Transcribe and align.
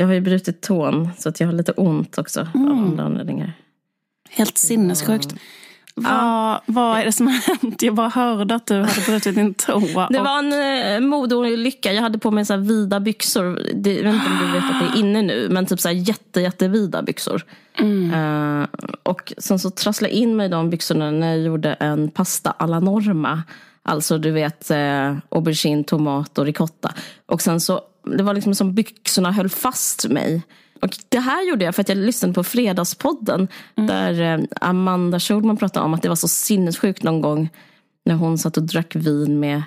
Jag 0.00 0.06
har 0.06 0.14
ju 0.14 0.20
brutit 0.20 0.60
tån 0.60 1.08
så 1.18 1.28
att 1.28 1.40
jag 1.40 1.46
har 1.48 1.52
lite 1.52 1.72
ont 1.72 2.18
också 2.18 2.40
av 2.40 2.46
andra 2.54 3.04
anledningar. 3.04 3.52
Helt 4.30 4.58
sinnessjukt. 4.58 5.34
Vad, 5.94 6.60
vad 6.66 6.98
är 7.00 7.04
det 7.04 7.12
som 7.12 7.26
har 7.26 7.34
hänt? 7.62 7.82
Jag 7.82 7.94
bara 7.94 8.08
hörde 8.08 8.54
att 8.54 8.66
du 8.66 8.74
hade 8.80 9.00
brutit 9.06 9.34
din 9.34 9.54
tå. 9.54 9.78
Det 10.10 10.18
och- 10.18 10.24
var 10.24 10.38
en 10.38 10.52
eh, 11.02 11.08
modeolycka. 11.08 11.92
Jag 11.92 12.02
hade 12.02 12.18
på 12.18 12.30
mig 12.30 12.44
så 12.44 12.52
här 12.52 12.60
vida 12.60 13.00
byxor. 13.00 13.60
Det, 13.74 13.94
jag 13.94 14.02
vet 14.04 14.14
inte 14.14 14.26
om 14.26 14.38
du 14.46 14.52
vet 14.52 14.64
att 14.64 14.80
det 14.80 14.98
är 14.98 15.00
inne 15.00 15.22
nu. 15.22 15.48
Men 15.50 15.66
typ 15.66 15.80
så 15.80 15.88
här 15.88 15.94
jätte, 15.94 16.40
jättevida 16.40 17.02
byxor. 17.02 17.42
Eh, 18.14 18.66
och 19.02 19.32
sen 19.38 19.58
så 19.58 19.70
trasslade 19.70 20.14
jag 20.14 20.22
in 20.22 20.36
mig 20.36 20.46
i 20.46 20.50
de 20.50 20.70
byxorna 20.70 21.10
när 21.10 21.28
jag 21.28 21.38
gjorde 21.46 21.72
en 21.72 22.10
pasta 22.10 22.50
alla 22.58 22.80
norma. 22.80 23.42
Alltså 23.82 24.18
du 24.18 24.30
vet 24.30 24.70
eh, 24.70 25.16
aubergine, 25.28 25.84
tomat 25.84 26.38
och 26.38 26.44
ricotta. 26.44 26.92
Och 27.26 27.42
sen 27.42 27.60
så, 27.60 27.80
det 28.16 28.22
var 28.22 28.34
liksom 28.34 28.54
som 28.54 28.74
byxorna 28.74 29.32
höll 29.32 29.48
fast 29.48 30.08
mig. 30.08 30.42
Och 30.82 30.98
det 31.08 31.18
här 31.18 31.48
gjorde 31.48 31.64
jag 31.64 31.74
för 31.74 31.82
att 31.82 31.88
jag 31.88 31.98
lyssnade 31.98 32.34
på 32.34 32.44
Fredagspodden. 32.44 33.48
Där 33.74 34.20
eh, 34.20 34.44
Amanda 34.60 35.20
Schulman 35.20 35.56
pratade 35.56 35.86
om 35.86 35.94
att 35.94 36.02
det 36.02 36.08
var 36.08 36.16
så 36.16 36.28
sinnessjukt 36.28 37.02
någon 37.02 37.20
gång 37.20 37.48
när 38.04 38.14
hon 38.14 38.38
satt 38.38 38.56
och 38.56 38.62
drack 38.62 38.96
vin 38.96 39.40
med, 39.40 39.62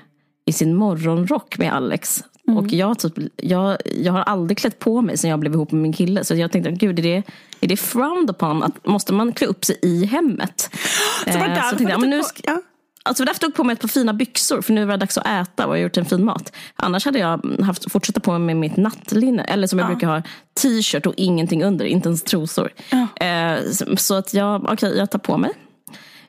i 0.45 0.53
sin 0.53 0.75
morgonrock 0.75 1.57
med 1.57 1.73
Alex. 1.73 2.23
Och 2.57 2.67
jag, 2.67 2.99
typ, 2.99 3.13
jag, 3.35 3.77
jag 3.95 4.13
har 4.13 4.19
aldrig 4.19 4.57
klätt 4.57 4.79
på 4.79 5.01
mig 5.01 5.17
sen 5.17 5.29
jag 5.29 5.39
blev 5.39 5.53
ihop 5.53 5.71
med 5.71 5.81
min 5.81 5.93
kille. 5.93 6.23
Så 6.23 6.35
jag 6.35 6.51
tänkte, 6.51 6.71
gud 6.71 6.99
är 6.99 7.03
det, 7.03 7.23
är 7.61 7.67
det 7.67 7.77
frowned 7.77 8.29
upon? 8.29 8.63
Att, 8.63 8.87
måste 8.87 9.13
man 9.13 9.33
klä 9.33 9.47
upp 9.47 9.65
sig 9.65 9.79
i 9.81 10.05
hemmet? 10.05 10.69
Så 11.25 11.39
var 11.39 11.47
Eh, 11.47 11.53
därför 11.53 11.75
tänkte 11.77 11.93
jag, 11.93 12.01
men 12.01 12.09
nu 12.09 12.23
ska, 12.23 12.41
ja. 12.45 12.61
Alltså 13.03 13.25
därför 13.25 13.39
tog 13.39 13.55
på 13.55 13.63
mig 13.63 13.73
ett 13.73 13.81
par 13.81 13.87
fina 13.87 14.13
byxor 14.13 14.61
för 14.61 14.73
nu 14.73 14.85
var 14.85 14.91
det 14.91 14.97
dags 14.97 15.17
att 15.17 15.27
äta 15.27 15.67
och 15.67 15.73
jag 15.73 15.79
har 15.79 15.83
gjort 15.83 15.97
en 15.97 16.05
fin 16.05 16.25
mat. 16.25 16.55
Annars 16.75 17.05
hade 17.05 17.19
jag 17.19 17.45
haft 17.63 17.91
fortsätta 17.91 18.19
på 18.19 18.39
mig 18.39 18.55
mitt 18.55 18.77
nattlinne. 18.77 19.43
Eller 19.43 19.67
som 19.67 19.79
jag 19.79 19.87
brukar 19.87 20.07
ha, 20.07 20.21
t-shirt 20.61 21.05
och 21.05 21.13
ingenting 21.17 21.63
under, 21.63 21.85
inte 21.85 22.09
ens 22.09 22.23
trosor. 22.23 22.71
Eh, 23.15 23.71
så, 23.97 24.15
att 24.15 24.33
jag, 24.33 24.63
okej, 24.63 24.97
jag 24.97 25.11
tar 25.11 25.19
på 25.19 25.37
mig. 25.37 25.51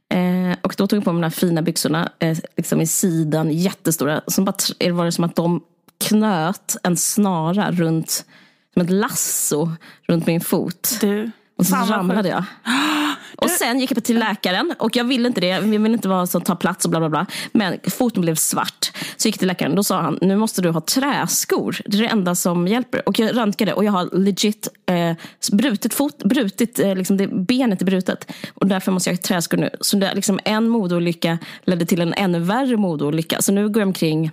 Eh, 0.09 0.57
och 0.63 0.75
då 0.79 0.87
tog 0.87 0.97
jag 0.97 1.05
på 1.05 1.13
mig 1.13 1.21
de 1.21 1.25
här 1.25 1.31
fina 1.31 1.63
byxorna 1.63 2.13
eh, 2.19 2.39
liksom 2.57 2.81
i 2.81 2.87
sidan, 2.87 3.51
jättestora. 3.51 4.21
Som 4.27 4.45
bara, 4.45 4.55
var 4.93 5.05
det 5.05 5.13
som 5.13 5.25
att 5.25 5.37
de 5.37 5.61
knöt 6.05 6.77
en 6.83 6.97
snara 6.97 7.71
runt, 7.71 8.25
som 8.73 8.83
ett 8.83 8.91
lasso 8.91 9.69
runt 10.09 10.27
min 10.27 10.41
fot. 10.41 10.99
Du, 11.01 11.31
Och 11.63 11.67
så 11.67 11.93
ramlade 11.93 12.29
jag. 12.29 12.45
Och 13.37 13.51
sen 13.51 13.81
gick 13.81 13.97
jag 13.97 14.05
till 14.05 14.19
läkaren 14.19 14.75
och 14.79 14.97
jag 14.97 15.05
ville 15.05 15.29
inte 15.29 15.41
det. 15.41 15.47
Jag 15.47 15.61
ville 15.61 15.89
inte 15.89 16.09
vara 16.09 16.27
som 16.27 16.43
tar 16.43 16.55
plats 16.55 16.85
och 16.85 16.91
bla 16.91 17.01
bla 17.01 17.09
bla. 17.09 17.27
Men 17.53 17.79
foten 17.91 18.21
blev 18.21 18.35
svart. 18.35 18.91
Så 19.17 19.27
jag 19.27 19.29
gick 19.29 19.39
till 19.39 19.49
läkaren. 19.49 19.75
Då 19.75 19.85
sa 19.85 20.01
han, 20.01 20.19
nu 20.21 20.37
måste 20.37 20.63
du 20.63 20.71
ha 20.71 20.81
träskor. 20.81 21.77
Det 21.87 21.97
är 21.97 22.03
det 22.03 22.09
enda 22.09 22.35
som 22.35 22.69
hjälper. 22.69 23.09
Och 23.09 23.19
jag 23.19 23.37
röntgade 23.37 23.73
och 23.73 23.85
jag 23.85 23.93
har 23.93 24.19
legit 24.19 24.69
eh, 24.87 25.17
brutit 25.53 25.95
fot, 25.95 26.19
brutit, 26.25 26.79
eh, 26.79 26.95
liksom 26.95 27.17
det, 27.17 27.27
benet 27.27 27.81
är 27.81 27.87
brutet. 27.87 28.33
Och 28.55 28.67
därför 28.67 28.93
måste 28.93 29.11
jag 29.11 29.17
ha 29.17 29.23
träskor 29.23 29.59
nu. 29.59 29.71
Så 29.81 29.97
det, 29.97 30.15
liksom 30.15 30.41
en 30.45 30.69
modeolycka 30.69 31.39
ledde 31.65 31.87
till 31.87 32.01
en 32.01 32.15
ännu 32.15 32.39
värre 32.39 32.77
modeolycka. 32.77 33.43
Så 33.43 33.53
nu 33.53 33.69
går 33.69 33.81
jag 33.81 33.87
omkring 33.87 34.31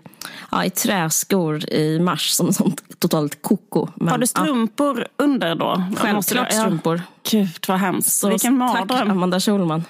ja, 0.52 0.66
i 0.66 0.70
träskor 0.70 1.70
i 1.70 2.00
mars 2.00 2.30
som 2.30 2.54
sånt 2.54 3.00
totalt 3.00 3.42
koko. 3.42 3.88
Men, 3.96 4.08
Har 4.08 4.18
du 4.18 4.24
ja, 4.24 4.28
strumpor 4.28 5.08
under 5.18 5.56
då? 5.56 5.84
Självklart 5.98 6.48
ja. 6.52 7.00
Gud 7.24 7.66
vad 7.68 7.78
hemskt. 7.80 8.18
Så 8.18 8.30
Vilken 8.30 8.60
Tack 8.60 8.90
mardröm. 8.90 9.12
Amanda 9.12 9.40
Schulman. 9.40 9.84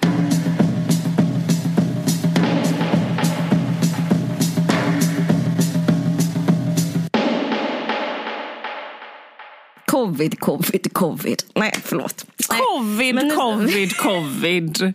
Covid, 9.85 10.39
covid, 10.39 10.93
covid. 10.93 11.43
Nej, 11.55 11.73
förlåt. 11.83 12.25
Nej. 12.49 12.59
Covid, 12.77 13.15
nu- 13.15 13.31
covid, 13.31 13.97
covid. 13.97 14.93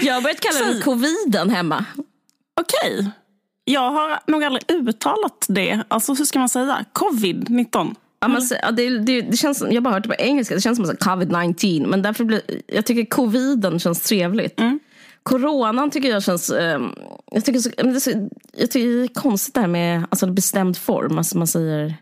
Jag 0.00 0.14
har 0.14 0.20
börjat 0.22 0.40
kalla 0.40 0.58
det 0.66 0.72
Säg. 0.72 0.82
coviden 0.82 1.50
hemma. 1.50 1.84
Okej. 2.60 3.10
Jag 3.64 3.90
har 3.90 4.20
nog 4.26 4.44
aldrig 4.44 4.62
uttalat 4.70 5.46
det. 5.48 5.82
Alltså 5.88 6.14
hur 6.14 6.24
ska 6.24 6.38
man 6.38 6.48
säga? 6.48 6.84
Covid-19. 6.92 7.94
Ja, 8.20 8.70
det, 8.70 8.98
det, 8.98 9.20
det 9.20 9.36
känns, 9.36 9.60
jag 9.60 9.74
har 9.74 9.80
bara 9.80 9.94
hört 9.94 10.02
det 10.02 10.08
på 10.08 10.14
engelska, 10.18 10.54
det 10.54 10.60
känns 10.60 10.76
som 10.76 10.86
så 10.86 10.92
här 10.92 10.98
covid-19. 10.98 11.86
Men 11.86 12.02
därför 12.02 12.24
blir, 12.24 12.40
jag 12.66 12.86
tycker 12.86 13.04
coviden 13.04 13.78
känns 13.78 14.00
trevligt. 14.00 14.60
Coronan 15.22 15.90
tycker 15.90 16.08
jag 16.08 16.22
känns... 16.22 16.50
Eh, 16.50 16.80
jag, 17.30 17.44
tycker 17.44 17.60
så, 17.60 17.70
jag 18.56 18.70
tycker 18.70 18.88
det 18.88 19.04
är 19.04 19.08
konstigt 19.08 19.54
det 19.54 19.60
här 19.60 19.68
med 19.68 20.06
alltså, 20.10 20.26
bestämd 20.26 20.76
form. 20.76 21.18
Alltså, 21.18 21.38
man 21.38 21.46
säger 21.46 21.94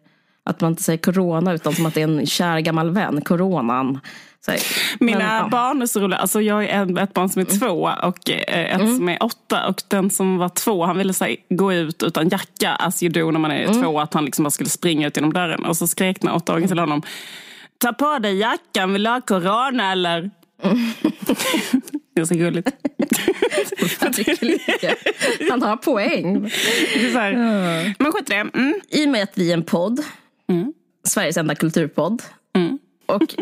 att 0.45 0.61
man 0.61 0.71
inte 0.71 0.83
säger 0.83 0.99
corona 0.99 1.53
utan 1.53 1.75
som 1.75 1.87
att 1.87 1.95
det 1.95 2.03
är 2.03 2.09
en 2.09 2.27
kär 2.27 2.61
gammal 2.61 2.91
vän. 2.91 3.21
Coronan. 3.21 4.01
Här, 4.47 4.59
Mina 5.01 5.19
men, 5.19 5.27
ja. 5.27 5.49
barn 5.51 5.83
är 5.83 5.87
så 5.87 6.01
roliga. 6.01 6.19
Alltså 6.19 6.41
jag 6.41 6.65
är 6.65 6.99
ett 6.99 7.15
barn 7.15 7.29
som 7.29 7.43
är 7.43 7.47
två 7.47 7.91
och 8.03 8.31
eh, 8.31 8.75
ett 8.75 8.97
som 8.97 9.09
är 9.09 9.23
åtta. 9.23 9.67
Och 9.69 9.83
den 9.89 10.11
som 10.11 10.39
var 10.39 10.49
två, 10.49 10.85
han 10.85 10.99
ville 10.99 11.15
så 11.15 11.25
här, 11.25 11.37
gå 11.49 11.73
ut 11.73 12.03
utan 12.03 12.29
jacka, 12.29 12.75
as 12.75 13.03
you 13.03 13.13
do 13.13 13.31
när 13.31 13.41
man 13.41 13.51
är 13.51 13.83
två. 13.83 14.01
Att 14.01 14.15
han 14.15 14.25
liksom 14.25 14.43
bara 14.43 14.51
skulle 14.51 14.71
springa 14.71 15.07
ut 15.07 15.17
genom 15.17 15.33
dörren. 15.33 15.65
Och 15.65 15.77
så 15.77 15.87
skrek 15.87 16.21
den 16.21 16.31
åttaåringen 16.31 16.69
till 16.69 16.79
honom. 16.79 17.03
Ta 17.79 17.93
på 17.93 18.19
dig 18.19 18.39
jackan, 18.39 18.93
vill 18.93 19.03
du 19.03 19.11
ha 19.11 19.21
corona 19.21 19.93
eller? 19.93 20.31
det 22.15 22.21
är 22.21 22.25
så 22.25 22.35
gulligt. 22.35 22.69
Han 25.51 25.63
har 25.63 25.77
poäng. 25.77 26.51
Här. 27.15 27.33
Men 27.99 28.13
skit 28.13 28.31
i 28.31 28.33
det. 28.33 28.41
Mm. 28.55 28.75
I 28.89 29.07
och 29.07 29.11
med 29.11 29.23
att 29.23 29.39
vi 29.39 29.51
är 29.51 29.55
en 29.55 29.65
podd, 29.65 30.01
Sveriges 31.05 31.37
enda 31.37 31.55
kulturpodd. 31.55 32.23
Och 33.07 33.23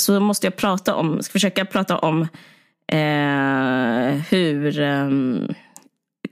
så 0.00 0.20
måste 0.20 0.46
jag 0.46 0.56
prata 0.56 0.94
om, 0.94 1.22
ska 1.22 1.32
försöka 1.32 1.64
prata 1.64 1.98
om 1.98 2.22
eh, 2.92 4.22
hur 4.30 4.80
eh, 4.80 5.08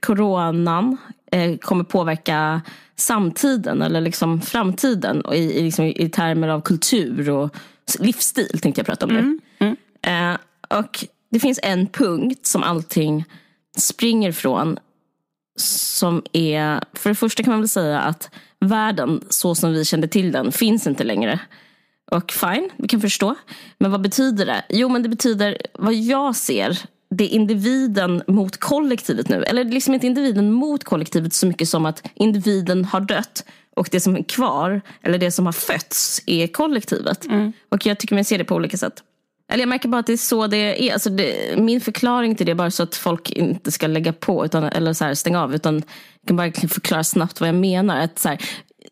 coronan 0.01 0.97
eh, 1.33 1.57
kommer 1.57 1.85
påverka 1.85 2.63
samtiden 2.97 3.83
eller 3.83 4.01
liksom 4.01 4.41
framtiden 4.41 5.21
och 5.21 5.35
i, 5.35 5.59
i, 5.59 5.63
liksom, 5.63 5.85
i 5.85 6.09
termer 6.09 6.49
av 6.49 6.61
kultur 6.61 7.31
och 7.31 7.57
livsstil 7.99 8.61
tänkte 8.63 8.79
jag 8.79 8.87
prata 8.87 9.07
om 9.07 9.13
nu. 9.15 9.39
Eh, 10.11 10.37
och 10.79 11.05
det 11.31 11.41
finns 11.41 11.61
en 11.63 11.87
punkt 11.87 12.47
som 12.47 12.63
allting 12.63 13.25
springer 13.79 14.33
från 14.33 14.79
som 15.57 16.23
är, 16.33 16.81
för 16.93 17.11
det 17.11 17.15
första 17.15 17.43
kan 17.43 17.53
man 17.53 17.61
väl 17.61 17.69
säga 17.69 18.01
att 18.01 18.31
världen 18.61 19.25
så 19.29 19.55
som 19.55 19.73
vi 19.73 19.85
kände 19.85 20.09
till 20.09 20.33
den 20.33 20.53
finns 20.53 20.87
inte 20.87 21.05
längre. 21.05 21.41
Och 22.13 22.33
fine, 22.33 22.71
vi 22.77 22.89
kan 22.89 23.01
förstå. 23.01 23.35
Men 23.79 23.91
vad 23.91 24.01
betyder 24.01 24.47
det? 24.47 24.63
Jo, 24.69 24.89
men 24.89 25.03
det 25.03 25.09
betyder 25.09 25.59
vad 25.75 25.95
jag 25.95 26.37
ser, 26.37 26.79
det 27.11 27.25
är 27.25 27.29
individen 27.29 28.23
mot 28.27 28.57
kollektivet 28.57 29.29
nu. 29.29 29.45
Eller 29.45 29.65
liksom 29.65 29.95
inte 29.95 30.07
individen 30.07 30.53
mot 30.53 30.85
kollektivet 30.85 31.33
så 31.35 31.47
mycket 31.47 31.69
som 31.69 31.87
att 31.87 32.03
individen 32.15 32.85
har 32.85 33.01
dött 33.01 33.45
och 33.77 33.89
det 33.93 34.01
som 34.01 34.17
är 34.17 34.23
kvar, 34.23 34.81
eller 35.03 35.19
det 35.19 35.31
som 35.31 35.47
har 35.47 35.53
fötts, 35.53 36.23
är 36.27 36.47
kollektivet. 36.47 37.27
Och 37.69 37.87
jag 37.87 37.99
tycker 37.99 38.15
man 38.15 38.25
ser 38.25 38.39
det 38.39 38.45
på 38.45 38.55
olika 38.55 38.77
sätt. 38.77 39.03
Eller 39.53 39.63
jag 39.63 39.69
märker 39.69 39.89
bara 39.89 39.99
att 39.99 40.07
det 40.07 40.13
är 40.13 40.17
så 40.17 40.47
det 40.47 40.89
är. 40.89 40.93
Alltså 40.93 41.11
det, 41.11 41.59
min 41.59 41.81
förklaring 41.81 42.35
till 42.35 42.47
det 42.47 42.53
är 42.53 42.57
bara 42.57 42.71
så 42.71 42.83
att 42.83 42.97
folk 42.97 43.31
inte 43.31 43.73
ska 43.73 43.87
lägga 43.87 44.13
på 44.13 44.45
utan, 44.45 44.65
eller 44.65 44.93
så 44.93 45.05
här, 45.05 45.15
stänga 45.15 45.43
av. 45.43 45.55
Utan 45.55 45.75
jag 45.75 46.27
kan 46.27 46.37
bara 46.37 46.53
förklara 46.53 47.05
snabbt 47.05 47.41
vad 47.41 47.49
jag 47.49 47.57
menar. 47.57 47.97
Att 48.01 48.19
så 48.19 48.29
här, 48.29 48.39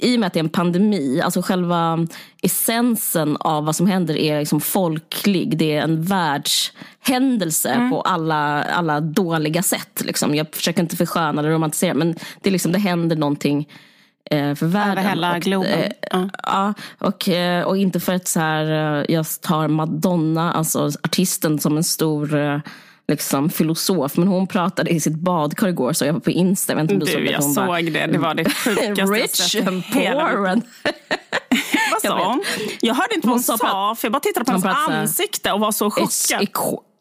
I 0.00 0.16
och 0.16 0.20
med 0.20 0.26
att 0.26 0.32
det 0.32 0.38
är 0.38 0.44
en 0.44 0.48
pandemi, 0.50 1.20
alltså 1.20 1.42
själva 1.42 2.06
essensen 2.42 3.36
av 3.40 3.64
vad 3.64 3.76
som 3.76 3.86
händer 3.86 4.16
är 4.16 4.38
liksom 4.38 4.60
folklig. 4.60 5.58
Det 5.58 5.76
är 5.76 5.82
en 5.82 6.02
världshändelse 6.02 7.88
på 7.90 8.00
alla, 8.00 8.62
alla 8.62 9.00
dåliga 9.00 9.62
sätt. 9.62 10.02
Liksom. 10.04 10.34
Jag 10.34 10.46
försöker 10.52 10.82
inte 10.82 10.96
försköna 10.96 11.40
eller 11.40 11.50
romantisera 11.50 11.94
men 11.94 12.14
det, 12.40 12.48
är 12.48 12.52
liksom, 12.52 12.72
det 12.72 12.78
händer 12.78 13.16
någonting 13.16 13.68
eh, 14.30 14.54
för 14.54 14.66
världen. 14.66 15.06
hela 15.06 15.36
Och, 15.36 15.42
globen. 15.42 15.92
eh, 16.12 16.26
Ja. 16.42 16.74
Och, 16.98 17.28
eh, 17.28 17.64
och 17.64 17.76
inte 17.76 18.00
för 18.00 18.14
att 18.14 18.28
så 18.28 18.40
här, 18.40 19.06
jag 19.10 19.26
tar 19.42 19.68
Madonna, 19.68 20.52
alltså 20.52 20.90
artisten, 21.02 21.58
som 21.58 21.76
en 21.76 21.84
stor 21.84 22.62
liksom, 23.10 23.50
filosof. 23.50 24.16
Men 24.16 24.28
hon 24.28 24.46
pratade 24.46 24.90
i 24.90 25.00
sitt 25.00 25.14
badkar 25.14 25.68
igår, 25.68 25.92
så 25.92 26.04
jag 26.04 26.12
var 26.12 26.20
på 26.20 26.30
Insta. 26.30 26.72
Jag, 26.72 26.88
du 26.88 27.06
såg 27.06 27.20
Du, 27.20 27.24
det, 27.24 27.30
jag 27.30 27.40
hon 27.40 27.54
bara, 27.54 27.78
såg 27.78 27.92
det. 27.92 28.06
Det 28.06 28.18
var 28.18 28.34
det 28.34 28.44
sjukaste 28.50 28.92
jag 28.96 29.14
Rich 29.14 29.56
and 29.56 29.82
poor. 29.92 30.46
And... 30.46 30.62
Vad 30.82 32.00
Jag 32.02 32.02
sa 32.02 32.28
hon? 32.28 32.42
Jag 32.80 32.94
hörde 32.94 33.14
inte 33.14 33.26
vad 33.28 33.34
hon, 33.34 33.44
Hon 33.48 33.58
sa 33.58 33.94
för 33.94 34.06
jag 34.06 34.12
bara 34.12 34.20
tittade 34.20 34.44
på 34.44 34.52
Hon 34.52 34.62
hennes 34.62 34.88
ansikte 34.88 35.52
och 35.52 35.60
var 35.60 35.72
så 35.72 35.90
chockad. 35.90 36.48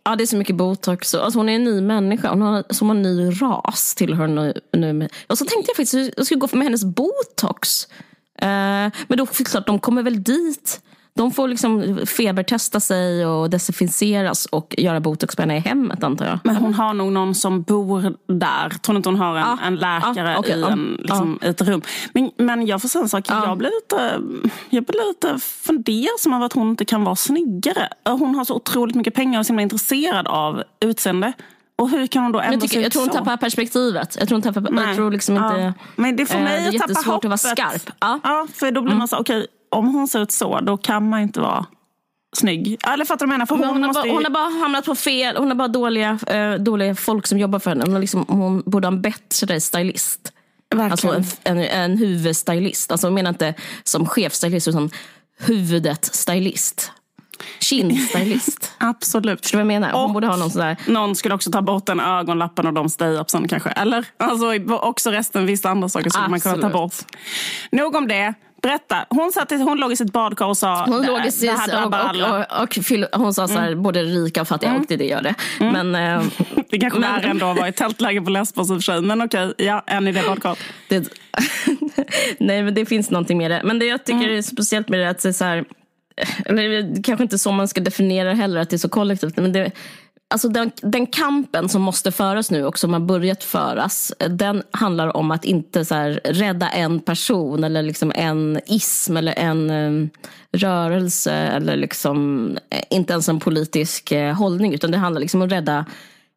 Ja, 0.03 0.15
det 0.15 0.23
är 0.23 0.25
så 0.25 0.37
mycket 0.37 0.55
botox. 0.55 1.15
Alltså, 1.15 1.39
hon 1.39 1.49
är 1.49 1.55
en 1.55 1.63
ny 1.63 1.81
människa. 1.81 2.29
Hon 2.29 2.41
har, 2.41 2.63
som 2.69 2.89
en 2.89 3.01
ny 3.01 3.29
ras 3.29 3.95
tillhör 3.95 4.27
nu, 4.27 4.53
nu 4.73 4.93
med. 4.93 5.11
Och 5.27 5.37
så 5.37 5.45
tänkte 5.45 5.69
jag 5.69 5.75
faktiskt 5.75 5.95
att 5.95 6.13
jag 6.17 6.25
skulle 6.25 6.39
gå 6.39 6.47
med 6.51 6.63
hennes 6.63 6.83
botox. 6.83 7.87
Eh, 8.41 8.47
men 9.07 9.17
då 9.17 9.25
såklart, 9.25 9.67
de 9.67 9.79
kommer 9.79 10.03
väl 10.03 10.23
dit 10.23 10.81
De 11.13 11.31
får 11.31 11.47
liksom 11.47 11.99
febertesta 12.17 12.79
sig 12.79 13.25
och 13.25 13.49
desinficeras 13.49 14.45
och 14.45 14.75
göra 14.77 14.99
botoxpenna 14.99 15.55
i 15.55 15.59
hemmet 15.59 16.03
antar 16.03 16.25
jag. 16.25 16.39
Men 16.43 16.55
hon 16.55 16.73
har 16.73 16.93
nog 16.93 17.11
någon 17.11 17.35
som 17.35 17.61
bor 17.61 18.15
där. 18.39 18.69
Tror 18.69 18.97
inte 18.97 19.09
hon 19.09 19.15
har 19.19 19.35
en, 19.35 19.41
Ja. 19.41 19.57
en 19.63 19.75
läkare 19.75 20.31
Ja, 20.31 20.37
okej, 20.39 20.57
i 20.57 20.61
ja. 20.61 20.69
en, 20.69 20.95
liksom, 20.99 21.39
ett 21.41 21.61
rum. 21.61 21.81
Men, 22.13 22.31
men 22.37 22.67
jag 22.67 22.81
får 22.81 22.89
säga 22.89 23.01
en 23.03 23.09
sak. 23.09 23.25
Ja. 23.29 23.45
Jag 23.45 23.57
blir 23.57 23.69
lite, 23.81 24.19
jag 24.69 24.83
blir 24.83 25.07
lite 25.09 25.39
fundersam 25.45 26.33
över 26.33 26.45
att 26.45 26.53
hon 26.53 26.69
inte 26.69 26.85
kan 26.85 27.03
vara 27.03 27.15
snyggare. 27.15 27.89
Hon 28.05 28.35
har 28.35 28.45
så 28.45 28.55
otroligt 28.55 28.95
mycket 28.95 29.13
pengar 29.13 29.39
och 29.39 29.39
är 29.39 29.43
så 29.43 29.47
himla 29.53 29.61
intresserad 29.63 30.27
av 30.27 30.63
utseende. 30.79 31.33
Och 31.75 31.89
hur 31.89 32.07
kan 32.07 32.23
hon 32.23 32.31
då 32.31 32.39
ändå 32.39 32.53
jag, 32.53 32.61
tycker, 32.61 32.81
jag 32.81 32.91
tror 32.91 33.01
hon 33.01 33.09
så? 33.11 33.17
tappar 33.17 33.37
perspektivet. 33.37 34.15
Jag 34.19 34.27
tror, 34.27 34.35
hon 34.35 34.41
tappar, 34.41 34.61
jag 34.61 34.73
Nej. 34.73 34.95
tror 34.95 35.11
liksom 35.11 35.35
inte... 35.37 35.55
Ja. 35.59 35.73
Men 35.95 36.15
det 36.15 36.25
får 36.25 36.37
eh, 36.37 36.43
mig 36.43 36.65
är 36.65 36.69
att 36.69 36.87
tappa 36.95 37.11
hoppet. 37.11 37.31
att 37.31 37.43
vara 37.43 37.55
skarp. 37.55 37.89
Ja. 37.99 38.19
Ja, 38.23 38.47
för 38.53 38.71
då 38.71 38.81
blir 38.81 38.95
man 38.95 39.07
så, 39.07 39.17
okej, 39.17 39.47
om 39.69 39.93
hon 39.93 40.07
ser 40.07 40.21
ut 40.21 40.31
så, 40.31 40.59
då 40.59 40.77
kan 40.77 41.09
man 41.09 41.19
inte 41.21 41.39
vara 41.39 41.65
snygg. 42.37 42.77
Eller 42.87 43.05
fattar 43.05 43.25
du 43.25 43.29
vad 43.29 43.33
jag 43.33 43.37
menar? 43.37 43.45
För 43.45 43.55
hon, 43.55 43.63
hon, 43.63 43.81
har 43.83 43.87
måste 43.87 44.01
bara, 44.01 44.13
hon 44.13 44.23
har 44.23 44.31
bara 44.31 44.61
hamnat 44.61 44.85
på 44.85 44.95
fel. 44.95 45.37
Hon 45.37 45.47
har 45.47 45.55
bara 45.55 45.67
dåliga, 45.67 46.19
eh, 46.27 46.53
dåliga 46.53 46.95
folk 46.95 47.27
som 47.27 47.39
jobbar 47.39 47.59
för 47.59 47.69
henne. 47.69 47.83
Hon, 47.87 48.01
liksom, 48.01 48.25
hon 48.27 48.63
borde 48.65 48.87
ha 48.87 48.93
en 48.93 49.01
bättre 49.01 49.61
stylist. 49.61 50.33
Verkligen. 50.75 51.15
Alltså 51.15 51.41
en, 51.43 51.57
en, 51.57 51.63
en 51.63 51.97
huvudstylist. 51.97 52.91
Alltså 52.91 53.07
jag 53.07 53.13
menar 53.13 53.29
inte 53.29 53.53
som 53.83 54.05
chefstylist 54.05 54.67
utan 54.67 54.89
huvudet 55.39 56.05
stylist. 56.05 56.91
Kindstylist. 57.59 58.71
Absolut. 58.77 59.41
Förstår 59.41 59.57
du 59.59 59.63
vad 59.65 59.73
jag 59.73 59.81
menar? 59.81 59.93
Hon 59.93 60.03
Och- 60.05 60.13
borde 60.13 60.27
ha 60.27 60.35
någon 60.35 60.49
sådär. 60.51 60.77
Någon 60.87 61.15
skulle 61.15 61.35
också 61.35 61.51
ta 61.51 61.61
bort 61.61 61.85
den 61.85 61.99
ögonlappen 61.99 62.67
och 62.67 62.73
de 62.73 62.89
stay-upsen 62.89 63.47
kanske. 63.47 63.69
Eller? 63.69 64.05
Alltså 64.17 64.45
också 64.75 65.11
resten, 65.11 65.45
vissa 65.45 65.69
andra 65.69 65.89
saker 65.89 66.09
skulle 66.09 66.27
man 66.27 66.39
kunna 66.39 66.53
ta 66.53 66.67
Absolut. 66.67 66.73
bort. 66.73 66.93
Nog 67.71 67.95
om 67.95 68.07
det. 68.07 68.33
Berätta. 68.61 69.05
Hon, 69.09 69.31
satt 69.31 69.51
hon 69.51 69.77
låg 69.77 69.91
i 69.91 69.95
sitt 69.95 70.13
badkar 70.13 70.45
och 70.45 70.57
sa 70.57 70.85
Hon 70.85 71.05
låg 71.05 71.19
i 71.25 71.29
det 71.41 71.51
här 71.51 71.67
drabbar 71.67 71.99
och, 71.99 72.09
alla. 72.09 72.33
och, 72.39 72.57
och, 72.57 72.63
och, 72.63 72.69
fyll- 72.85 73.07
hon 73.13 73.33
sa 73.33 73.47
så 73.47 73.53
här, 73.59 73.75
både 73.75 74.03
rika 74.03 74.41
och 74.41 74.47
fattiga, 74.47 74.75
och 74.75 74.85
det, 74.87 74.95
det 74.97 75.05
gör 75.05 75.21
det. 75.21 75.35
Men, 75.59 75.95
eh, 75.95 76.23
Det 76.69 76.79
kanske 76.79 76.99
Men- 76.99 77.11
värre 77.13 77.29
ändå 77.29 77.45
att 77.45 77.57
vara 77.57 77.67
i 77.67 77.71
tältläger 77.73 78.21
på 78.21 78.29
Lesbos 78.29 78.69
i 78.69 78.73
och 78.73 78.77
för 78.77 78.81
sig. 78.81 79.01
Men 79.01 79.21
okej, 79.21 79.53
ja, 79.57 79.83
en 79.87 80.07
i 80.07 80.11
det 80.11 80.23
badkaret. 80.27 80.59
det, 80.89 81.09
nej, 82.39 82.63
men 82.63 82.73
det 82.73 82.85
finns 82.85 83.09
någonting 83.09 83.37
med 83.37 83.51
det. 83.51 83.61
Men 83.63 83.79
det 83.79 83.85
jag 83.85 83.99
Mm. 84.09 84.21
tycker 84.21 84.33
är 84.37 84.41
speciellt 84.41 84.89
med 84.89 84.99
det 84.99 85.05
är 85.05 85.09
att 85.09 85.21
det 85.23 85.29
är 85.29 85.33
så 85.33 85.45
här, 85.45 85.65
eller 86.45 86.63
är 86.69 87.03
kanske 87.03 87.23
inte 87.23 87.37
så 87.37 87.51
man 87.51 87.67
ska 87.67 87.81
definiera 87.81 88.33
heller, 88.33 88.61
att 88.61 88.69
det 88.69 88.75
är 88.75 88.77
så 88.77 88.89
kollektivt. 88.89 89.37
Men 89.37 89.51
det, 89.53 89.71
alltså 90.29 90.49
den, 90.49 90.71
den 90.81 91.07
kampen 91.07 91.69
som 91.69 91.81
måste 91.81 92.11
föras 92.11 92.51
nu 92.51 92.65
och 92.65 92.79
som 92.79 92.93
har 92.93 92.99
börjat 92.99 93.43
föras, 93.43 94.13
den 94.29 94.63
handlar 94.71 95.17
om 95.17 95.31
att 95.31 95.45
inte 95.45 95.85
så 95.85 95.95
här, 95.95 96.21
rädda 96.23 96.69
en 96.69 96.99
person 96.99 97.63
eller 97.63 97.83
liksom 97.83 98.11
en 98.15 98.59
ism 98.65 99.17
eller 99.17 99.33
en 99.39 99.69
eh, 99.69 100.09
rörelse 100.51 101.33
eller 101.33 101.75
liksom, 101.75 102.49
eh, 102.69 102.83
inte 102.89 103.13
ens 103.13 103.29
en 103.29 103.39
politisk 103.39 104.11
eh, 104.11 104.33
hållning, 104.33 104.73
utan 104.73 104.91
det 104.91 104.97
handlar 104.97 105.21
liksom 105.21 105.41
om 105.41 105.47
att 105.47 105.51
rädda 105.51 105.85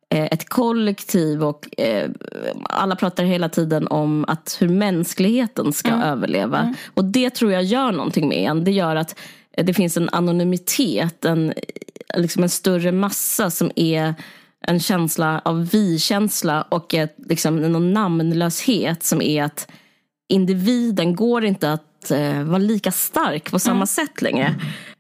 eh, 0.09 0.25
ett 0.25 0.49
kollektiv 0.49 1.45
och 1.45 1.81
eh, 1.81 2.11
alla 2.63 2.97
pratar 2.97 3.25
hela 3.25 3.49
tiden 3.49 3.87
om 3.87 4.25
att 4.29 4.57
hur 4.61 4.69
mänskligheten 4.69 5.73
ska 5.73 5.91
överleva. 5.91 6.75
Och 6.95 7.05
det 7.05 7.31
tror 7.31 7.53
jag 7.53 7.63
gör 7.63 7.93
någonting 7.93 8.29
med 8.29 8.39
en. 8.39 8.65
Det 8.65 8.71
gör 8.71 8.97
att 8.97 9.19
eh, 9.53 9.65
det 9.65 9.75
finns 9.75 9.97
en 9.97 10.09
anonymitet, 10.09 11.25
en, 11.25 11.53
liksom 12.17 12.43
en 12.43 12.49
större 12.49 12.93
massa 12.93 13.51
som 13.51 13.71
är 13.77 14.15
en 14.67 14.81
känsla 14.81 15.43
av 15.45 15.69
vi-känsla 15.69 16.63
och 16.63 16.95
ett, 16.95 17.15
liksom, 17.29 17.57
någon 17.57 17.93
namnlöshet 17.93 19.05
som 19.05 19.23
är 19.23 19.45
att 19.45 19.71
individen 20.29 21.17
går 21.17 21.45
inte 21.45 21.73
att 21.73 22.11
eh, 22.11 22.43
vara 22.43 22.59
lika 22.59 22.93
stark 22.93 23.51
på 23.51 23.59
samma 23.59 23.87
sätt 23.87 24.23
längre. 24.23 24.55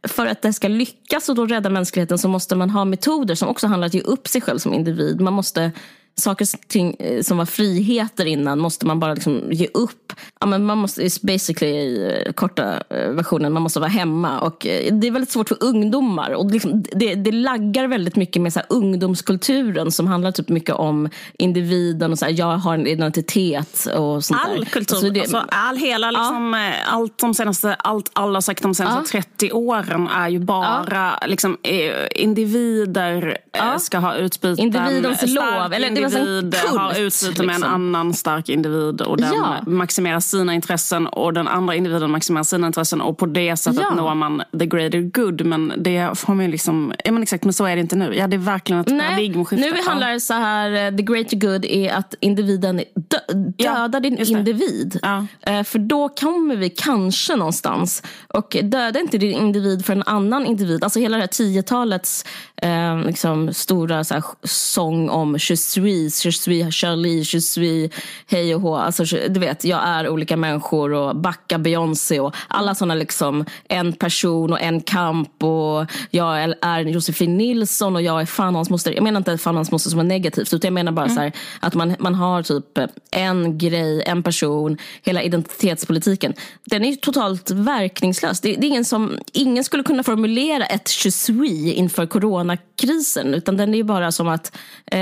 För 0.09 0.27
att 0.27 0.43
det 0.43 0.53
ska 0.53 0.69
lyckas 0.69 1.29
och 1.29 1.35
då 1.35 1.47
rädda 1.47 1.71
mänskligheten 1.71 2.19
så 2.19 2.29
måste 2.29 2.57
man 2.57 2.71
ha 2.71 2.85
metoder 2.85 3.35
som 3.35 3.49
också 3.49 3.67
handlar 3.67 3.87
om 3.87 3.89
att 3.89 3.95
ge 3.95 4.01
upp 4.01 4.29
sig 4.29 4.41
själv 4.41 4.59
som 4.59 4.75
individ. 4.75 5.21
Man 5.21 5.33
måste 5.33 5.73
Saker 6.15 6.45
och 6.55 6.69
ting 6.69 6.97
eh, 6.99 7.23
som 7.23 7.39
var 7.39 7.45
friheter 7.47 8.25
innan 8.25 8.59
måste 8.59 8.87
man 8.87 9.01
bara 9.01 9.15
liksom 9.15 9.43
ge 9.53 9.69
upp. 9.75 10.13
Ja, 10.41 10.47
men 10.47 10.65
man 10.65 10.79
måste, 10.79 11.09
basically 11.23 12.05
eh, 12.07 12.33
korta 12.33 12.83
eh, 12.91 13.09
versionen, 13.11 13.53
man 13.53 13.63
måste 13.63 13.81
vara 13.81 13.91
hemma. 13.91 14.41
Och 14.41 14.57
det 14.93 15.07
är 15.07 15.11
väldigt 15.11 15.31
svårt 15.31 15.49
för 15.49 15.57
ungdomar. 15.65 16.31
Och 16.31 16.51
liksom, 16.51 16.83
det, 16.93 17.15
det 17.15 17.33
laggar 17.33 17.87
väldigt 17.87 18.17
mycket 18.17 18.43
med 18.43 18.53
så 18.53 18.59
här, 18.59 18.67
ungdomskulturen 18.71 19.93
som 19.93 20.07
handlar 20.07 20.33
typ 20.33 20.49
mycket 20.49 20.75
om 20.75 21.09
individen 21.39 22.13
och 22.13 22.19
så 22.19 22.25
här, 22.25 22.33
jag 22.39 22.47
har 22.57 22.75
en 22.75 22.87
identitet 22.87 23.87
och 23.97 24.25
sånt 24.25 24.41
där. 24.47 24.53
All 24.55 24.67
kultur, 24.67 24.97
Alltså 24.97 25.11
det- 25.11 25.21
alltså 25.21 25.45
all 25.49 25.77
hela 25.77 26.11
liksom, 26.11 26.55
eh, 26.55 26.95
allt 26.95 27.19
de 27.19 27.35
senaste, 27.35 27.75
allt 27.75 28.11
alla 28.13 28.37
har 28.37 28.41
sagt 28.41 28.63
de 28.63 28.75
senaste 28.75 29.13
30 29.13 29.53
åren 29.53 30.09
är 30.09 30.29
ju 30.29 30.39
bara 30.39 31.19
liksom, 31.27 31.57
eh, 31.63 32.23
individer 32.23 33.39
ska 33.79 33.99
ha 33.99 34.15
utbyte. 34.15 34.63
Individens 34.63 35.23
lov, 35.35 35.73
eller 35.73 35.89
en 36.05 36.13
individ 36.29 36.55
kult, 36.55 36.77
har 36.79 36.91
utbyte 37.01 37.43
med 37.43 37.55
en 37.55 37.61
liksom. 37.61 37.75
annan 37.75 38.15
stark 38.15 38.49
individ 38.49 39.01
och 39.01 39.17
den 39.17 39.33
Ja. 39.35 39.57
maximerar 39.67 40.21
sina 40.21 40.55
intressen 40.55 41.07
och 41.07 41.33
den 41.33 41.49
andra 41.49 41.75
individen 41.75 42.11
maximerar 42.11 42.45
sina 42.45 42.67
intressen 42.67 43.01
och 43.01 43.19
på 43.19 43.27
det 43.27 43.57
sättet 43.57 43.81
Ja. 43.83 43.95
når 43.95 44.15
man 44.15 44.43
the 44.59 44.67
greater 44.67 45.01
good. 45.01 45.47
Men 45.47 45.73
det 45.77 46.19
får 46.19 46.35
man 46.35 46.45
ju 46.45 46.51
liksom, 46.51 46.93
ja 47.05 47.13
men 47.13 47.23
exakt, 47.23 47.45
men 47.45 47.53
så 47.53 47.65
är 47.65 47.77
det 47.77 47.81
inte 47.81 47.97
nu. 47.97 48.15
Ja 48.15 48.27
det 48.27 48.37
är 48.37 48.39
verkligen 48.39 48.81
ett 48.81 48.89
Nej, 48.89 49.09
paradigmskifte. 49.09 49.71
nu 49.71 49.77
Ja. 49.77 49.91
handlar 49.91 50.13
det 50.13 50.21
så 50.21 50.35
här, 50.35 50.71
eh, 50.93 50.97
the 50.97 51.03
greater 51.03 51.37
good 51.37 51.65
är 51.65 51.93
att 51.93 52.15
individen 52.21 52.77
dö, 52.95 53.17
Ja, 53.57 53.73
dödar 53.79 54.01
din 54.01 54.17
just 54.17 54.33
det. 54.33 54.39
individ. 54.39 54.99
Ja. 55.03 55.27
Eh, 55.41 55.63
För 55.65 55.79
då 55.79 56.09
kommer 56.09 56.57
vi 56.57 56.71
kanske 56.71 57.37
någonstans. 57.37 58.03
Och 58.29 58.57
döda 58.63 59.01
inte 59.01 59.19
din 59.19 59.33
individ 59.33 59.85
för 59.87 59.93
en 59.93 60.03
annan 60.03 60.47
individ. 60.47 60.85
Alltså 60.85 60.99
hela 61.01 61.17
det 61.17 61.23
här 61.23 61.27
tiotalets 61.29 62.25
eh, 62.63 62.99
liksom, 63.07 63.55
stora 63.55 64.05
så 64.05 64.15
här, 64.15 64.25
sång 64.45 65.09
om 65.09 65.37
je 65.41 65.57
suis, 65.93 66.25
je 66.25 66.31
suis 66.31 66.71
Charlie, 66.75 67.23
je 67.35 67.41
suis 67.41 67.91
hej 68.27 68.55
och 68.55 68.61
hå. 68.61 68.77
Alltså, 68.77 69.05
du 69.29 69.41
vet, 69.41 69.65
jag 69.65 69.81
är 69.85 70.09
olika 70.09 70.37
människor 70.37 70.93
och 70.93 71.17
backa 71.17 71.59
Beyoncé 71.59 72.21
och 72.21 72.35
alla 72.49 72.75
såna 72.75 72.95
liksom 72.95 73.45
en 73.69 73.93
person 73.93 74.53
och 74.53 74.61
en 74.61 74.81
kamp 74.81 75.43
och 75.43 75.87
jag 76.11 76.43
är- 76.43 76.85
Josefin 76.93 77.37
Nilsson 77.39 77.97
och 77.97 78.03
jag 78.03 78.21
är 78.21 78.27
fan 78.27 78.55
hans 78.55 78.71
moster. 78.71 78.93
Jag 78.93 79.03
menar 79.03 79.21
inte 79.21 79.39
fan 79.39 79.57
hans 79.57 79.71
moster 79.73 79.91
som 79.91 80.01
är 80.01 80.05
negativt 80.05 80.55
utan 80.55 80.69
jag 80.69 80.73
menar 80.75 80.93
bara 80.93 81.09
så 81.09 81.21
här, 81.21 81.33
att 81.61 81.75
man, 81.75 81.97
man 81.99 82.15
har 82.15 82.43
typ 82.43 82.79
en 83.11 83.59
grej, 83.59 84.03
en 84.07 84.23
person, 84.23 84.77
hela 85.03 85.23
identitetspolitiken. 85.23 86.35
Den 86.65 86.85
är 86.85 86.89
ju 86.91 86.97
totalt 86.97 87.51
verkningslös. 87.51 88.41
Det, 88.41 88.49
det 88.57 88.67
är 88.67 88.69
ingen 88.69 88.85
som, 88.85 89.19
ingen 89.33 89.65
skulle 89.65 89.83
kunna 89.83 90.03
formulera 90.03 90.65
ett 90.67 91.05
je 91.05 91.11
suis 91.13 91.75
inför 91.75 92.07
coronakrisen 92.07 93.35
utan 93.35 93.57
den 93.57 93.73
är 93.75 93.79
ju 93.79 93.85
bara 93.85 94.13
som 94.13 94.29
att 94.29 94.57
eh, 94.87 94.99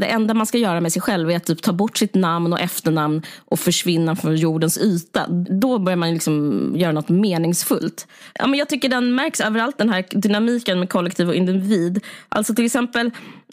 det 0.00 0.06
enda 0.10 0.23
enda 0.24 0.34
man 0.34 0.46
ska 0.46 0.58
göra 0.58 0.80
med 0.80 0.92
sig 0.92 1.02
själv 1.02 1.30
är 1.30 1.36
att 1.36 1.44
typ 1.44 1.62
ta 1.62 1.72
bort 1.72 1.96
sitt 1.96 2.14
namn 2.14 2.52
och 2.52 2.60
efternamn 2.60 3.22
och 3.44 3.60
försvinna 3.60 4.16
från 4.16 4.36
jordens 4.36 4.78
yta. 4.78 5.26
Då 5.60 5.78
börjar 5.78 5.96
man 5.96 6.12
liksom 6.12 6.72
göra 6.76 6.92
något 6.92 7.08
meningsfullt. 7.08 8.06
Ja, 8.34 8.46
men 8.46 8.58
jag 8.58 8.68
tycker 8.68 8.88
den 8.88 9.14
märks 9.14 9.40
överallt 9.40 9.78
den 9.78 9.90
här 9.90 10.04
dynamiken 10.10 10.80
med 10.80 10.88
kollektiv 10.88 11.28
och 11.28 11.34
individ. 11.34 12.00
Alltså 12.28 12.54
till 12.54 12.64
exempel 12.64 13.10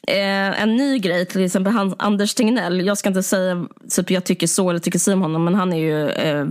Eh, 0.08 0.62
en 0.62 0.76
ny 0.76 1.00
grej, 1.00 1.26
till 1.26 1.46
exempel 1.46 1.74
han, 1.74 1.96
Anders 2.00 2.34
Tegnell. 2.34 2.86
Jag 2.86 2.98
ska 2.98 3.10
inte 3.10 3.24
säga 3.24 3.66
typ 3.90 4.12
jag 4.12 4.24
tycker 4.24 4.48
så 4.48 4.70
eller 4.70 4.80
tycker 4.80 5.00
si 5.00 5.14
om 5.14 5.22
honom, 5.22 5.44
men 5.44 5.56
han 5.56 5.74
är 5.74 5.78
ju, 5.78 6.10
eh, 6.10 6.46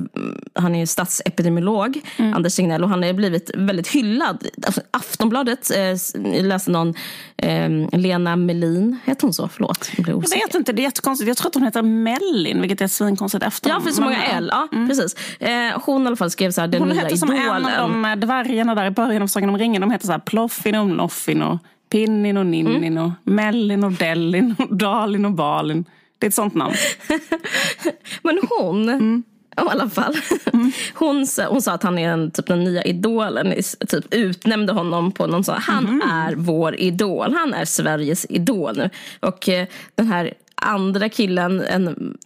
han 0.54 0.74
är 0.74 0.78
ju 0.80 0.86
statsepidemiolog, 0.86 2.00
Anders 2.34 2.56
Tegnell, 2.56 2.84
och 2.84 2.90
han 2.90 3.02
har 3.02 3.12
blivit 3.12 3.50
väldigt 3.54 3.88
hyllad. 3.88 4.46
Alltså, 4.66 4.80
Aftonbladet, 4.90 5.70
eh, 5.70 5.78
jag 6.34 6.44
läste 6.46 6.70
någon, 6.70 6.94
eh, 7.36 7.68
Lena 7.92 8.36
Melin, 8.36 8.98
heter 9.04 9.22
hon 9.22 9.32
så? 9.32 9.48
Förlåt, 9.48 9.90
jag 9.96 10.08
Jag 10.08 10.20
vet 10.20 10.54
inte, 10.54 10.72
det 10.72 10.82
är 10.82 10.84
jättekonstigt. 10.84 11.28
Jag 11.28 11.36
tror 11.36 11.48
att 11.48 11.54
hon 11.54 11.64
heter 11.64 11.82
Mellin, 11.82 12.60
vilket 12.60 12.80
är 12.80 12.84
ett 12.84 12.92
svinkonstigt 12.92 13.44
efternamn. 13.44 13.82
Ja, 13.84 13.88
för 13.90 13.94
så 13.96 14.02
många 14.02 14.22
L. 14.24 14.48
Ja, 14.52 14.68
precis. 14.88 15.14
Eh, 15.40 15.80
hon 15.84 16.02
i 16.02 16.06
alla 16.06 16.16
fall 16.16 16.30
skrev 16.30 16.50
så 16.50 16.60
här, 16.60 16.68
den 16.68 16.80
Hon 16.80 16.88
nya 16.88 17.02
heter 17.02 17.16
som 17.16 17.32
idolen. 17.32 17.66
en 17.66 17.80
av 17.80 17.90
de 17.90 18.04
eh, 18.04 18.16
dvärgarna 18.16 18.74
där 18.74 18.86
i 18.86 18.90
början 18.90 19.22
av 19.22 19.26
Sagan 19.26 19.48
om 19.48 19.58
ringen. 19.58 19.80
De 19.80 19.90
heter 19.90 20.06
så 20.06 20.12
här 20.12 20.18
Ploffin 20.18 20.74
och 20.74 20.86
Noffin 20.86 21.42
och 21.42 21.58
Pinnin 21.90 22.36
och 22.36 22.46
Ninnin 22.46 22.84
Mm. 22.98 23.04
och 23.04 23.10
Mellin 23.24 23.84
och 23.84 23.92
Dellin 23.92 24.54
och 24.58 24.76
Dalin 24.76 25.24
och 25.24 25.32
Balin. 25.32 25.84
Det 26.18 26.26
är 26.26 26.28
ett 26.28 26.34
sånt 26.34 26.54
namn. 26.54 26.74
Men 28.22 28.40
hon, 28.50 28.88
Mm. 28.88 29.22
i 29.56 29.60
alla 29.60 29.90
fall, 29.90 30.16
hon, 30.94 31.26
sa- 31.26 31.48
hon 31.48 31.62
sa 31.62 31.72
att 31.72 31.82
han 31.82 31.98
är 31.98 32.08
en, 32.12 32.30
typ 32.30 32.46
den 32.46 32.64
nya 32.64 32.82
idolen. 32.82 33.54
Typ 33.88 34.14
utnämnde 34.14 34.72
honom 34.72 35.12
på 35.12 35.26
någon 35.26 35.44
sån, 35.44 35.56
han 35.60 35.84
Mhm. 35.84 36.02
är 36.10 36.34
vår 36.34 36.80
idol. 36.80 37.32
Han 37.34 37.54
är 37.54 37.64
Sveriges 37.64 38.26
idol 38.30 38.76
nu. 38.76 38.90
Och 39.20 39.48
eh, 39.48 39.66
den 39.94 40.06
här 40.06 40.34
andra 40.60 41.08
killen, 41.08 41.60
en, 41.60 42.16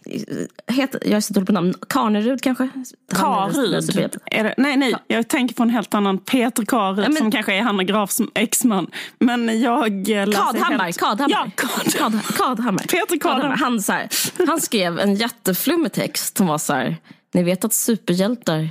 heter, 0.67 1.01
jag 1.05 1.23
dålig 1.33 1.47
på 1.47 1.53
namn, 1.53 1.73
Karnerud 1.89 2.41
kanske? 2.41 2.69
Karud. 3.13 4.15
Nej, 4.57 4.77
nej, 4.77 4.95
jag 5.07 5.27
tänker 5.27 5.55
på 5.55 5.63
en 5.63 5.69
helt 5.69 5.93
annan 5.93 6.17
Peter 6.17 6.65
Karud 6.65 6.97
men- 6.97 7.15
som 7.15 7.31
kanske 7.31 7.53
är 7.53 7.61
Hanna 7.61 7.83
Grafs 7.83 8.21
exman. 8.35 8.87
Men 9.19 9.61
jag 9.61 10.07
läser 10.07 10.31
Kadhammar, 10.33 10.85
helt... 10.85 10.97
Kadhammar. 10.99 11.31
Ja. 11.31 11.51
Kad, 11.97 12.21
Kadhammar. 12.37 12.79
Peter 12.83 13.19
Kadhammar. 13.19 13.55
Han, 13.57 13.81
så 13.81 13.91
här, 13.91 14.09
han 14.47 14.61
skrev 14.61 14.99
en 14.99 15.15
jätteflummig 15.15 15.91
text 15.91 16.37
som 16.37 16.47
var 16.47 16.57
så 16.57 16.73
här, 16.73 16.95
ni 17.33 17.43
vet 17.43 17.65
att 17.65 17.73
superhjältar 17.73 18.69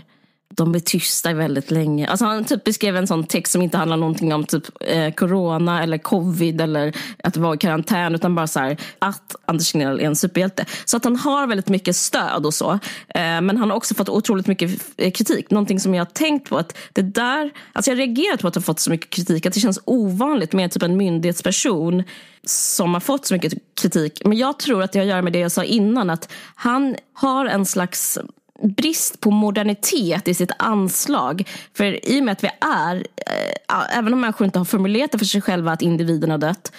de 0.56 0.72
blir 0.72 0.80
tysta 0.80 1.32
väldigt 1.32 1.70
länge. 1.70 2.06
Alltså 2.06 2.24
han 2.24 2.44
typ 2.44 2.64
beskrev 2.64 2.96
en 2.96 3.06
sån 3.06 3.24
text 3.24 3.52
som 3.52 3.62
inte 3.62 3.78
handlar 3.78 3.96
någonting 3.96 4.34
om 4.34 4.44
typ 4.44 4.64
eh, 4.80 5.14
corona 5.14 5.82
eller 5.82 5.98
covid 5.98 6.60
eller 6.60 6.96
att 7.22 7.36
vara 7.36 7.54
i 7.54 7.58
karantän 7.58 8.14
utan 8.14 8.34
bara 8.34 8.46
så 8.46 8.60
här, 8.60 8.76
att 8.98 9.36
Anders 9.46 9.72
Tegnell 9.72 10.00
är 10.00 10.04
en 10.04 10.16
superhjälte. 10.16 10.64
Så 10.84 10.96
att 10.96 11.04
han 11.04 11.16
har 11.16 11.46
väldigt 11.46 11.68
mycket 11.68 11.96
stöd 11.96 12.46
och 12.46 12.54
så. 12.54 12.70
Eh, 13.08 13.40
men 13.40 13.56
han 13.56 13.70
har 13.70 13.76
också 13.76 13.94
fått 13.94 14.08
otroligt 14.08 14.46
mycket 14.46 14.70
eh, 14.96 15.10
kritik. 15.10 15.50
Någonting 15.50 15.80
som 15.80 15.94
jag 15.94 16.04
har 16.04 16.10
tänkt 16.10 16.48
på 16.48 16.58
att 16.58 16.76
det 16.92 17.02
där, 17.02 17.50
alltså 17.72 17.90
jag 17.90 17.98
reagerat 17.98 18.40
på 18.40 18.48
att 18.48 18.54
han 18.54 18.62
fått 18.62 18.80
så 18.80 18.90
mycket 18.90 19.10
kritik. 19.10 19.46
Att 19.46 19.54
det 19.54 19.60
känns 19.60 19.80
ovanligt 19.84 20.52
med 20.52 20.70
typ 20.70 20.82
en 20.82 20.96
myndighetsperson 20.96 22.02
som 22.46 22.94
har 22.94 23.00
fått 23.00 23.26
så 23.26 23.34
mycket 23.34 23.52
kritik. 23.80 24.22
Men 24.24 24.38
jag 24.38 24.58
tror 24.58 24.82
att 24.82 24.92
det 24.92 24.98
har 24.98 25.04
att 25.04 25.10
göra 25.10 25.22
med 25.22 25.32
det 25.32 25.38
jag 25.38 25.52
sa 25.52 25.64
innan. 25.64 26.10
Att 26.10 26.32
han 26.54 26.96
har 27.12 27.46
en 27.46 27.66
slags 27.66 28.18
brist 28.62 29.20
på 29.20 29.30
modernitet 29.30 30.28
i 30.28 30.34
sitt 30.34 30.50
anslag. 30.58 31.48
För 31.76 32.08
i 32.08 32.20
och 32.20 32.24
med 32.24 32.32
att 32.32 32.44
vi 32.44 32.50
är, 32.60 32.96
äh, 32.96 33.98
även 33.98 34.12
om 34.12 34.20
människor 34.20 34.44
inte 34.44 34.58
har 34.58 34.64
formulerat 34.64 35.12
det 35.12 35.18
för 35.18 35.24
sig 35.24 35.40
själva 35.40 35.72
att 35.72 35.82
individen 35.82 36.30
har 36.30 36.38
dött 36.38 36.72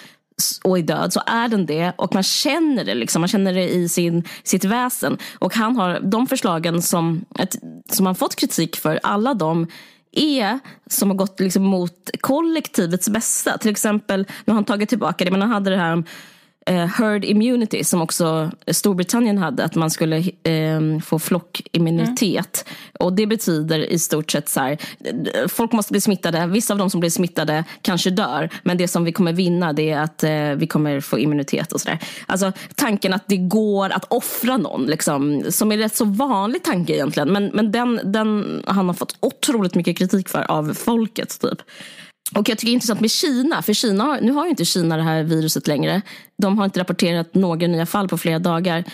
och 0.64 0.78
är 0.78 0.82
död 0.82 1.12
så 1.12 1.22
är 1.26 1.48
den 1.48 1.66
det 1.66 1.92
och 1.96 2.14
man 2.14 2.22
känner 2.22 2.84
det 2.84 2.94
liksom, 2.94 3.20
man 3.20 3.28
känner 3.28 3.54
det 3.54 3.68
i 3.68 3.88
sin, 3.88 4.24
sitt 4.42 4.64
väsen. 4.64 5.18
Och 5.38 5.54
han 5.54 5.76
har 5.76 6.00
de 6.00 6.26
förslagen 6.26 6.82
som, 6.82 7.24
som 7.90 8.06
han 8.06 8.14
fått 8.14 8.36
kritik 8.36 8.76
för, 8.76 9.00
alla 9.02 9.34
de 9.34 9.66
är 10.12 10.58
som 10.86 11.10
har 11.10 11.16
gått 11.16 11.40
liksom 11.40 11.62
mot 11.62 12.10
kollektivets 12.20 13.08
bästa. 13.08 13.58
Till 13.58 13.70
exempel, 13.70 14.26
nu 14.44 14.50
har 14.50 14.54
han 14.54 14.64
tagit 14.64 14.88
tillbaka 14.88 15.24
det, 15.24 15.30
men 15.30 15.40
han 15.40 15.50
hade 15.50 15.70
det 15.70 15.76
här 15.76 15.92
om 15.92 16.04
herd 16.72 17.24
immunity 17.24 17.84
som 17.84 18.02
också 18.02 18.50
Storbritannien 18.66 19.38
hade, 19.38 19.64
att 19.64 19.74
man 19.74 19.90
skulle 19.90 20.16
eh, 20.42 20.98
få 21.04 21.18
flockimmunitet. 21.18 22.64
Mm. 22.66 22.76
Och 23.00 23.12
det 23.12 23.26
betyder 23.26 23.78
i 23.78 23.98
stort 23.98 24.30
sett 24.30 24.48
så 24.48 24.60
här, 24.60 24.78
folk 25.48 25.72
måste 25.72 25.92
bli 25.92 26.00
smittade, 26.00 26.46
vissa 26.46 26.74
av 26.74 26.78
de 26.78 26.90
som 26.90 27.00
blir 27.00 27.10
smittade 27.10 27.64
kanske 27.82 28.10
dör, 28.10 28.50
men 28.62 28.78
det 28.78 28.88
som 28.88 29.04
vi 29.04 29.12
kommer 29.12 29.32
vinna 29.32 29.72
det 29.72 29.90
är 29.90 30.00
att 30.00 30.22
eh, 30.22 30.50
vi 30.56 30.66
kommer 30.66 31.00
få 31.00 31.18
immunitet 31.18 31.72
och 31.72 31.80
sådär. 31.80 31.98
Alltså 32.26 32.52
tanken 32.74 33.12
att 33.12 33.24
det 33.26 33.36
går 33.36 33.90
att 33.90 34.04
offra 34.12 34.56
någon, 34.56 34.86
liksom, 34.86 35.42
som 35.48 35.72
är 35.72 35.78
rätt 35.78 35.96
så 35.96 36.04
vanlig 36.04 36.62
tanke 36.62 36.92
egentligen, 36.92 37.32
men, 37.32 37.46
men 37.46 37.72
den, 37.72 38.00
den 38.04 38.62
han 38.66 38.86
har 38.86 38.94
fått 38.94 39.16
otroligt 39.20 39.74
mycket 39.74 39.98
kritik 39.98 40.28
för 40.28 40.50
av 40.50 40.74
folket. 40.74 41.40
typ. 41.40 41.62
Och 42.34 42.48
jag 42.48 42.58
tycker 42.58 42.66
det 42.66 42.70
är 42.70 42.74
intressant 42.74 43.00
med 43.00 43.10
Kina, 43.10 43.62
för 43.62 43.72
Kina, 43.72 44.18
nu 44.22 44.32
har 44.32 44.44
ju 44.44 44.50
inte 44.50 44.64
Kina 44.64 44.96
det 44.96 45.02
här 45.02 45.22
viruset 45.22 45.66
längre. 45.66 46.02
De 46.38 46.58
har 46.58 46.64
inte 46.64 46.80
rapporterat 46.80 47.34
några 47.34 47.66
nya 47.66 47.86
fall 47.86 48.08
på 48.08 48.18
flera 48.18 48.38
dagar. 48.38 48.84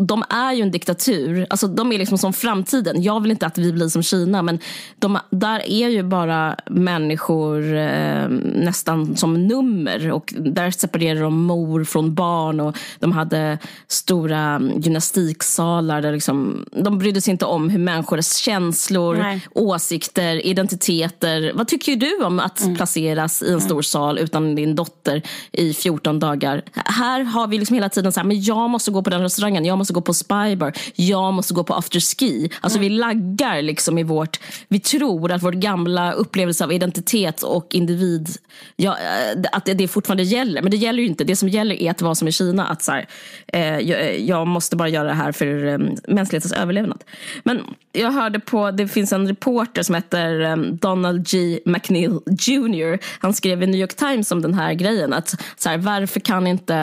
De 0.00 0.24
är 0.30 0.52
ju 0.52 0.62
en 0.62 0.70
diktatur. 0.70 1.46
Alltså, 1.50 1.66
de 1.66 1.92
är 1.92 1.98
liksom 1.98 2.18
som 2.18 2.32
framtiden. 2.32 3.02
Jag 3.02 3.20
vill 3.20 3.30
inte 3.30 3.46
att 3.46 3.58
vi 3.58 3.72
blir 3.72 3.88
som 3.88 4.02
Kina, 4.02 4.42
men 4.42 4.58
de, 4.98 5.18
där 5.30 5.70
är 5.70 5.88
ju 5.88 6.02
bara 6.02 6.56
människor 6.66 7.76
eh, 7.76 8.28
nästan 8.54 9.16
som 9.16 9.46
nummer. 9.46 10.10
Och 10.10 10.34
där 10.38 10.70
separerar 10.70 11.22
de 11.22 11.42
mor 11.42 11.84
från 11.84 12.14
barn. 12.14 12.60
Och 12.60 12.76
de 12.98 13.12
hade 13.12 13.58
stora 13.86 14.62
gymnastiksalar. 14.76 16.02
Där 16.02 16.12
liksom, 16.12 16.66
de 16.72 16.98
brydde 16.98 17.20
sig 17.20 17.30
inte 17.30 17.44
om 17.44 17.70
hur 17.70 17.78
människors 17.78 18.36
känslor, 18.36 19.16
Nej. 19.16 19.40
åsikter, 19.54 20.46
identiteter. 20.46 21.52
Vad 21.54 21.68
tycker 21.68 21.96
du 21.96 22.24
om 22.24 22.40
att 22.40 22.60
mm. 22.60 22.76
placeras 22.76 23.42
i 23.42 23.52
en 23.52 23.60
stor 23.60 23.82
sal 23.82 24.18
utan 24.18 24.54
din 24.54 24.74
dotter 24.74 25.22
i 25.52 25.74
14 25.74 26.20
dagar? 26.20 26.62
Här 26.88 27.24
har 27.24 27.48
vi 27.48 27.58
liksom 27.58 27.74
hela 27.74 27.88
tiden 27.88 28.12
så 28.12 28.20
här, 28.20 28.26
men 28.26 28.42
jag 28.42 28.70
måste 28.70 28.90
gå 28.90 29.02
på 29.02 29.10
den 29.10 29.22
restaurangen, 29.22 29.64
jag 29.64 29.78
måste 29.78 29.94
gå 29.94 30.00
på 30.00 30.14
Spybar, 30.14 30.72
jag 30.94 31.34
måste 31.34 31.54
gå 31.54 31.64
på 31.64 31.74
afterski. 31.74 32.50
Alltså 32.60 32.78
mm. 32.78 32.90
vi 32.90 32.98
laggar 32.98 33.62
liksom 33.62 33.98
i 33.98 34.02
vårt, 34.02 34.40
vi 34.68 34.80
tror 34.80 35.32
att 35.32 35.42
vår 35.42 35.52
gamla 35.52 36.12
upplevelse 36.12 36.64
av 36.64 36.72
identitet 36.72 37.42
och 37.42 37.74
individ, 37.74 38.28
ja, 38.76 38.96
eh, 38.98 39.40
att 39.52 39.64
det, 39.64 39.74
det 39.74 39.88
fortfarande 39.88 40.22
gäller. 40.22 40.62
Men 40.62 40.70
det 40.70 40.76
gäller 40.76 41.02
ju 41.02 41.08
inte. 41.08 41.24
Det 41.24 41.36
som 41.36 41.48
gäller 41.48 41.82
är 41.82 41.90
att 41.90 42.02
vara 42.02 42.14
som 42.14 42.28
i 42.28 42.32
Kina, 42.32 42.66
att 42.66 42.82
så 42.82 42.92
här, 42.92 43.08
eh, 43.46 43.78
jag, 43.78 44.20
jag, 44.20 44.46
måste 44.46 44.76
bara 44.76 44.88
göra 44.88 45.08
det 45.08 45.14
här 45.14 45.32
för 45.32 45.66
eh, 45.66 45.78
mänsklighetens 46.08 46.52
överlevnad. 46.52 47.04
Men 47.42 47.60
jag 47.92 48.10
hörde 48.10 48.40
på, 48.40 48.70
det 48.70 48.88
finns 48.88 49.12
en 49.12 49.28
reporter 49.28 49.82
som 49.82 49.94
heter 49.94 50.40
eh, 50.40 50.56
Donald 50.56 51.28
G. 51.28 51.60
McNeil 51.64 52.20
Jr. 52.26 52.98
Han 53.20 53.34
skrev 53.34 53.62
i 53.62 53.66
New 53.66 53.80
York 53.80 53.96
Times 53.96 54.32
om 54.32 54.42
den 54.42 54.54
här 54.54 54.72
grejen. 54.72 55.12
Att 55.12 55.34
så 55.56 55.68
här, 55.68 55.78
varför 55.78 56.20
kan 56.20 56.46
inte 56.46 56.77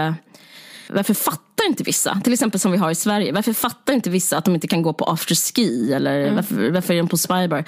varför 0.90 1.14
fattar 1.14 1.66
inte 1.68 1.84
vissa, 1.84 2.22
till 2.24 2.34
exempel 2.34 2.60
som 2.60 2.72
vi 2.72 2.78
har 2.78 2.92
i 2.92 2.96
Sverige, 2.96 3.32
varför 3.32 3.54
fattar 3.54 3.94
inte 3.94 4.10
vissa 4.10 4.38
att 4.38 4.46
de 4.46 4.56
inte 4.56 4.68
kan 4.68 4.82
gå 4.82 4.94
på 4.94 5.06
afterski 5.06 5.94
eller 5.94 6.22
mm. 6.22 6.36
varför, 6.36 6.72
varför 6.72 6.94
är 6.94 6.98
de 6.98 7.08
på 7.08 7.18
spybar? 7.18 7.66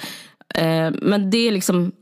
Eh, 0.54 0.90
men 1.02 1.30
det 1.30 1.48
är 1.48 1.52
liksom 1.52 1.92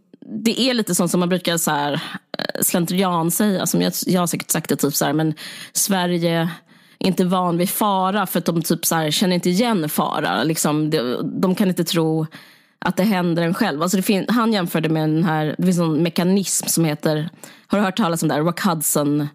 det 0.44 0.60
är 0.60 0.74
lite 0.74 0.94
sånt 0.94 1.10
som 1.10 1.20
man 1.20 1.28
brukar 1.28 1.56
så 1.56 1.70
här, 1.70 1.92
eh, 2.38 2.62
slentrian 2.62 3.30
säga, 3.30 3.66
som 3.66 3.82
jag, 3.82 3.92
jag 4.06 4.20
har 4.20 4.26
säkert 4.26 4.50
sagt 4.50 4.68
det 4.68 4.76
typ 4.76 4.94
så 4.94 5.04
här, 5.04 5.12
men 5.12 5.34
Sverige 5.72 6.30
är 6.30 6.48
inte 6.98 7.24
van 7.24 7.58
vid 7.58 7.70
fara 7.70 8.26
för 8.26 8.38
att 8.38 8.44
de 8.44 8.62
typ 8.62 8.86
så 8.86 8.94
här, 8.94 9.10
känner 9.10 9.34
inte 9.34 9.50
igen 9.50 9.88
fara. 9.88 10.44
Liksom, 10.44 10.90
de, 10.90 11.30
de 11.40 11.54
kan 11.54 11.68
inte 11.68 11.84
tro 11.84 12.26
att 12.78 12.96
det 12.96 13.02
händer 13.02 13.42
en 13.42 13.54
själv. 13.54 13.82
Alltså 13.82 13.96
det 13.96 14.02
fin- 14.02 14.26
han 14.28 14.52
jämförde 14.52 14.88
med 14.88 15.02
den 15.02 15.24
här, 15.24 15.54
det 15.58 15.64
finns 15.64 15.78
en 15.78 16.02
mekanism 16.02 16.66
som 16.66 16.84
heter, 16.84 17.28
har 17.66 17.78
du 17.78 17.84
hört 17.84 17.96
talas 17.96 18.22
om 18.22 18.28
det 18.28 18.34
här, 18.34 18.42
Rock 18.42 18.60
Hudson 18.60 19.28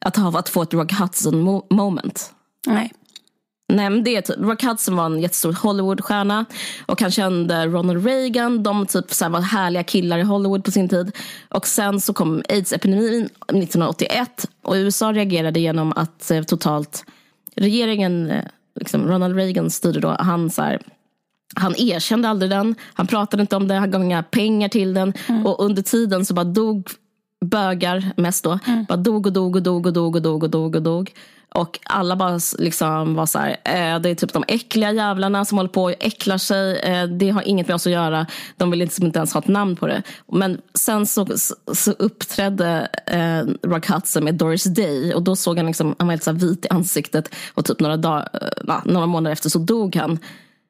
att, 0.00 0.16
ha, 0.16 0.38
att 0.38 0.48
få 0.48 0.62
ett 0.62 0.74
Rock 0.74 0.92
Hudson 0.92 1.62
moment. 1.70 2.32
Nej. 2.66 2.92
Nej, 3.72 3.90
men 3.90 4.04
det 4.04 4.16
är 4.16 4.22
typ, 4.22 4.38
Rock 4.38 4.62
Hudson 4.62 4.96
var 4.96 5.06
en 5.06 5.20
jättestor 5.20 5.52
Hollywoodstjärna 5.52 6.44
och 6.86 7.00
han 7.00 7.10
kände 7.10 7.66
Ronald 7.66 8.06
Reagan. 8.06 8.62
De 8.62 8.86
typ 8.86 9.12
så 9.12 9.28
var 9.28 9.40
härliga 9.40 9.82
killar 9.82 10.18
i 10.18 10.22
Hollywood 10.22 10.64
på 10.64 10.70
sin 10.70 10.88
tid. 10.88 11.16
Och 11.48 11.66
sen 11.66 12.00
så 12.00 12.12
kom 12.12 12.42
aids-epidemin 12.48 13.24
1981 13.24 14.48
och 14.62 14.74
USA 14.74 15.12
reagerade 15.12 15.60
genom 15.60 15.92
att 15.96 16.30
eh, 16.30 16.42
totalt 16.42 17.04
regeringen, 17.56 18.30
eh, 18.30 18.44
liksom 18.80 19.08
Ronald 19.08 19.36
Reagan 19.36 19.70
styrde 19.70 20.00
då, 20.00 20.16
han 20.18 20.50
så 20.50 20.62
här, 20.62 20.80
han 21.54 21.74
erkände 21.76 22.28
aldrig 22.28 22.50
den, 22.50 22.74
han 22.94 23.06
pratade 23.06 23.40
inte 23.40 23.56
om 23.56 23.68
det, 23.68 23.74
han 23.74 23.90
gav 23.90 24.04
inga 24.04 24.22
pengar 24.22 24.68
till 24.68 24.94
den. 24.94 25.12
Mm. 25.28 25.46
Och 25.46 25.64
under 25.64 25.82
tiden 25.82 26.24
så 26.24 26.34
bara 26.34 26.44
dog 26.44 26.90
bögar 27.40 28.12
mest 28.16 28.44
då, 28.44 28.58
mm. 28.66 28.84
bara 28.88 28.96
dog 28.96 29.26
och 29.26 29.32
dog 29.32 29.56
och 29.56 29.62
dog 29.62 29.86
och 29.86 29.92
dog 29.92 30.16
och 30.16 30.22
dog 30.22 30.44
och 30.44 30.50
dog 30.50 30.76
och 30.76 30.82
dog. 30.82 31.12
Och 31.50 31.78
alla 31.84 32.16
bara 32.16 32.40
liksom 32.58 33.14
var 33.14 33.26
så 33.26 33.38
här, 33.38 33.50
eh, 33.50 34.00
det 34.00 34.10
är 34.10 34.14
typ 34.14 34.32
de 34.32 34.44
äckliga 34.48 34.92
jävlarna 34.92 35.44
som 35.44 35.58
håller 35.58 35.70
på 35.70 35.82
och 35.82 35.94
äcklar 36.00 36.38
sig. 36.38 36.78
Eh, 36.78 37.04
det 37.04 37.30
har 37.30 37.42
inget 37.42 37.68
med 37.68 37.74
oss 37.74 37.86
att 37.86 37.92
göra. 37.92 38.26
De 38.56 38.70
vill 38.70 38.78
liksom 38.78 39.06
inte 39.06 39.18
ens 39.18 39.32
ha 39.32 39.40
ett 39.40 39.48
namn 39.48 39.76
på 39.76 39.86
det. 39.86 40.02
Men 40.32 40.60
sen 40.74 41.06
så, 41.06 41.26
så 41.74 41.92
uppträdde 41.92 42.88
eh, 43.06 43.68
Rock 43.68 43.88
Hudson 43.88 44.24
med 44.24 44.34
Doris 44.34 44.64
Day 44.64 45.14
och 45.14 45.22
då 45.22 45.36
såg 45.36 45.56
han 45.56 45.66
liksom, 45.66 45.94
han 45.98 46.06
var 46.06 46.12
helt 46.12 46.22
så 46.22 46.32
vit 46.32 46.64
i 46.64 46.68
ansiktet 46.68 47.34
och 47.54 47.64
typ 47.64 47.80
några, 47.80 47.96
dag, 47.96 48.28
eh, 48.68 48.80
några 48.84 49.06
månader 49.06 49.32
efter 49.32 49.50
så 49.50 49.58
dog 49.58 49.96
han. 49.96 50.18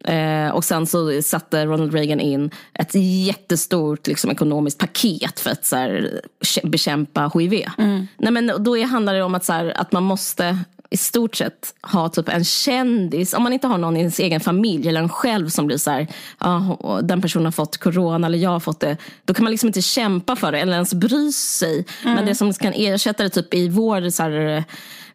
Eh, 0.05 0.49
och 0.49 0.65
sen 0.65 0.87
så 0.87 1.23
satte 1.23 1.67
Ronald 1.67 1.95
Reagan 1.95 2.21
in 2.21 2.51
ett 2.75 2.95
jättestort 3.27 4.07
liksom, 4.07 4.31
ekonomiskt 4.31 4.79
paket 4.79 5.41
för 5.41 5.51
att 5.51 5.65
så 5.65 5.77
här, 5.77 6.21
bekämpa 6.65 7.31
hiv. 7.35 7.65
Mm. 7.79 8.07
Nej, 8.17 8.33
men 8.33 8.53
då 8.59 8.77
är, 8.79 8.85
handlar 8.85 9.15
det 9.15 9.23
om 9.23 9.35
att, 9.35 9.45
så 9.45 9.53
här, 9.53 9.73
att 9.77 9.93
man 9.93 10.03
måste 10.03 10.59
i 10.91 10.97
stort 10.97 11.37
sett 11.37 11.75
ha 11.83 12.09
typ 12.09 12.29
en 12.29 12.45
kändis, 12.45 13.35
om 13.35 13.43
man 13.43 13.53
inte 13.53 13.67
har 13.67 13.79
någon 13.79 13.97
i 13.97 13.99
ens 13.99 14.19
egen 14.19 14.41
familj 14.41 14.89
eller 14.89 15.01
en 15.01 15.09
själv 15.09 15.49
som 15.49 15.67
blir 15.67 15.77
så 15.77 15.91
här, 15.91 16.07
ah, 16.39 17.01
den 17.03 17.23
personen 17.23 17.45
har 17.45 17.53
fått 17.53 17.77
corona 17.77 18.27
eller 18.27 18.39
jag 18.39 18.51
har 18.51 18.61
fått 18.61 18.81
det. 18.81 18.97
Då 19.25 19.35
kan 19.35 19.45
man 19.45 19.51
liksom 19.51 19.67
inte 19.67 19.83
kämpa 19.83 20.37
för 20.37 20.53
det 20.53 20.61
eller 20.61 20.73
ens 20.73 20.95
bry 20.95 21.33
sig. 21.33 21.87
Mm. 22.03 22.15
Men 22.15 22.27
det 22.27 22.35
som 22.35 22.53
kan 22.53 22.73
ersätta 22.73 23.23
det 23.23 23.31
typ 23.31 23.55
i 23.55 23.69
vår 23.69 24.11
så 24.11 24.23
här, 24.23 24.65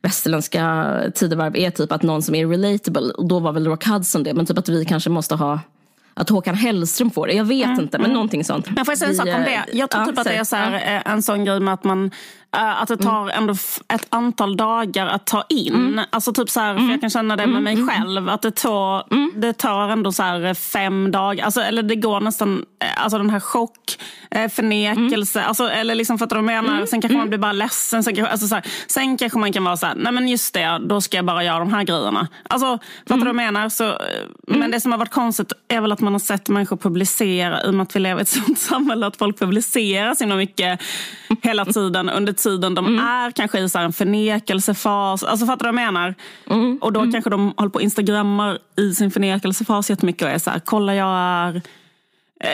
västerländska 0.01 0.93
tidevarv 1.15 1.57
är 1.57 1.69
typ 1.69 1.91
att 1.91 2.03
någon 2.03 2.21
som 2.21 2.35
är 2.35 2.47
relatable, 2.47 3.13
och 3.13 3.25
då 3.25 3.39
var 3.39 3.51
väl 3.51 3.67
Rock 3.67 3.85
Hudson 3.85 4.23
det, 4.23 4.33
men 4.33 4.45
typ 4.45 4.57
att 4.57 4.69
vi 4.69 4.85
kanske 4.85 5.09
måste 5.09 5.35
ha 5.35 5.59
att 6.15 6.29
Håkan 6.29 6.55
Hellström 6.55 7.11
får 7.11 7.27
det. 7.27 7.33
Jag 7.33 7.45
vet 7.45 7.65
mm, 7.65 7.79
inte, 7.79 7.97
men 7.97 8.05
mm. 8.05 8.13
någonting 8.13 8.43
sånt. 8.43 8.69
Men 8.75 8.85
får 8.85 8.91
jag 8.91 8.99
säga 8.99 9.09
en 9.09 9.15
sak 9.15 9.27
om 9.27 9.43
det? 9.43 9.65
Jag 9.71 9.89
tror 9.89 10.01
ja, 10.01 10.07
typ 10.07 10.19
att 10.19 10.23
det 10.25 10.33
är 10.33 10.43
så 10.43 10.55
här, 10.55 10.73
eh, 10.73 11.11
en 11.11 11.21
sån 11.21 11.45
grej 11.45 11.59
med 11.59 11.73
att 11.73 11.83
man 11.83 12.05
Eh, 12.05 12.42
att 12.53 12.87
det 12.87 12.97
tar 12.97 13.21
mm. 13.21 13.37
ändå 13.37 13.53
ett 13.87 14.07
antal 14.09 14.57
dagar 14.57 15.07
att 15.07 15.25
ta 15.25 15.43
in. 15.49 15.73
Mm. 15.73 16.05
Alltså 16.09 16.33
typ 16.33 16.49
så 16.49 16.59
här, 16.59 16.77
för 16.77 16.91
jag 16.91 17.01
kan 17.01 17.09
känna 17.09 17.35
det 17.35 17.47
med 17.47 17.51
mm. 17.51 17.63
mig 17.63 17.73
mm. 17.73 17.87
själv. 17.87 18.29
Att 18.29 18.41
det 18.41 18.51
tar, 18.51 19.13
mm. 19.13 19.31
det 19.35 19.53
tar 19.53 19.89
ändå 19.89 20.11
så 20.11 20.23
här 20.23 20.53
fem 20.53 21.11
dagar. 21.11 21.45
Alltså, 21.45 21.61
eller 21.61 21.83
det 21.83 21.95
går 21.95 22.19
nästan, 22.19 22.65
eh, 22.79 23.03
alltså 23.03 23.17
den 23.17 23.29
här 23.29 23.39
chock, 23.39 23.99
eh, 24.31 24.49
förnekelse. 24.49 25.39
Mm. 25.39 25.47
Alltså, 25.47 25.69
eller 25.69 25.95
liksom 25.95 26.17
för 26.17 26.25
att 26.25 26.29
de 26.29 26.45
menar, 26.45 26.85
sen 26.85 27.01
kanske 27.01 27.17
man 27.17 27.29
blir 27.29 27.39
bara 27.39 27.51
ledsen. 27.51 28.03
Sen, 28.03 28.25
alltså, 28.25 28.47
så 28.47 28.55
här, 28.55 28.65
sen 28.87 29.17
kanske 29.17 29.39
man 29.39 29.53
kan 29.53 29.63
vara 29.63 29.77
så 29.77 29.85
här, 29.85 29.95
nej 29.95 30.13
men 30.13 30.27
just 30.27 30.53
det, 30.53 30.81
då 30.85 31.01
ska 31.01 31.17
jag 31.17 31.25
bara 31.25 31.43
göra 31.43 31.59
de 31.59 31.73
här 31.73 31.83
grejerna. 31.83 32.27
Alltså, 32.49 32.79
fattar 33.07 33.17
du 33.17 33.19
vad 33.19 33.27
jag 33.27 33.35
menar? 33.35 33.69
Så, 33.69 33.97
Men 34.47 34.71
det 34.71 34.81
som 34.81 34.91
har 34.91 34.99
varit 34.99 35.11
konstigt 35.11 35.53
är 35.67 35.81
väl 35.81 35.91
att 35.91 36.01
man 36.01 36.13
har 36.13 36.19
sett 36.19 36.49
människor 36.49 36.77
publicera, 36.77 37.63
i 37.63 37.69
och 37.69 37.73
med 37.73 37.83
att 37.83 37.95
vi 37.95 37.99
lever 37.99 38.21
i 38.21 38.23
ett 38.23 38.27
sånt 38.27 38.59
samhälle, 38.73 39.07
att 39.07 39.17
folk 39.17 39.39
publicerar 39.39 40.15
så 40.15 40.25
mycket 40.25 40.81
hela 41.41 41.65
tiden 41.65 42.09
under 42.09 42.33
tiden 42.43 42.75
de 42.75 42.85
mm. 42.85 43.05
är 43.05 43.31
kanske 43.31 43.59
i 43.59 43.69
så 43.69 43.79
en 43.79 43.93
förnekelsefas. 43.93 45.23
Alltså 45.23 45.45
fattar 45.45 45.65
du 45.65 45.71
vad 45.71 45.83
jag 45.83 45.93
menar? 45.93 46.15
Mm. 46.49 46.77
Och 46.81 46.93
då 46.93 46.99
mm. 46.99 47.11
kanske 47.11 47.29
de 47.29 47.53
håller 47.57 47.69
på 47.69 47.75
och 47.75 47.81
instagrammar 47.81 48.59
i 48.77 48.95
sin 48.95 49.11
förnekelsefas 49.11 49.89
jättemycket 49.89 50.21
och 50.23 50.29
är 50.29 50.37
så 50.37 50.49
här, 50.49 50.61
kolla 50.65 50.95
jag 50.95 51.17
är 51.17 51.61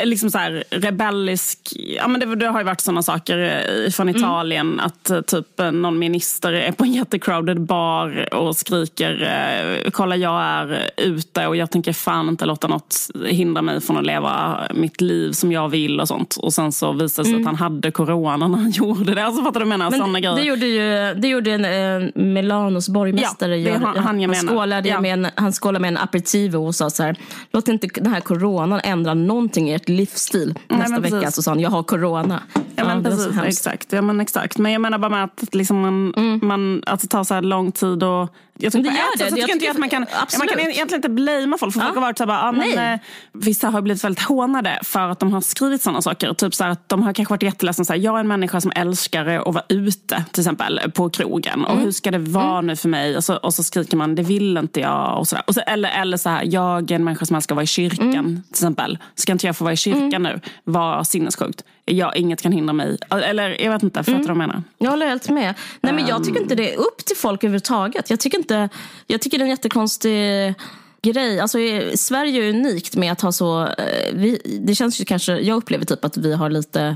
liksom 0.04 0.32
så 0.32 0.38
här 0.38 0.64
rebellisk. 0.70 1.60
Ja, 1.76 2.08
men 2.08 2.20
det, 2.20 2.36
det 2.36 2.48
har 2.48 2.60
ju 2.60 2.66
varit 2.66 2.82
sådana 2.82 3.04
saker 3.04 3.38
eh, 3.38 3.92
från 3.92 4.10
mm. 4.10 4.20
Italien. 4.20 4.68
Mm. 4.68 4.86
Att 4.86 5.10
eh, 5.10 5.22
typ 5.22 5.48
någon 5.58 6.00
minister 6.00 6.54
är 6.54 6.72
på 6.72 6.84
en 6.84 6.94
jättecrowded 6.94 7.62
bar 7.62 8.34
och 8.34 8.56
skriker 8.56 9.90
kolla 9.92 10.16
jag 10.16 10.42
är 10.42 10.90
ute 10.98 11.48
och 11.48 11.56
jag 11.56 11.72
tänker 11.72 11.94
fan 11.94 12.30
inte 12.30 12.46
låta 12.46 12.68
något 12.68 12.96
hindra 13.26 13.62
mig 13.62 13.82
från 13.82 13.98
att 13.98 14.06
leva 14.06 14.62
mitt 14.74 15.02
liv 15.02 15.32
som 15.32 15.52
jag 15.52 15.70
vill 15.70 16.00
och 16.00 16.08
sånt. 16.08 16.36
Och 16.36 16.54
sen 16.54 16.72
så 16.72 16.92
visade 16.92 17.06
det 17.06 17.10
sig 17.10 17.34
mm. 17.34 17.42
att 17.42 17.46
han 17.46 17.56
hade 17.56 17.92
corona 17.92 18.48
när 18.48 18.58
han 18.58 18.72
gjorde 18.76 19.16
det. 19.16 19.26
Alltså 19.26 19.44
fattar 19.44 19.60
du 19.60 19.66
menar? 19.66 20.08
Men 20.08 20.22
det 20.22 20.42
gjorde 20.42 20.66
ju 20.66 21.14
det 21.14 21.28
gjorde 21.28 21.52
en, 21.52 21.66
eh, 21.66 22.10
Milanos 22.16 22.90
borgmästare. 22.90 23.58
Ja, 23.58 23.94
han, 23.96 24.36
skålade 24.36 24.90
ja. 24.90 25.02
med 25.02 25.14
en, 25.14 25.28
han 25.36 25.54
skålade 25.54 25.80
med 25.80 25.88
en 25.88 25.98
aperitivo 25.98 26.68
och 26.68 26.76
sa 26.76 26.90
så 26.90 27.04
här, 27.04 27.16
låt 27.52 27.68
inte 27.68 27.88
den 27.96 28.14
här 28.14 28.22
coronan 28.22 28.82
ändra 28.84 29.14
någonting 29.14 29.70
i 29.72 29.79
ert 29.80 29.90
livsstil. 29.90 30.60
Nästa 30.68 31.00
Nej, 31.00 31.12
vecka 31.12 31.32
så 31.32 31.42
sa 31.42 31.52
han, 31.52 31.60
jag 31.60 31.70
har 31.70 31.84
corona. 31.84 32.44
Ja, 32.76 32.86
men 32.86 33.04
ja, 33.04 33.10
precis, 33.10 33.38
exakt. 33.44 33.94
Ja, 33.94 34.02
men 34.02 34.20
exakt. 34.20 34.58
Men 34.58 34.72
jag 34.72 34.82
menar 34.82 34.98
bara 34.98 35.10
med 35.10 35.24
att, 35.24 35.56
liksom 35.56 35.80
man, 35.80 36.14
mm. 36.18 36.40
man, 36.44 36.84
att 36.86 37.02
det 37.02 37.08
tar 37.08 37.24
så 37.24 37.34
här 37.34 37.42
lång 37.42 37.72
tid 37.72 38.04
och 38.04 38.30
jag 38.62 38.74
tycker 38.74 38.92
det 38.92 38.98
gör 38.98 39.18
det. 39.18 39.30
Så 39.30 39.38
jag, 39.38 39.50
jag 39.50 39.60
tycker 39.60 39.72
att 39.72 39.78
man 39.78 39.90
kan, 39.90 40.06
man 40.38 40.48
kan 40.48 40.60
egentligen 40.60 40.96
inte 40.96 41.10
blamea 41.10 41.58
folk. 41.58 41.74
För 41.74 41.80
ja. 41.80 41.86
folk 41.86 41.96
har 41.96 42.02
varit 42.02 42.18
så 42.18 42.26
bara, 42.26 42.42
ah, 42.42 42.52
men, 42.52 42.94
eh, 42.94 43.00
vissa 43.34 43.70
har 43.70 43.82
blivit 43.82 44.04
väldigt 44.04 44.24
hånade 44.24 44.80
för 44.84 45.10
att 45.10 45.20
de 45.20 45.34
har 45.34 45.42
skrivit 45.42 45.82
sådana 45.82 46.02
saker. 46.02 46.34
Typ 46.34 46.56
så 46.56 46.64
att 46.64 46.90
de 46.90 47.04
har 47.04 47.14
kanske 47.14 47.32
varit 47.32 47.44
jätteledsna. 47.44 47.86
Så 47.86 47.94
här, 47.94 48.00
jag 48.00 48.16
är 48.16 48.20
en 48.20 48.28
människa 48.28 48.62
som 48.62 48.72
älskar 48.76 49.26
att 49.26 49.54
vara 49.54 49.66
ute 49.70 50.24
till 50.32 50.42
exempel 50.42 50.82
på 50.94 51.10
krogen. 51.10 51.66
Och 51.66 51.72
mm. 51.72 51.84
hur 51.84 51.92
ska 51.92 52.12
det 52.12 52.18
vara 52.18 52.54
mm. 52.54 52.68
nu 52.68 52.76
för 52.76 52.90
mig? 52.90 53.18
Och 53.18 53.24
så, 53.24 53.36
och 53.36 53.54
så 53.54 53.64
skriker 53.64 53.98
man, 53.98 54.16
det 54.16 54.24
vill 54.24 54.58
inte 54.58 54.80
jag. 54.80 55.20
Och 55.20 55.28
så 55.28 55.38
och 55.48 55.54
så, 55.54 55.62
eller, 55.62 56.02
eller 56.02 56.18
så 56.18 56.30
här, 56.30 56.44
jag 56.46 56.92
är 56.92 56.96
en 56.96 57.04
människa 57.04 57.26
som 57.26 57.36
älskar 57.36 57.56
att 57.56 57.58
vara 57.58 57.64
i 57.64 57.68
kyrkan 57.68 58.10
mm. 58.10 58.44
till 58.44 58.52
exempel. 58.52 58.98
Ska 59.16 59.32
inte 59.32 59.46
jag 59.46 59.58
få 59.58 59.64
vara 59.64 59.74
i 59.74 59.78
kyrkan 59.78 60.14
mm. 60.14 60.24
nu? 60.24 60.40
Var 60.64 61.04
sinnessjukt. 61.04 61.64
Jag, 61.86 62.18
inget 62.18 62.42
kan 62.42 62.52
hindra 62.52 62.74
mig. 62.74 62.98
Eller 63.10 63.62
jag 63.64 63.72
vet 63.72 63.84
inte, 63.84 64.04
fattar 64.04 64.12
du 64.12 64.24
mm. 64.24 64.38
vad 64.38 64.44
jag 64.44 64.48
menar? 64.48 64.64
Jag 64.78 64.90
håller 64.90 65.08
helt 65.08 65.30
med. 65.30 65.54
Nej, 65.82 65.94
men 65.94 66.08
jag 66.08 66.24
tycker 66.24 66.42
inte 66.42 66.56
det 66.56 66.74
är 66.74 66.78
upp 66.78 67.06
till 67.06 67.18
folk 67.18 67.44
överhuvudtaget. 67.44 68.10
Jag 68.10 68.20
tycker 68.20 68.38
inte, 68.38 68.49
jag 69.08 69.22
tycker 69.22 69.38
det 69.38 69.42
är 69.42 69.46
en 69.46 69.50
jättekonstig 69.50 70.54
grej. 71.02 71.40
Alltså, 71.40 71.58
Sverige 71.96 72.44
är 72.44 72.50
unikt 72.50 72.96
med 72.96 73.12
att 73.12 73.22
ha 73.22 73.32
så... 73.32 73.62
Eh, 73.62 74.14
vi, 74.14 74.60
det 74.62 74.76
känns 74.76 75.02
ju 75.02 75.06
kanske, 75.06 75.40
jag 75.40 75.58
upplever 75.58 75.86
typ 75.86 76.06
att 76.06 76.18
vi 76.18 76.34
har 76.34 76.50
lite 76.50 76.96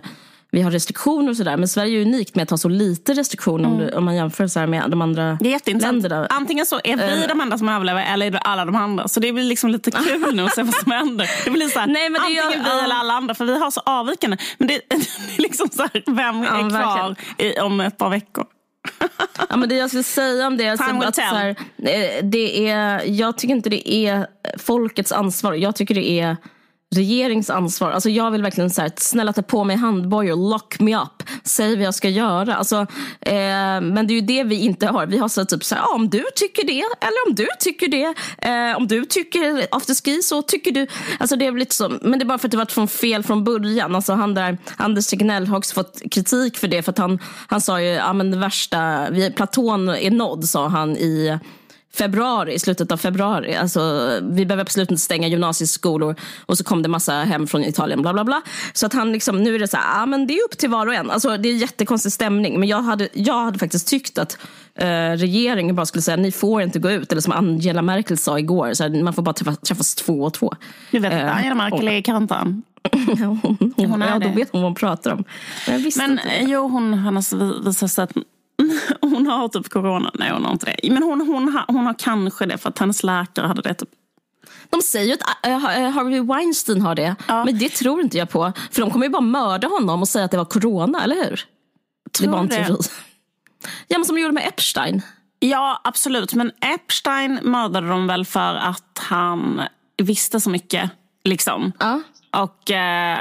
vi 0.53 0.61
har 0.61 0.71
restriktioner 0.71 1.29
och 1.29 1.37
sådär. 1.37 1.57
Men 1.57 1.67
Sverige 1.67 1.99
är 1.99 2.01
unikt 2.01 2.35
med 2.35 2.43
att 2.43 2.49
ha 2.49 2.57
så 2.57 2.69
lite 2.69 3.13
restriktioner 3.13 3.69
mm. 3.69 3.81
om, 3.81 3.97
om, 3.97 4.05
man 4.05 4.15
jämför 4.15 4.47
så 4.47 4.67
med 4.67 4.91
de 4.91 5.01
andra 5.01 5.37
det 5.41 5.53
är 5.53 5.79
länderna. 5.79 6.27
Antingen 6.29 6.65
så 6.65 6.79
är 6.83 6.97
vi 6.97 7.21
uh, 7.21 7.27
de 7.27 7.41
enda 7.41 7.57
som 7.57 7.69
överlever 7.69 8.13
eller 8.13 8.25
är 8.25 8.31
det 8.31 8.39
alla 8.39 8.65
de 8.65 8.75
andra. 8.75 9.07
Så 9.07 9.19
det 9.19 9.33
blir 9.33 9.43
liksom 9.43 9.69
lite 9.69 9.91
kul 9.91 10.35
nu 10.35 10.45
att 10.45 10.55
se 10.55 10.63
vad 10.63 10.73
som 10.73 10.91
händer. 10.91 11.29
Det 11.45 11.51
blir 11.51 11.67
så 11.67 11.79
här, 11.79 11.87
Nej, 11.87 12.09
men 12.09 12.21
antingen 12.21 12.43
jag, 12.43 12.51
vi 12.51 12.57
uh, 12.57 12.83
eller 12.83 12.95
alla 12.95 13.13
andra 13.13 13.35
för 13.35 13.45
vi 13.45 13.59
har 13.59 13.71
så 13.71 13.81
avvikande. 13.85 14.37
Men 14.57 14.67
det, 14.67 14.81
det 14.89 14.95
är 15.37 15.41
liksom 15.41 15.69
så 15.69 15.81
här, 15.81 16.03
vem 16.05 16.43
är 16.43 16.69
kvar 16.69 17.15
i, 17.37 17.59
om 17.59 17.79
ett 17.79 17.97
par 17.97 18.09
veckor? 18.09 18.45
ja, 19.49 19.57
men 19.57 19.69
det 19.69 19.75
jag 19.75 19.89
skulle 19.89 20.03
säga 20.03 20.47
om 20.47 20.57
det, 20.57 20.69
alltså, 20.69 21.07
att, 21.07 21.15
så 21.15 21.21
här, 21.21 21.49
eh, 21.77 22.23
det 22.23 22.69
är, 22.69 23.01
jag 23.05 23.37
tycker 23.37 23.55
inte 23.55 23.69
det 23.69 23.93
är 23.93 24.27
folkets 24.57 25.11
ansvar. 25.11 25.53
Jag 25.53 25.75
tycker 25.75 25.95
det 25.95 26.19
är 26.19 26.37
regeringsansvar. 26.93 27.91
Alltså 27.91 28.09
jag 28.09 28.31
vill 28.31 28.41
verkligen 28.41 28.69
så 28.69 28.81
här, 28.81 28.91
snälla 28.97 29.33
ta 29.33 29.41
på 29.41 29.63
mig 29.63 29.75
handbojor, 29.75 30.49
lock 30.49 30.79
me 30.79 30.97
up, 30.97 31.23
säg 31.43 31.75
vad 31.75 31.85
jag 31.85 31.95
ska 31.95 32.09
göra. 32.09 32.55
Alltså, 32.55 32.75
eh, 33.21 33.81
men 33.81 34.07
det 34.07 34.13
är 34.13 34.15
ju 34.15 34.21
det 34.21 34.43
vi 34.43 34.55
inte 34.55 34.87
har. 34.87 35.05
Vi 35.05 35.17
har 35.17 35.27
så 35.27 35.45
typ 35.45 35.63
så 35.63 35.75
här, 35.75 35.81
ah, 35.81 35.95
om 35.95 36.09
du 36.09 36.23
tycker 36.35 36.63
det, 36.67 36.79
eller 36.79 37.27
om 37.27 37.35
du 37.35 37.47
tycker 37.59 37.87
det, 37.87 38.13
eh, 38.49 38.77
om 38.77 38.87
du 38.87 39.05
tycker 39.05 39.67
afterski 39.71 40.21
så 40.21 40.41
tycker 40.41 40.71
du. 40.71 40.87
Alltså 41.19 41.35
det 41.35 41.45
är 41.45 41.51
lite 41.51 41.75
så, 41.75 41.89
men 42.01 42.19
det 42.19 42.23
är 42.23 42.27
bara 42.27 42.37
för 42.37 42.47
att 42.47 42.51
det 42.51 42.57
varit 42.57 42.71
från 42.71 42.87
fel 42.87 43.23
från 43.23 43.43
början. 43.43 43.95
Alltså 43.95 44.13
han 44.13 44.33
där, 44.33 44.57
Anders 44.77 45.07
Tegnell 45.07 45.47
har 45.47 45.57
också 45.57 45.73
fått 45.73 46.01
kritik 46.11 46.57
för 46.57 46.67
det, 46.67 46.81
för 46.81 46.91
att 46.91 46.97
han, 46.97 47.19
han 47.47 47.61
sa 47.61 47.81
ju, 47.81 47.87
ja 47.87 48.13
men 48.13 48.31
det 48.31 48.37
värsta, 48.37 49.09
vi, 49.11 49.31
Platon 49.31 49.89
är 49.89 50.11
nådd, 50.11 50.45
sa 50.45 50.67
han 50.67 50.97
i 50.97 51.39
februari, 51.97 52.59
slutet 52.59 52.91
av 52.91 52.97
februari. 52.97 53.55
Alltså, 53.55 53.81
vi 54.21 54.45
behöver 54.45 54.61
absolut 54.61 54.91
inte 54.91 55.01
stänga 55.01 55.27
gymnasieskolor. 55.27 56.15
Och 56.45 56.57
så 56.57 56.63
kom 56.63 56.81
det 56.81 56.89
massa 56.89 57.13
hem 57.13 57.47
från 57.47 57.63
Italien. 57.63 58.01
bla 58.01 58.13
bla 58.13 58.23
bla. 58.23 58.41
Så 58.73 58.85
att 58.85 58.93
han 58.93 59.11
liksom, 59.11 59.43
nu 59.43 59.55
är 59.55 59.59
det 59.59 59.67
så 59.67 59.77
här, 59.77 60.03
ah, 60.03 60.05
men 60.05 60.27
det 60.27 60.33
är 60.33 60.45
upp 60.45 60.57
till 60.57 60.69
var 60.69 60.87
och 60.87 60.93
en. 60.93 61.11
Alltså, 61.11 61.37
det 61.37 61.49
är 61.49 61.53
jättekonstig 61.53 62.11
stämning. 62.11 62.59
Men 62.59 62.69
jag 62.69 62.81
hade, 62.81 63.09
jag 63.13 63.43
hade 63.43 63.59
faktiskt 63.59 63.87
tyckt 63.87 64.17
att 64.17 64.37
eh, 64.75 64.87
regeringen 65.11 65.75
bara 65.75 65.85
skulle 65.85 66.01
säga 66.01 66.17
ni 66.17 66.31
får 66.31 66.61
inte 66.61 66.79
gå 66.79 66.91
ut. 66.91 67.11
Eller 67.11 67.21
som 67.21 67.33
Angela 67.33 67.81
Merkel 67.81 68.17
sa 68.17 68.39
igår, 68.39 68.73
så 68.73 68.83
här, 68.83 69.03
man 69.03 69.13
får 69.13 69.21
bara 69.21 69.33
träffa, 69.33 69.55
träffas 69.55 69.95
två 69.95 70.21
och 70.21 70.33
två. 70.33 70.53
Du 70.91 70.99
vet 70.99 71.13
att 71.13 71.21
eh, 71.21 71.37
Angela 71.37 71.55
Merkel 71.55 71.87
är 71.87 71.97
i 71.97 72.03
karantän? 72.03 72.63
hon, 72.91 73.39
hon, 73.41 73.73
hon 73.75 74.01
ja, 74.01 74.19
då 74.19 74.29
vet 74.29 74.49
hon 74.51 74.61
vad 74.61 74.69
hon 74.69 74.75
pratar 74.75 75.11
om. 75.11 75.23
Men, 75.67 75.91
men 75.95 76.19
jo, 76.49 76.67
hon 76.67 76.93
har 76.93 77.65
visat 77.65 77.91
sig 77.91 78.03
att 78.03 78.11
hon 79.01 79.27
har 79.27 79.47
typ 79.47 79.69
corona. 79.69 80.11
Nej, 80.13 80.31
hon 80.31 80.45
har 80.45 80.51
inte 80.51 80.65
det. 80.65 80.91
Men 80.91 81.03
hon, 81.03 81.21
hon, 81.21 81.53
har, 81.53 81.65
hon 81.67 81.85
har 81.85 81.95
kanske 81.99 82.45
det 82.45 82.57
för 82.57 82.69
att 82.69 82.79
hennes 82.79 83.03
läkare 83.03 83.47
hade 83.47 83.61
det. 83.61 83.73
Typ. 83.73 83.89
De 84.69 84.81
säger 84.81 85.13
att 85.13 85.45
äh, 85.47 85.59
Harvey 85.89 86.19
Weinstein 86.19 86.81
har 86.81 86.95
det. 86.95 87.15
Ja. 87.27 87.45
Men 87.45 87.57
det 87.57 87.69
tror 87.69 88.01
inte 88.01 88.17
jag 88.17 88.29
på. 88.29 88.53
För 88.71 88.81
de 88.81 88.91
kommer 88.91 89.05
ju 89.05 89.09
bara 89.09 89.21
mörda 89.21 89.67
honom 89.67 90.01
och 90.01 90.07
säga 90.07 90.25
att 90.25 90.31
det 90.31 90.37
var 90.37 90.45
corona, 90.45 91.03
eller 91.03 91.15
hur? 91.15 91.45
Tror 92.11 92.27
det 92.27 92.29
är 92.29 92.31
bara 92.31 92.41
en 92.41 92.49
teori. 92.49 92.77
Ja, 93.87 93.97
men 93.97 94.05
som 94.05 94.15
de 94.15 94.21
gjorde 94.21 94.33
med 94.33 94.47
Epstein. 94.47 95.01
Ja, 95.39 95.81
absolut. 95.83 96.33
Men 96.33 96.51
Epstein 96.61 97.39
mördade 97.43 97.87
de 97.87 98.07
väl 98.07 98.25
för 98.25 98.55
att 98.55 98.99
han 98.99 99.61
visste 99.97 100.39
så 100.39 100.49
mycket. 100.49 100.91
Liksom. 101.23 101.71
Ja. 101.79 102.01
Och 102.31 102.71
eh, 102.71 103.19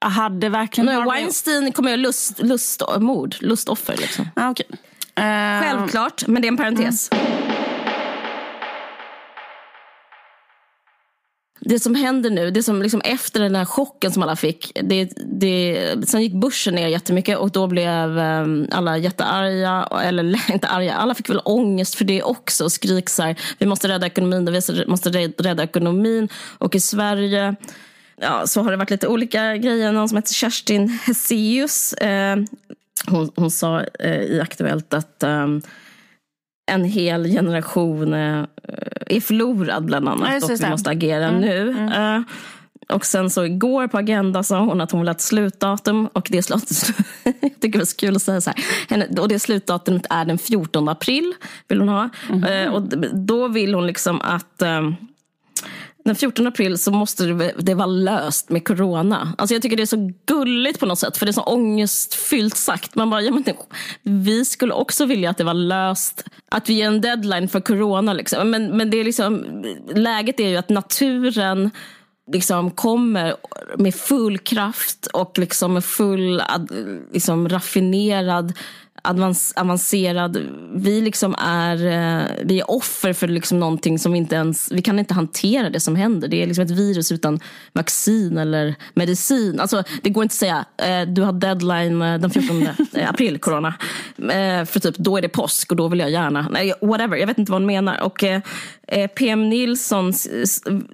hade 0.00 0.48
verkligen... 0.48 0.86
Nej, 0.86 1.04
Weinstein 1.04 1.72
kommer 1.72 1.90
göra 1.90 2.00
lust, 2.00 2.38
lust, 2.38 2.82
mord, 2.98 3.36
lustoffer. 3.40 3.96
Liksom. 3.96 4.28
Ah, 4.36 4.50
okay. 4.50 4.66
uh... 5.18 5.24
Eh, 5.24 5.62
Självklart, 5.62 6.26
men 6.26 6.42
det 6.42 6.48
är 6.48 6.50
en 6.50 6.56
parentes. 6.56 7.08
Mm. 7.12 7.48
Det 11.60 11.80
som 11.80 11.94
händer 11.94 12.30
nu, 12.30 12.50
det 12.50 12.62
som 12.62 12.82
liksom 12.82 13.00
efter 13.00 13.40
den 13.40 13.54
här 13.54 13.64
chocken 13.64 14.12
som 14.12 14.22
alla 14.22 14.36
fick. 14.36 14.72
Det, 14.82 15.12
det, 15.16 15.94
sen 16.08 16.22
gick 16.22 16.32
börsen 16.32 16.74
ner 16.74 16.88
jättemycket 16.88 17.38
och 17.38 17.50
då 17.50 17.66
blev 17.66 18.18
um, 18.18 18.68
alla 18.70 18.98
jättearga. 18.98 19.88
Eller 20.02 20.50
inte 20.52 20.68
arga, 20.68 20.94
alla 20.94 21.14
fick 21.14 21.30
väl 21.30 21.40
ångest 21.44 21.94
för 21.94 22.04
det 22.04 22.22
också. 22.22 22.64
Och 22.64 22.72
skrik 22.72 23.08
så 23.08 23.22
här, 23.22 23.36
vi 23.58 23.66
måste 23.66 23.88
rädda 23.88 24.06
ekonomin, 24.06 24.60
vi 24.68 24.86
måste 24.86 25.10
rädda 25.38 25.62
ekonomin. 25.62 26.28
Och 26.58 26.74
i 26.74 26.80
Sverige 26.80 27.56
ja, 28.20 28.46
så 28.46 28.62
har 28.62 28.70
det 28.70 28.76
varit 28.76 28.90
lite 28.90 29.08
olika 29.08 29.56
grejer. 29.56 29.92
Någon 29.92 30.08
som 30.08 30.16
heter 30.16 30.34
Kerstin 30.34 30.88
Hesseus. 30.88 31.92
Eh, 31.92 32.36
hon, 33.06 33.30
hon 33.36 33.50
sa 33.50 33.84
eh, 34.00 34.22
i 34.22 34.40
Aktuellt 34.40 34.94
att 34.94 35.22
eh, 35.22 35.46
en 36.70 36.84
hel 36.84 37.24
generation 37.24 38.14
eh, 38.14 38.44
är 39.06 39.20
förlorad 39.20 39.84
bland 39.84 40.08
annat 40.08 40.42
och 40.42 40.50
vi 40.50 40.70
måste 40.70 40.90
agera 40.90 41.28
mm. 41.28 41.40
nu. 41.40 41.70
Mm. 41.70 42.16
Eh, 42.16 42.22
och 42.88 43.06
sen 43.06 43.30
så 43.30 43.44
igår 43.44 43.86
på 43.86 43.98
Agenda 43.98 44.42
sa 44.42 44.60
hon 44.60 44.80
att 44.80 44.90
hon 44.90 45.00
vill 45.00 45.08
ha 45.08 45.14
ett 45.14 45.20
slutdatum 45.20 46.06
och 46.06 46.28
det 46.30 46.42
slut, 46.42 46.62
jag 47.24 47.40
tycker 47.40 47.72
det 47.72 47.78
var 47.78 47.84
så 47.84 47.96
kul 47.96 48.16
att 48.16 48.22
säga 48.22 48.40
så 48.40 48.50
här. 48.88 49.20
Och 49.20 49.28
det 49.28 49.38
slutdatumet 49.38 50.06
är 50.10 50.24
den 50.24 50.38
14 50.38 50.88
april. 50.88 51.34
vill 51.68 51.78
hon 51.78 51.88
ha. 51.88 52.08
Mm. 52.30 52.72
Och 52.72 52.82
då 53.12 53.48
vill 53.48 53.74
hon 53.74 53.86
liksom 53.86 54.20
att 54.20 54.62
den 56.08 56.16
14 56.16 56.46
april 56.46 56.78
så 56.78 56.90
måste 56.90 57.24
det, 57.26 57.54
det 57.58 57.74
vara 57.74 57.86
löst 57.86 58.50
med 58.50 58.64
corona. 58.64 59.34
Alltså 59.38 59.54
jag 59.54 59.62
tycker 59.62 59.76
det 59.76 59.82
är 59.82 59.86
så 59.86 60.12
gulligt 60.26 60.80
på 60.80 60.86
något 60.86 60.98
sätt, 60.98 61.16
för 61.16 61.26
det 61.26 61.30
är 61.30 61.32
så 61.32 61.42
ångestfyllt 61.42 62.56
sagt. 62.56 62.94
Man 62.94 63.10
bara, 63.10 63.22
ja, 63.22 63.32
men 63.32 63.44
vi 64.02 64.44
skulle 64.44 64.72
också 64.72 65.06
vilja 65.06 65.30
att 65.30 65.36
det 65.36 65.44
var 65.44 65.54
löst, 65.54 66.24
att 66.50 66.68
vi 66.68 66.74
ger 66.74 66.86
en 66.86 67.00
deadline 67.00 67.48
för 67.48 67.60
corona. 67.60 68.12
Liksom. 68.12 68.50
Men, 68.50 68.76
men 68.76 68.90
det 68.90 68.96
är 68.96 69.04
liksom, 69.04 69.44
läget 69.94 70.40
är 70.40 70.48
ju 70.48 70.56
att 70.56 70.68
naturen 70.68 71.70
liksom 72.32 72.70
kommer 72.70 73.34
med 73.78 73.94
full 73.94 74.38
kraft 74.38 75.06
och 75.06 75.38
liksom 75.38 75.74
med 75.74 75.84
full 75.84 76.42
liksom 77.12 77.48
raffinerad 77.48 78.52
avancerad. 79.56 80.38
Vi 80.74 81.00
liksom 81.00 81.34
är, 81.38 81.86
eh, 81.86 82.26
vi 82.44 82.60
är 82.60 82.70
offer 82.70 83.12
för 83.12 83.28
liksom 83.28 83.60
någonting 83.60 83.98
som 83.98 84.12
vi 84.12 84.18
inte 84.18 84.34
ens, 84.34 84.72
vi 84.72 84.82
kan 84.82 84.98
inte 84.98 85.14
hantera 85.14 85.70
det 85.70 85.80
som 85.80 85.96
händer. 85.96 86.28
Det 86.28 86.42
är 86.42 86.46
liksom 86.46 86.64
ett 86.64 86.70
virus 86.70 87.12
utan 87.12 87.40
vaccin 87.72 88.38
eller 88.38 88.74
medicin. 88.94 89.60
Alltså, 89.60 89.82
det 90.02 90.10
går 90.10 90.22
inte 90.22 90.32
att 90.32 90.36
säga, 90.36 90.64
eh, 90.76 91.08
du 91.08 91.22
har 91.22 91.32
deadline 91.32 92.02
eh, 92.02 92.18
den 92.18 92.30
14 92.30 92.68
april, 93.08 93.38
corona. 93.38 93.74
För 94.66 94.80
typ, 94.80 94.96
då 94.96 95.16
är 95.16 95.22
det 95.22 95.28
påsk 95.28 95.70
och 95.70 95.76
då 95.76 95.88
vill 95.88 95.98
jag 95.98 96.10
gärna, 96.10 96.48
nej, 96.50 96.72
whatever, 96.82 97.16
jag 97.16 97.26
vet 97.26 97.38
inte 97.38 97.52
vad 97.52 97.60
hon 97.60 97.66
menar. 97.66 98.00
Och 98.00 98.24
PM 99.14 99.48
Nilsson 99.48 100.12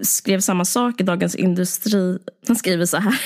skrev 0.02 0.40
samma 0.40 0.64
sak 0.64 1.00
i 1.00 1.04
Dagens 1.04 1.34
Industri. 1.34 2.18
Han 2.46 2.56
skriver 2.56 2.86
så 2.86 2.96
här. 2.96 3.18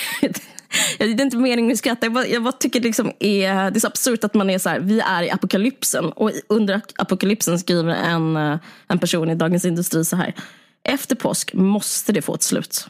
Det 0.98 1.04
är 1.04 1.20
inte 1.20 1.36
meningen 1.36 1.72
att 1.72 1.78
skratta. 1.78 2.06
Jag 2.06 2.12
bara, 2.12 2.26
jag 2.26 2.42
bara 2.42 2.52
tycker 2.52 2.80
liksom 2.80 3.12
är, 3.20 3.70
det 3.70 3.78
är 3.78 3.80
så 3.80 3.86
absurt 3.86 4.24
att 4.24 4.34
man 4.34 4.50
är 4.50 4.58
så 4.58 4.68
här, 4.68 4.80
vi 4.80 5.00
är 5.00 5.22
i 5.22 5.30
apokalypsen. 5.30 6.04
Och 6.04 6.30
under 6.48 6.80
apokalypsen 6.96 7.58
skriver 7.58 7.94
en, 7.94 8.36
en 8.88 8.98
person 8.98 9.30
i 9.30 9.34
Dagens 9.34 9.64
Industri 9.64 10.04
så 10.04 10.16
här. 10.16 10.34
Efter 10.84 11.16
påsk 11.16 11.54
måste 11.54 12.12
det 12.12 12.22
få 12.22 12.34
ett 12.34 12.42
slut. 12.42 12.88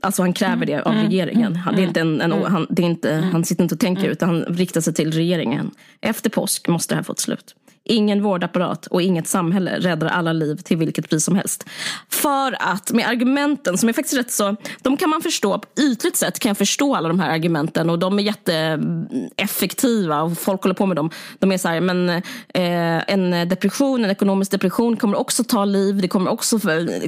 Alltså 0.00 0.22
han 0.22 0.32
kräver 0.32 0.66
det 0.66 0.82
av 0.82 0.94
regeringen. 0.94 1.56
Han, 1.56 1.76
det 1.76 1.82
är 1.82 1.86
inte 1.86 2.00
en, 2.00 2.20
en, 2.20 2.32
han, 2.32 2.66
det 2.70 2.82
är 2.82 2.86
inte, 2.86 3.28
han 3.32 3.44
sitter 3.44 3.62
inte 3.62 3.74
och 3.74 3.80
tänker 3.80 4.08
utan 4.08 4.28
han 4.28 4.44
riktar 4.44 4.80
sig 4.80 4.94
till 4.94 5.12
regeringen. 5.12 5.70
Efter 6.00 6.30
påsk 6.30 6.68
måste 6.68 6.94
det 6.94 6.96
här 6.96 7.02
få 7.02 7.12
ett 7.12 7.18
slut. 7.18 7.54
Ingen 7.90 8.22
vårdapparat 8.22 8.86
och 8.86 9.02
inget 9.02 9.28
samhälle 9.28 9.78
räddar 9.78 10.06
alla 10.06 10.32
liv 10.32 10.56
till 10.56 10.76
vilket 10.76 11.10
pris 11.10 11.24
som 11.24 11.36
helst. 11.36 11.64
För 12.08 12.56
att 12.60 12.92
med 12.92 13.08
argumenten 13.08 13.78
som 13.78 13.88
är 13.88 13.92
faktiskt 13.92 14.18
rätt 14.18 14.32
så, 14.32 14.56
de 14.82 14.96
kan 14.96 15.10
man 15.10 15.22
förstå, 15.22 15.58
på 15.58 15.82
ytligt 15.82 16.16
sett 16.16 16.38
kan 16.38 16.50
jag 16.50 16.58
förstå 16.58 16.94
alla 16.94 17.08
de 17.08 17.20
här 17.20 17.30
argumenten 17.30 17.90
och 17.90 17.98
de 17.98 18.18
är 18.18 18.22
jätteeffektiva 18.22 20.22
och 20.22 20.38
folk 20.38 20.62
håller 20.62 20.74
på 20.74 20.86
med 20.86 20.96
dem. 20.96 21.10
De 21.38 21.52
är 21.52 21.58
så 21.58 21.68
här, 21.68 21.80
men 21.80 22.08
eh, 22.08 22.22
en 23.06 23.48
depression, 23.48 24.04
en 24.04 24.10
ekonomisk 24.10 24.50
depression 24.50 24.96
kommer 24.96 25.18
också 25.18 25.44
ta 25.44 25.64
liv, 25.64 26.00
det 26.00 26.08
kommer 26.08 26.30
också 26.30 26.58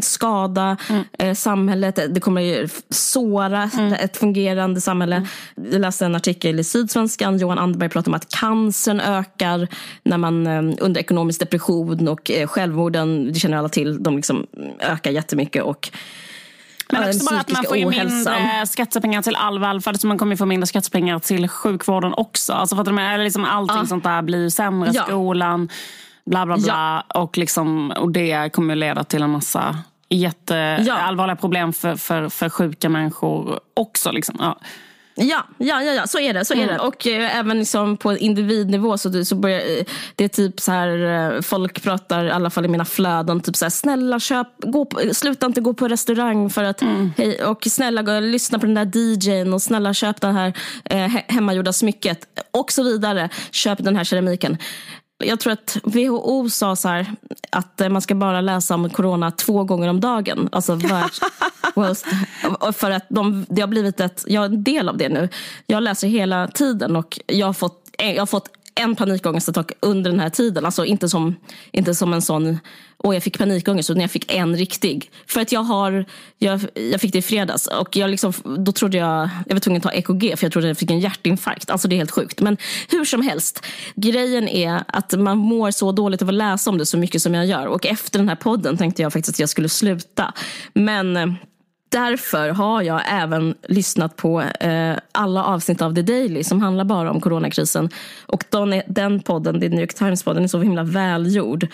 skada 0.00 0.76
mm. 0.88 1.04
eh, 1.18 1.34
samhället, 1.34 2.00
det 2.10 2.20
kommer 2.20 2.70
såra 2.94 3.70
mm. 3.74 3.92
ett 3.92 4.16
fungerande 4.16 4.80
samhälle. 4.80 5.16
Mm. 5.16 5.72
Jag 5.72 5.80
läste 5.80 6.06
en 6.06 6.14
artikel 6.14 6.60
i 6.60 6.64
Sydsvenskan, 6.64 7.38
Johan 7.38 7.58
Anderberg 7.58 7.88
pratade 7.88 8.10
om 8.10 8.14
att 8.14 8.28
cancern 8.28 9.00
ökar 9.00 9.68
när 10.02 10.18
man 10.18 10.46
eh, 10.46 10.71
under 10.80 11.00
ekonomisk 11.00 11.40
depression 11.40 12.08
och 12.08 12.30
eh, 12.30 12.48
självmorden, 12.48 13.32
det 13.32 13.38
känner 13.38 13.56
alla 13.56 13.68
till, 13.68 14.02
de 14.02 14.16
liksom 14.16 14.46
ökar 14.80 15.10
jättemycket. 15.10 15.62
Och, 15.62 15.90
men 16.92 17.08
också 17.08 17.24
bara 17.24 17.40
att 17.40 17.50
man 17.50 17.64
får 17.64 17.90
mindre 17.90 18.66
skattepengar 18.66 19.22
till 19.22 19.36
all 19.36 19.58
välfärd 19.58 20.00
så 20.00 20.06
man 20.06 20.18
kommer 20.18 20.36
få 20.36 20.46
mindre 20.46 20.66
skattepengar 20.66 21.18
till 21.18 21.48
sjukvården 21.48 22.14
också. 22.16 22.52
Alltså 22.52 22.76
för 22.76 22.80
att 22.80 23.16
de 23.16 23.20
liksom 23.24 23.44
allting 23.44 23.76
ja. 23.76 23.86
sånt 23.86 24.04
där 24.04 24.22
blir 24.22 24.48
sämre, 24.48 24.90
ja. 24.92 25.02
skolan, 25.02 25.68
bla 26.24 26.46
bla 26.46 26.56
bla. 26.56 27.04
Ja. 27.14 27.20
Och, 27.22 27.38
liksom, 27.38 27.90
och 27.90 28.12
det 28.12 28.52
kommer 28.52 28.74
leda 28.74 29.04
till 29.04 29.22
en 29.22 29.30
massa 29.30 29.78
jätteallvarliga 30.08 31.36
ja. 31.36 31.40
problem 31.40 31.72
för, 31.72 31.96
för, 31.96 32.28
för 32.28 32.48
sjuka 32.48 32.88
människor 32.88 33.60
också. 33.74 34.12
Liksom. 34.12 34.36
Ja. 34.38 34.58
Ja, 35.14 35.46
ja, 35.58 35.82
ja, 35.82 35.92
ja, 35.92 36.06
så 36.06 36.18
är 36.18 36.34
det. 36.34 36.44
Så 36.44 36.54
är 36.54 36.66
det. 36.66 36.78
Och 36.78 37.06
eh, 37.06 37.38
även 37.38 37.58
liksom 37.58 37.96
på 37.96 38.16
individnivå 38.16 38.98
så, 38.98 39.24
så 39.24 39.34
börjar 39.34 39.60
eh, 39.60 39.84
det 40.16 40.24
är 40.24 40.28
typ 40.28 40.60
så 40.60 40.72
här, 40.72 40.88
eh, 41.34 41.40
folk 41.40 41.82
pratar, 41.82 42.24
i 42.24 42.30
alla 42.30 42.50
fall 42.50 42.64
i 42.64 42.68
mina 42.68 42.84
flöden, 42.84 43.40
typ 43.40 43.56
så 43.56 43.64
här, 43.64 43.70
snälla 43.70 44.20
köp, 44.20 44.48
gå 44.58 44.84
på, 44.84 45.00
sluta 45.14 45.46
inte 45.46 45.60
gå 45.60 45.74
på 45.74 45.88
restaurang 45.88 46.50
för 46.50 46.64
att, 46.64 46.82
mm. 46.82 47.12
hej, 47.16 47.44
och 47.44 47.66
snälla 47.70 48.02
gå, 48.02 48.20
lyssna 48.20 48.58
på 48.58 48.66
den 48.66 48.74
där 48.74 48.98
DJn 48.98 49.54
och 49.54 49.62
snälla 49.62 49.94
köp 49.94 50.20
den 50.20 50.36
här 50.36 50.52
eh, 50.84 51.08
hemmagjorda 51.28 51.72
smycket 51.72 52.26
och 52.50 52.72
så 52.72 52.82
vidare. 52.82 53.28
Köp 53.50 53.84
den 53.84 53.96
här 53.96 54.04
keramiken 54.04 54.58
jag 55.24 55.40
tror 55.40 55.52
att 55.52 55.76
WHO 55.82 56.50
sa 56.50 56.76
så 56.76 56.88
här, 56.88 57.12
att 57.50 57.82
man 57.90 58.02
ska 58.02 58.14
bara 58.14 58.40
läsa 58.40 58.74
om 58.74 58.90
corona 58.90 59.30
två 59.30 59.64
gånger 59.64 59.88
om 59.88 60.00
dagen. 60.00 60.48
Alltså 60.52 60.78
för 62.72 62.90
att 62.90 63.06
de, 63.08 63.46
det 63.48 63.60
har 63.60 63.68
blivit 63.68 64.00
ett, 64.00 64.24
jag 64.26 64.44
är 64.44 64.48
en 64.48 64.64
del 64.64 64.88
av 64.88 64.96
det 64.96 65.08
nu. 65.08 65.28
Jag 65.66 65.82
läser 65.82 66.08
hela 66.08 66.48
tiden 66.48 66.96
och 66.96 67.20
jag 67.26 67.46
har 67.46 67.52
fått, 67.52 67.90
jag 67.98 68.22
har 68.22 68.26
fått 68.26 68.48
en 68.74 68.96
panikångestattack 68.96 69.72
under 69.80 70.10
den 70.10 70.20
här 70.20 70.30
tiden. 70.30 70.64
Alltså 70.64 70.84
inte 70.84 71.08
som, 71.08 71.36
inte 71.72 71.94
som 71.94 72.12
en 72.12 72.22
sån, 72.22 72.58
åh 72.98 73.14
jag 73.14 73.22
fick 73.22 73.38
panikångest, 73.38 73.90
utan 73.90 74.00
jag 74.00 74.10
fick 74.10 74.32
en 74.32 74.56
riktig. 74.56 75.10
För 75.26 75.40
att 75.40 75.52
jag 75.52 75.60
har, 75.60 76.04
jag, 76.38 76.60
jag 76.74 77.00
fick 77.00 77.12
det 77.12 77.18
i 77.18 77.22
fredags 77.22 77.66
och 77.66 77.96
jag 77.96 78.10
liksom, 78.10 78.32
då 78.58 78.72
trodde 78.72 78.98
jag, 78.98 79.28
jag 79.46 79.54
var 79.54 79.60
tvungen 79.60 79.76
att 79.76 79.82
ta 79.82 79.92
EKG 79.92 80.38
för 80.38 80.44
jag 80.44 80.52
trodde 80.52 80.68
jag 80.68 80.78
fick 80.78 80.90
en 80.90 81.00
hjärtinfarkt. 81.00 81.70
Alltså 81.70 81.88
det 81.88 81.94
är 81.94 81.98
helt 81.98 82.10
sjukt. 82.10 82.40
Men 82.40 82.56
hur 82.88 83.04
som 83.04 83.22
helst, 83.22 83.66
grejen 83.94 84.48
är 84.48 84.84
att 84.88 85.12
man 85.18 85.38
mår 85.38 85.70
så 85.70 85.92
dåligt 85.92 86.22
av 86.22 86.28
att 86.28 86.34
läsa 86.34 86.70
om 86.70 86.78
det 86.78 86.86
så 86.86 86.98
mycket 86.98 87.22
som 87.22 87.34
jag 87.34 87.46
gör. 87.46 87.66
Och 87.66 87.86
efter 87.86 88.18
den 88.18 88.28
här 88.28 88.36
podden 88.36 88.76
tänkte 88.76 89.02
jag 89.02 89.12
faktiskt 89.12 89.36
att 89.36 89.40
jag 89.40 89.48
skulle 89.48 89.68
sluta. 89.68 90.32
Men 90.74 91.16
eh, 91.16 91.26
därför 91.92 92.48
har 92.48 92.82
jag 92.82 93.02
även 93.06 93.54
lyssnat 93.68 94.16
på 94.16 94.40
eh, 94.40 94.96
alla 95.12 95.44
avsnitt 95.44 95.82
av 95.82 95.94
The 95.94 96.02
Daily 96.02 96.44
som 96.44 96.60
handlar 96.60 96.84
bara 96.84 97.10
om 97.10 97.20
coronakrisen. 97.20 97.90
Och 98.26 98.44
den, 98.50 98.82
den 98.86 99.20
podden, 99.20 99.60
The 99.60 99.68
New 99.68 99.80
York 99.80 99.94
Times-podden, 99.94 100.42
är 100.42 100.46
så 100.46 100.60
himla 100.60 100.84
välgjord. 100.84 101.66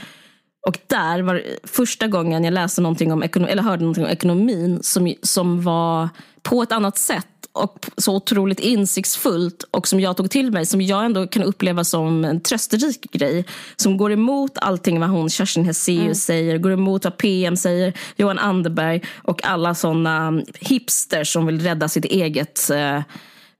Och 0.67 0.79
där 0.87 1.23
var 1.23 1.43
första 1.65 2.07
gången 2.07 2.45
jag 2.45 2.55
läste 2.55 2.81
någonting 2.81 3.13
om 3.13 3.23
ekonomi, 3.23 3.53
eller 3.53 3.63
hörde 3.63 3.83
någonting 3.83 4.05
om 4.05 4.11
ekonomin 4.11 4.79
som, 4.83 5.15
som 5.23 5.63
var 5.63 6.09
på 6.43 6.63
ett 6.63 6.73
annat 6.73 6.99
sätt 6.99 7.27
och 7.53 7.87
så 7.97 8.17
otroligt 8.17 8.61
insiktsfullt 8.61 9.65
och 9.71 9.89
som 9.89 10.01
jag 10.01 10.17
tog 10.17 10.31
till 10.31 10.53
mig, 10.53 10.67
som 10.67 10.81
jag 10.81 11.05
ändå 11.05 11.27
kan 11.27 11.43
uppleva 11.43 11.85
som 11.85 12.25
en 12.25 12.41
trösterik 12.41 13.13
grej. 13.13 13.45
Som 13.77 13.97
går 13.97 14.13
emot 14.13 14.59
allting 14.59 15.01
vad 15.01 15.09
hon 15.09 15.31
Kerstin 15.31 15.65
Hesseus 15.65 16.01
mm. 16.01 16.15
säger, 16.15 16.59
går 16.59 16.73
emot 16.73 17.05
vad 17.05 17.17
PM 17.17 17.57
säger, 17.57 17.93
Johan 18.17 18.39
Anderberg 18.39 19.03
och 19.17 19.45
alla 19.45 19.75
såna 19.75 20.43
hipsters 20.61 21.33
som 21.33 21.47
vill 21.47 21.61
rädda 21.61 21.89
sitt 21.89 22.05
eget 22.05 22.71
eh, 22.71 23.03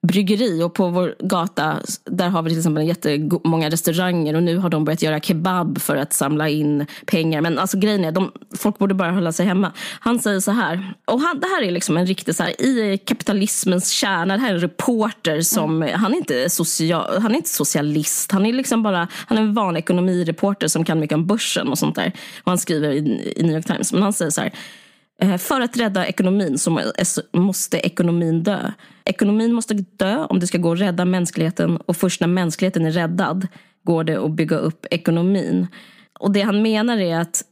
bryggeri 0.07 0.63
och 0.63 0.75
på 0.75 0.89
vår 0.89 1.15
gata 1.19 1.77
där 2.05 2.29
har 2.29 2.43
vi 2.43 2.51
till 2.51 2.59
exempel 2.59 2.87
jättemånga 2.87 3.71
restauranger 3.71 4.35
och 4.35 4.43
nu 4.43 4.57
har 4.57 4.71
de 4.71 4.85
börjat 4.85 5.03
göra 5.03 5.21
kebab 5.21 5.81
för 5.81 5.97
att 5.97 6.13
samla 6.13 6.49
in 6.49 6.87
pengar. 7.07 7.41
Men 7.41 7.59
alltså 7.59 7.79
grejen 7.79 8.05
är, 8.05 8.13
de, 8.13 8.33
folk 8.57 8.79
borde 8.79 8.95
bara 8.95 9.11
hålla 9.11 9.33
sig 9.33 9.47
hemma. 9.47 9.73
Han 10.01 10.19
säger 10.19 10.41
så 10.41 10.51
här, 10.51 10.95
och 11.05 11.21
han, 11.21 11.41
det 11.41 11.47
här 11.47 11.63
är 11.63 11.71
liksom 11.71 11.97
en 11.97 12.07
riktig 12.07 12.35
så 12.35 12.43
här, 12.43 12.63
i 12.63 12.99
kapitalismens 12.99 13.91
kärna, 13.91 14.37
det 14.37 14.43
här 14.43 14.51
är 14.51 14.55
en 14.55 14.61
reporter 14.61 15.41
som, 15.41 15.83
mm. 15.83 16.01
han, 16.01 16.13
är 16.13 16.17
inte 16.17 16.51
social, 16.51 17.23
han 17.23 17.33
är 17.33 17.37
inte 17.37 17.51
socialist, 17.51 18.33
han 18.33 18.47
är 18.47 18.53
liksom 18.53 18.83
bara, 18.83 19.09
han 19.13 19.39
är 19.39 19.43
en 19.43 19.55
vanlig 19.55 19.79
ekonomireporter 19.79 20.69
som 20.69 20.85
kan 20.85 21.01
mycket 21.01 21.15
om 21.15 21.27
börsen 21.27 21.69
och 21.69 21.79
sånt 21.79 21.97
där. 21.97 22.13
Och 22.45 22.51
han 22.51 22.59
skriver 22.59 22.91
i, 22.91 23.33
i 23.37 23.43
New 23.43 23.53
York 23.57 23.67
Times, 23.67 23.93
men 23.93 24.03
han 24.03 24.13
säger 24.13 24.31
så 24.31 24.41
här, 24.41 24.53
för 25.39 25.61
att 25.61 25.77
rädda 25.77 26.07
ekonomin 26.07 26.59
så 26.59 26.81
måste 27.33 27.79
ekonomin 27.79 28.43
dö. 28.43 28.73
Ekonomin 29.05 29.53
måste 29.53 29.75
dö 29.75 30.25
om 30.25 30.41
det 30.41 30.47
ska 30.47 30.59
gå 30.59 30.73
att 30.73 30.81
rädda 30.81 31.05
mänskligheten 31.05 31.77
och 31.77 31.97
först 31.97 32.21
när 32.21 32.29
mänskligheten 32.29 32.87
är 32.87 32.91
räddad 32.91 33.49
går 33.85 34.05
det 34.05 34.25
att 34.25 34.31
bygga 34.31 34.57
upp 34.57 34.87
ekonomin. 34.91 35.67
Och 36.19 36.33
det 36.33 36.41
han 36.41 36.63
menar 36.63 36.99
är 36.99 37.19
att 37.19 37.43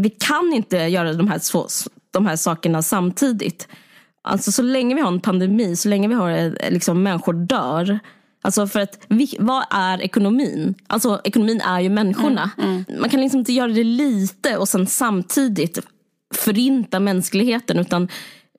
vi 0.00 0.10
kan 0.10 0.52
inte 0.52 0.76
göra 0.76 1.12
de 1.12 1.28
här, 1.28 1.40
de 2.10 2.26
här 2.26 2.36
sakerna 2.36 2.82
samtidigt. 2.82 3.68
Alltså 4.22 4.52
så 4.52 4.62
länge 4.62 4.94
vi 4.94 5.00
har 5.00 5.12
en 5.12 5.20
pandemi, 5.20 5.76
så 5.76 5.88
länge 5.88 6.08
vi 6.08 6.14
har 6.14 6.30
eh, 6.30 6.70
liksom, 6.70 7.02
människor 7.02 7.32
dör 7.32 7.98
Alltså 8.42 8.66
för 8.66 8.80
att, 8.80 9.06
vad 9.38 9.64
är 9.70 10.02
ekonomin? 10.02 10.74
Alltså 10.86 11.20
ekonomin 11.24 11.60
är 11.60 11.80
ju 11.80 11.88
människorna. 11.88 12.50
Mm, 12.58 12.70
mm. 12.70 13.00
Man 13.00 13.10
kan 13.10 13.20
liksom 13.20 13.38
inte 13.38 13.52
göra 13.52 13.72
det 13.72 13.84
lite 13.84 14.56
och 14.56 14.68
sen 14.68 14.86
samtidigt 14.86 15.78
förinta 16.34 17.00
mänskligheten 17.00 17.78
utan 17.78 18.08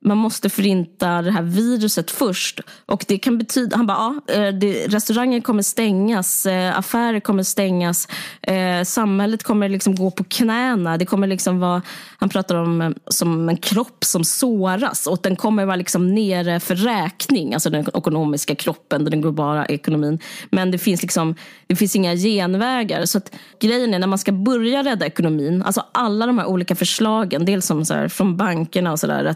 man 0.01 0.17
måste 0.17 0.49
förinta 0.49 1.21
det 1.21 1.31
här 1.31 1.41
viruset 1.41 2.11
först. 2.11 2.59
Och 2.85 3.05
det 3.07 3.17
kan 3.17 3.37
betyda, 3.37 3.77
han 3.77 3.87
bara, 3.87 3.97
ja, 4.27 4.33
eh, 4.33 4.53
det, 4.53 4.87
restauranger 4.87 5.41
kommer 5.41 5.61
stängas, 5.61 6.45
eh, 6.45 6.77
affärer 6.77 7.19
kommer 7.19 7.43
stängas, 7.43 8.07
eh, 8.41 8.83
samhället 8.83 9.43
kommer 9.43 9.69
liksom 9.69 9.95
gå 9.95 10.11
på 10.11 10.23
knäna. 10.23 10.97
Det 10.97 11.05
kommer 11.05 11.27
liksom 11.27 11.59
vara, 11.59 11.81
han 12.17 12.29
pratar 12.29 12.55
om 12.55 12.81
eh, 12.81 12.91
som 13.05 13.49
en 13.49 13.57
kropp 13.57 14.03
som 14.05 14.23
såras 14.23 15.07
och 15.07 15.19
den 15.23 15.35
kommer 15.35 15.65
vara 15.65 15.75
liksom 15.75 16.15
nere 16.15 16.59
för 16.59 16.75
räkning, 16.75 17.53
alltså 17.53 17.69
den 17.69 17.85
ekonomiska 17.87 18.55
kroppen, 18.55 19.05
den 19.05 19.21
globala 19.21 19.65
ekonomin. 19.65 20.19
Men 20.49 20.71
det 20.71 20.77
finns, 20.77 21.01
liksom, 21.01 21.35
det 21.67 21.75
finns 21.75 21.95
inga 21.95 22.15
genvägar. 22.15 23.05
Så 23.05 23.17
att 23.17 23.31
grejen 23.61 23.93
är 23.93 23.99
när 23.99 24.07
man 24.07 24.19
ska 24.19 24.31
börja 24.31 24.83
rädda 24.83 25.05
ekonomin, 25.05 25.63
alltså 25.63 25.83
alla 25.91 26.25
de 26.25 26.37
här 26.37 26.45
olika 26.45 26.75
förslagen, 26.75 27.45
dels 27.45 27.65
som 27.65 27.85
så 27.85 27.93
här, 27.93 28.07
från 28.07 28.37
bankerna 28.37 28.91
och 28.91 28.99
sådär, 28.99 29.35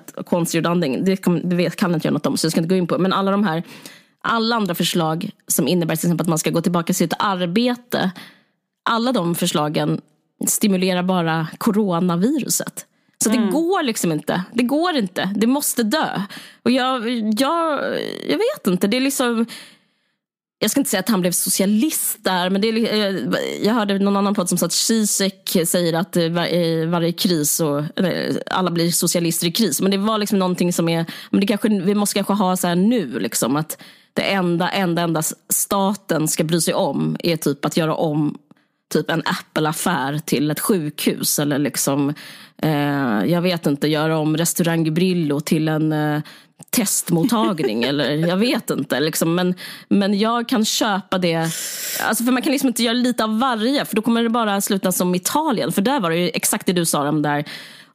konstgjord 0.53 0.71
andning, 0.71 1.05
det, 1.05 1.17
kan, 1.17 1.49
det 1.49 1.55
vet, 1.55 1.75
kan 1.75 1.93
inte 1.93 2.07
jag 2.07 2.13
något 2.13 2.25
om 2.25 2.37
så 2.37 2.45
jag 2.45 2.51
ska 2.51 2.61
inte 2.61 2.75
gå 2.75 2.77
in 2.77 2.87
på. 2.87 2.97
Men 2.97 3.13
alla 3.13 3.31
de 3.31 3.43
här, 3.43 3.63
alla 4.21 4.55
andra 4.55 4.75
förslag 4.75 5.29
som 5.47 5.67
innebär 5.67 5.95
till 5.95 6.07
exempel 6.07 6.23
att 6.23 6.29
man 6.29 6.39
ska 6.39 6.49
gå 6.49 6.61
tillbaka 6.61 6.85
till 6.85 6.95
sitt 6.95 7.13
arbete. 7.19 8.11
Alla 8.89 9.11
de 9.11 9.35
förslagen 9.35 10.01
stimulerar 10.47 11.03
bara 11.03 11.47
coronaviruset. 11.57 12.85
Så 13.23 13.29
mm. 13.29 13.45
det 13.45 13.51
går 13.51 13.83
liksom 13.83 14.11
inte. 14.11 14.43
Det 14.53 14.63
går 14.63 14.95
inte. 14.95 15.33
Det 15.35 15.47
måste 15.47 15.83
dö. 15.83 16.21
Och 16.63 16.71
jag, 16.71 17.09
jag, 17.39 17.79
jag 18.29 18.37
vet 18.37 18.67
inte. 18.67 18.87
Det 18.87 18.97
är 18.97 19.01
liksom 19.01 19.45
jag 20.63 20.71
ska 20.71 20.79
inte 20.79 20.89
säga 20.89 20.99
att 20.99 21.09
han 21.09 21.21
blev 21.21 21.31
socialist 21.31 22.17
där, 22.21 22.49
men 22.49 22.61
det 22.61 22.67
är, 22.67 22.93
eh, 22.93 23.39
jag 23.63 23.73
hörde 23.73 23.99
någon 23.99 24.17
annan 24.17 24.35
podd 24.35 24.49
som 24.49 24.57
sa 24.57 24.65
att 24.65 24.73
Zizek 24.73 25.57
säger 25.65 25.93
att 25.93 26.17
eh, 26.17 26.53
i 26.53 26.85
varje 26.85 27.11
kris 27.11 27.59
och 27.59 27.83
alla 28.51 28.71
blir 28.71 28.91
socialister 28.91 29.47
i 29.47 29.51
kris. 29.51 29.81
Men 29.81 29.91
det 29.91 29.97
var 29.97 30.17
liksom 30.17 30.39
någonting 30.39 30.73
som 30.73 30.89
är, 30.89 31.05
men 31.29 31.39
det 31.39 31.47
kanske, 31.47 31.69
vi 31.69 31.95
måste 31.95 32.15
kanske 32.15 32.33
ha 32.33 32.57
så 32.57 32.67
här 32.67 32.75
nu, 32.75 33.19
liksom, 33.19 33.55
att 33.55 33.81
det 34.13 34.21
enda, 34.21 34.69
enda, 34.69 35.01
enda 35.01 35.21
staten 35.49 36.27
ska 36.27 36.43
bry 36.43 36.61
sig 36.61 36.73
om 36.73 37.17
är 37.19 37.37
typ 37.37 37.65
att 37.65 37.77
göra 37.77 37.95
om 37.95 38.37
typ 38.93 39.09
en 39.09 39.23
Apple-affär 39.25 40.19
till 40.25 40.51
ett 40.51 40.59
sjukhus 40.59 41.39
eller 41.39 41.57
liksom, 41.57 42.13
eh, 42.57 43.25
jag 43.25 43.41
vet 43.41 43.65
inte, 43.65 43.87
göra 43.87 44.17
om 44.17 44.37
restaurang 44.37 44.93
Brillo 44.93 45.39
till 45.39 45.67
en 45.67 45.93
eh, 45.93 46.21
testmottagning 46.69 47.83
eller 47.89 48.11
jag 48.11 48.37
vet 48.37 48.69
inte. 48.69 48.99
Liksom. 48.99 49.35
Men, 49.35 49.55
men 49.89 50.19
jag 50.19 50.49
kan 50.49 50.65
köpa 50.65 51.17
det. 51.17 51.37
Alltså, 52.03 52.23
för 52.23 52.31
man 52.31 52.41
kan 52.41 52.51
liksom 52.51 52.67
inte 52.67 52.83
göra 52.83 52.93
lite 52.93 53.23
av 53.23 53.39
varje 53.39 53.85
för 53.85 53.95
då 53.95 54.01
kommer 54.01 54.23
det 54.23 54.29
bara 54.29 54.61
sluta 54.61 54.91
som 54.91 55.15
Italien. 55.15 55.71
För 55.71 55.81
där 55.81 55.99
var 55.99 56.09
det 56.09 56.17
ju 56.17 56.29
exakt 56.33 56.65
det 56.65 56.73
du 56.73 56.85
sa 56.85 57.09
om 57.09 57.21
där 57.21 57.45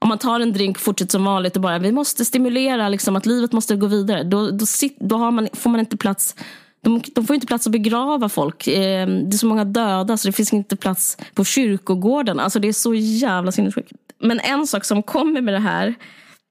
om 0.01 0.09
man 0.09 0.18
tar 0.18 0.40
en 0.40 0.53
drink, 0.53 0.79
fortsätter 0.79 1.11
som 1.11 1.25
vanligt 1.25 1.57
och 1.57 1.62
bara 1.62 1.79
vi 1.79 1.92
måste 1.92 2.25
stimulera 2.25 2.88
liksom, 2.88 3.16
att 3.16 3.27
livet 3.27 3.53
måste 3.53 3.77
gå 3.77 3.87
vidare. 3.87 4.23
Då, 4.23 4.51
då, 4.51 4.66
då 5.01 5.16
har 5.16 5.31
man, 5.31 5.49
får 5.53 5.71
man 5.71 5.81
inte 5.81 5.97
plats 5.97 6.35
de, 6.81 7.03
de 7.14 7.27
får 7.27 7.35
inte 7.35 7.47
plats 7.47 7.66
att 7.66 7.73
begrava 7.73 8.29
folk. 8.29 8.66
Eh, 8.66 9.07
det 9.07 9.37
är 9.37 9.38
så 9.38 9.47
många 9.47 9.64
döda 9.64 10.16
så 10.16 10.29
det 10.29 10.33
finns 10.33 10.53
inte 10.53 10.77
plats 10.77 11.16
på 11.35 11.44
kyrkogården. 11.44 12.40
Alltså 12.40 12.59
det 12.59 12.68
är 12.68 12.73
så 12.73 12.94
jävla 12.94 13.53
sinnessjukt. 13.53 13.92
Men 14.18 14.40
en 14.40 14.66
sak 14.66 14.85
som 14.85 15.03
kommer 15.03 15.40
med 15.40 15.55
det 15.55 15.61
här, 15.61 15.94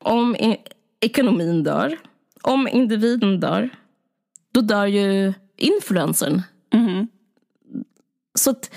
om 0.04 0.36
ekonomin 1.00 1.64
dör, 1.64 1.98
om 2.42 2.68
individen 2.68 3.40
dör, 3.40 3.70
då 4.54 4.62
dör 4.62 4.86
ju 4.86 5.34
influencern. 5.58 6.42
Mm. 6.74 7.08
Så 8.36 8.50
att, 8.50 8.72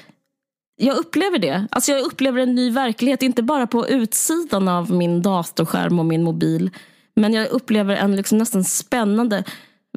jag 0.77 0.97
upplever 0.97 1.39
det. 1.39 1.67
Alltså 1.71 1.93
jag 1.93 2.01
upplever 2.01 2.41
en 2.41 2.55
ny 2.55 2.71
verklighet, 2.71 3.23
inte 3.23 3.43
bara 3.43 3.67
på 3.67 3.89
utsidan 3.89 4.69
av 4.69 4.91
min 4.91 5.23
datorskärm 5.23 5.99
och 5.99 6.07
min 6.07 6.23
mobil. 6.23 6.71
Men 7.15 7.33
jag 7.33 7.49
upplever 7.49 7.97
en 7.97 8.17
liksom 8.17 8.39
nästan 8.39 8.65
spännande 8.65 9.45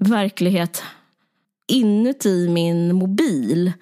verklighet 0.01 0.83
inuti 1.67 2.49
min 2.49 2.95
mobil 2.95 3.73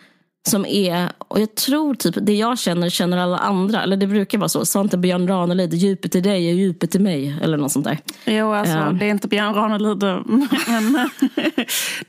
som 0.47 0.65
är, 0.65 1.11
och 1.17 1.39
jag 1.39 1.55
tror 1.55 1.95
typ 1.95 2.15
det 2.21 2.33
jag 2.33 2.59
känner 2.59 2.89
känner 2.89 3.17
alla 3.17 3.37
andra. 3.37 3.83
Eller 3.83 3.97
det 3.97 4.07
brukar 4.07 4.37
vara 4.37 4.49
så. 4.49 4.65
Sa 4.65 4.81
inte 4.81 4.97
Björn 4.97 5.27
Ranelid, 5.27 5.73
djupet 5.73 6.15
i 6.15 6.21
dig 6.21 6.49
är 6.49 6.53
djupet 6.53 6.95
i 6.95 6.99
mig. 6.99 7.35
Eller 7.41 7.57
något 7.57 7.71
sånt 7.71 7.85
där. 7.85 7.97
Jo, 8.25 8.53
alltså 8.53 8.77
uh. 8.77 8.93
det 8.93 9.05
är 9.05 9.09
inte 9.09 9.27
Björn 9.27 9.53
Ranelid. 9.53 10.03
Men 10.67 10.93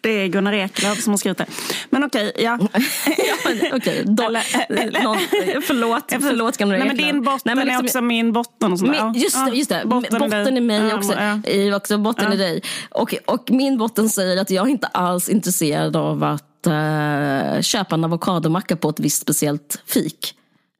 det 0.00 0.10
är 0.10 0.26
Gunnar 0.26 0.52
Eklöf 0.52 1.00
som 1.00 1.12
har 1.12 1.18
skrivit 1.18 1.38
det. 1.38 1.46
Men 1.90 2.04
okej, 2.04 2.28
okay, 2.28 2.44
ja. 2.44 2.58
ja 3.06 3.76
okay, 3.76 4.02
då, 4.04 4.22
eller, 4.22 5.02
någon, 5.02 5.18
förlåt, 5.62 6.04
förlåt 6.08 6.56
Gunnar 6.56 6.74
Eklöf. 6.74 6.96
Nej, 6.96 6.96
men 6.96 7.14
din 7.14 7.22
botten 7.22 7.40
Nej, 7.44 7.54
men 7.54 7.66
liksom, 7.66 7.84
är 7.84 7.88
också 7.88 8.00
min 8.00 8.32
botten. 8.32 8.72
Och 8.72 8.78
sånt 8.78 8.90
min, 8.90 9.22
just 9.22 9.46
det, 9.46 9.56
just 9.56 9.70
det. 9.70 9.82
botten, 9.84 10.18
botten 10.18 10.56
i 10.56 10.60
mig 10.60 10.94
också. 10.94 11.12
Ja. 11.12 11.76
också 11.76 11.98
botten 11.98 12.24
ja. 12.28 12.34
i 12.34 12.36
dig. 12.36 12.62
Och, 12.90 13.14
och 13.26 13.50
min 13.50 13.78
botten 13.78 14.08
säger 14.08 14.40
att 14.40 14.50
jag 14.50 14.68
inte 14.68 14.86
alls 14.86 15.28
är 15.28 15.32
intresserad 15.32 15.96
av 15.96 16.24
att 16.24 16.51
uh, 16.66 17.60
köpa 17.60 17.94
en 17.94 18.04
avokadomacka 18.04 18.76
på 18.76 18.88
ett 18.88 19.00
visst 19.00 19.22
speciellt 19.22 19.82
fik. 19.86 20.34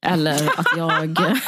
Eller 0.07 0.61
att 0.61 0.66
jag... 0.77 1.16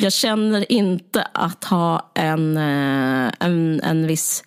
jag 0.00 0.12
känner 0.12 0.72
inte 0.72 1.22
att 1.32 1.64
ha 1.64 2.10
en, 2.14 2.56
uh, 2.56 3.32
en, 3.40 3.80
en 3.80 4.06
viss 4.06 4.44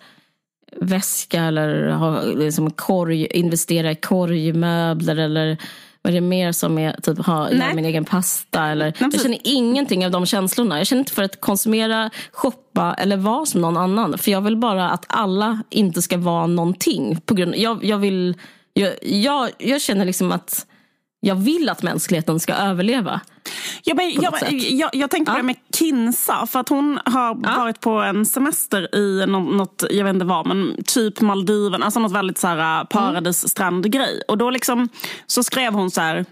väska 0.80 1.42
eller 1.42 1.88
ha, 1.88 2.22
liksom 2.22 2.70
korg, 2.70 3.26
investera 3.26 3.90
i 3.90 3.96
korgmöbler 3.96 5.16
eller 5.16 5.58
vad 6.06 6.14
är 6.14 6.20
det 6.20 6.26
mer 6.26 6.52
som 6.52 6.78
är 6.78 6.92
typ 6.92 7.18
ha 7.18 7.50
göra 7.50 7.74
min 7.74 7.84
egen 7.84 8.04
pasta? 8.04 8.66
Eller, 8.66 8.84
Nej, 8.84 9.10
jag 9.12 9.22
känner 9.22 9.38
ingenting 9.42 10.04
av 10.04 10.10
de 10.10 10.26
känslorna. 10.26 10.78
Jag 10.78 10.86
känner 10.86 11.00
inte 11.00 11.12
för 11.12 11.22
att 11.22 11.40
konsumera, 11.40 12.10
shoppa 12.32 12.94
eller 12.94 13.16
vara 13.16 13.46
som 13.46 13.60
någon 13.60 13.76
annan. 13.76 14.18
För 14.18 14.30
jag 14.30 14.40
vill 14.40 14.56
bara 14.56 14.90
att 14.90 15.04
alla 15.08 15.62
inte 15.70 16.02
ska 16.02 16.18
vara 16.18 16.46
någonting. 16.46 17.20
På 17.24 17.34
grund, 17.34 17.54
jag, 17.56 17.84
jag, 17.84 17.98
vill, 17.98 18.34
jag, 18.72 18.92
jag, 19.02 19.50
jag 19.58 19.80
känner 19.80 20.04
liksom 20.04 20.32
att 20.32 20.66
jag 21.26 21.34
vill 21.34 21.68
att 21.68 21.82
mänskligheten 21.82 22.40
ska 22.40 22.54
överleva. 22.54 23.20
Ja, 23.82 23.94
men, 23.94 24.12
jag, 24.12 24.34
jag, 24.52 24.90
jag, 24.92 25.10
tänkte 25.10 25.32
på 25.32 25.38
ja. 25.38 25.42
det 25.42 25.46
med 25.46 25.56
Kinsa. 25.78 26.46
För 26.46 26.60
att 26.60 26.68
hon 26.68 26.98
har 27.04 27.38
ja. 27.42 27.54
varit 27.56 27.80
på 27.80 27.90
en 27.90 28.26
semester 28.26 28.94
i 28.94 29.26
något, 29.26 29.84
jag 29.90 30.04
vet 30.04 30.14
inte 30.14 30.26
vad, 30.26 30.46
men 30.46 30.76
typ 30.84 31.20
Maldiven. 31.20 31.82
Alltså 31.82 32.00
något 32.00 32.12
väldigt 32.12 32.38
så 32.38 32.46
här, 32.46 32.84
paradisstrandgrej. 32.84 34.22
Och 34.28 34.38
då 34.38 34.50
liksom, 34.50 34.88
så 35.26 35.42
skrev 35.42 35.72
hon 35.72 35.90
så 35.90 36.00
här 36.00 36.24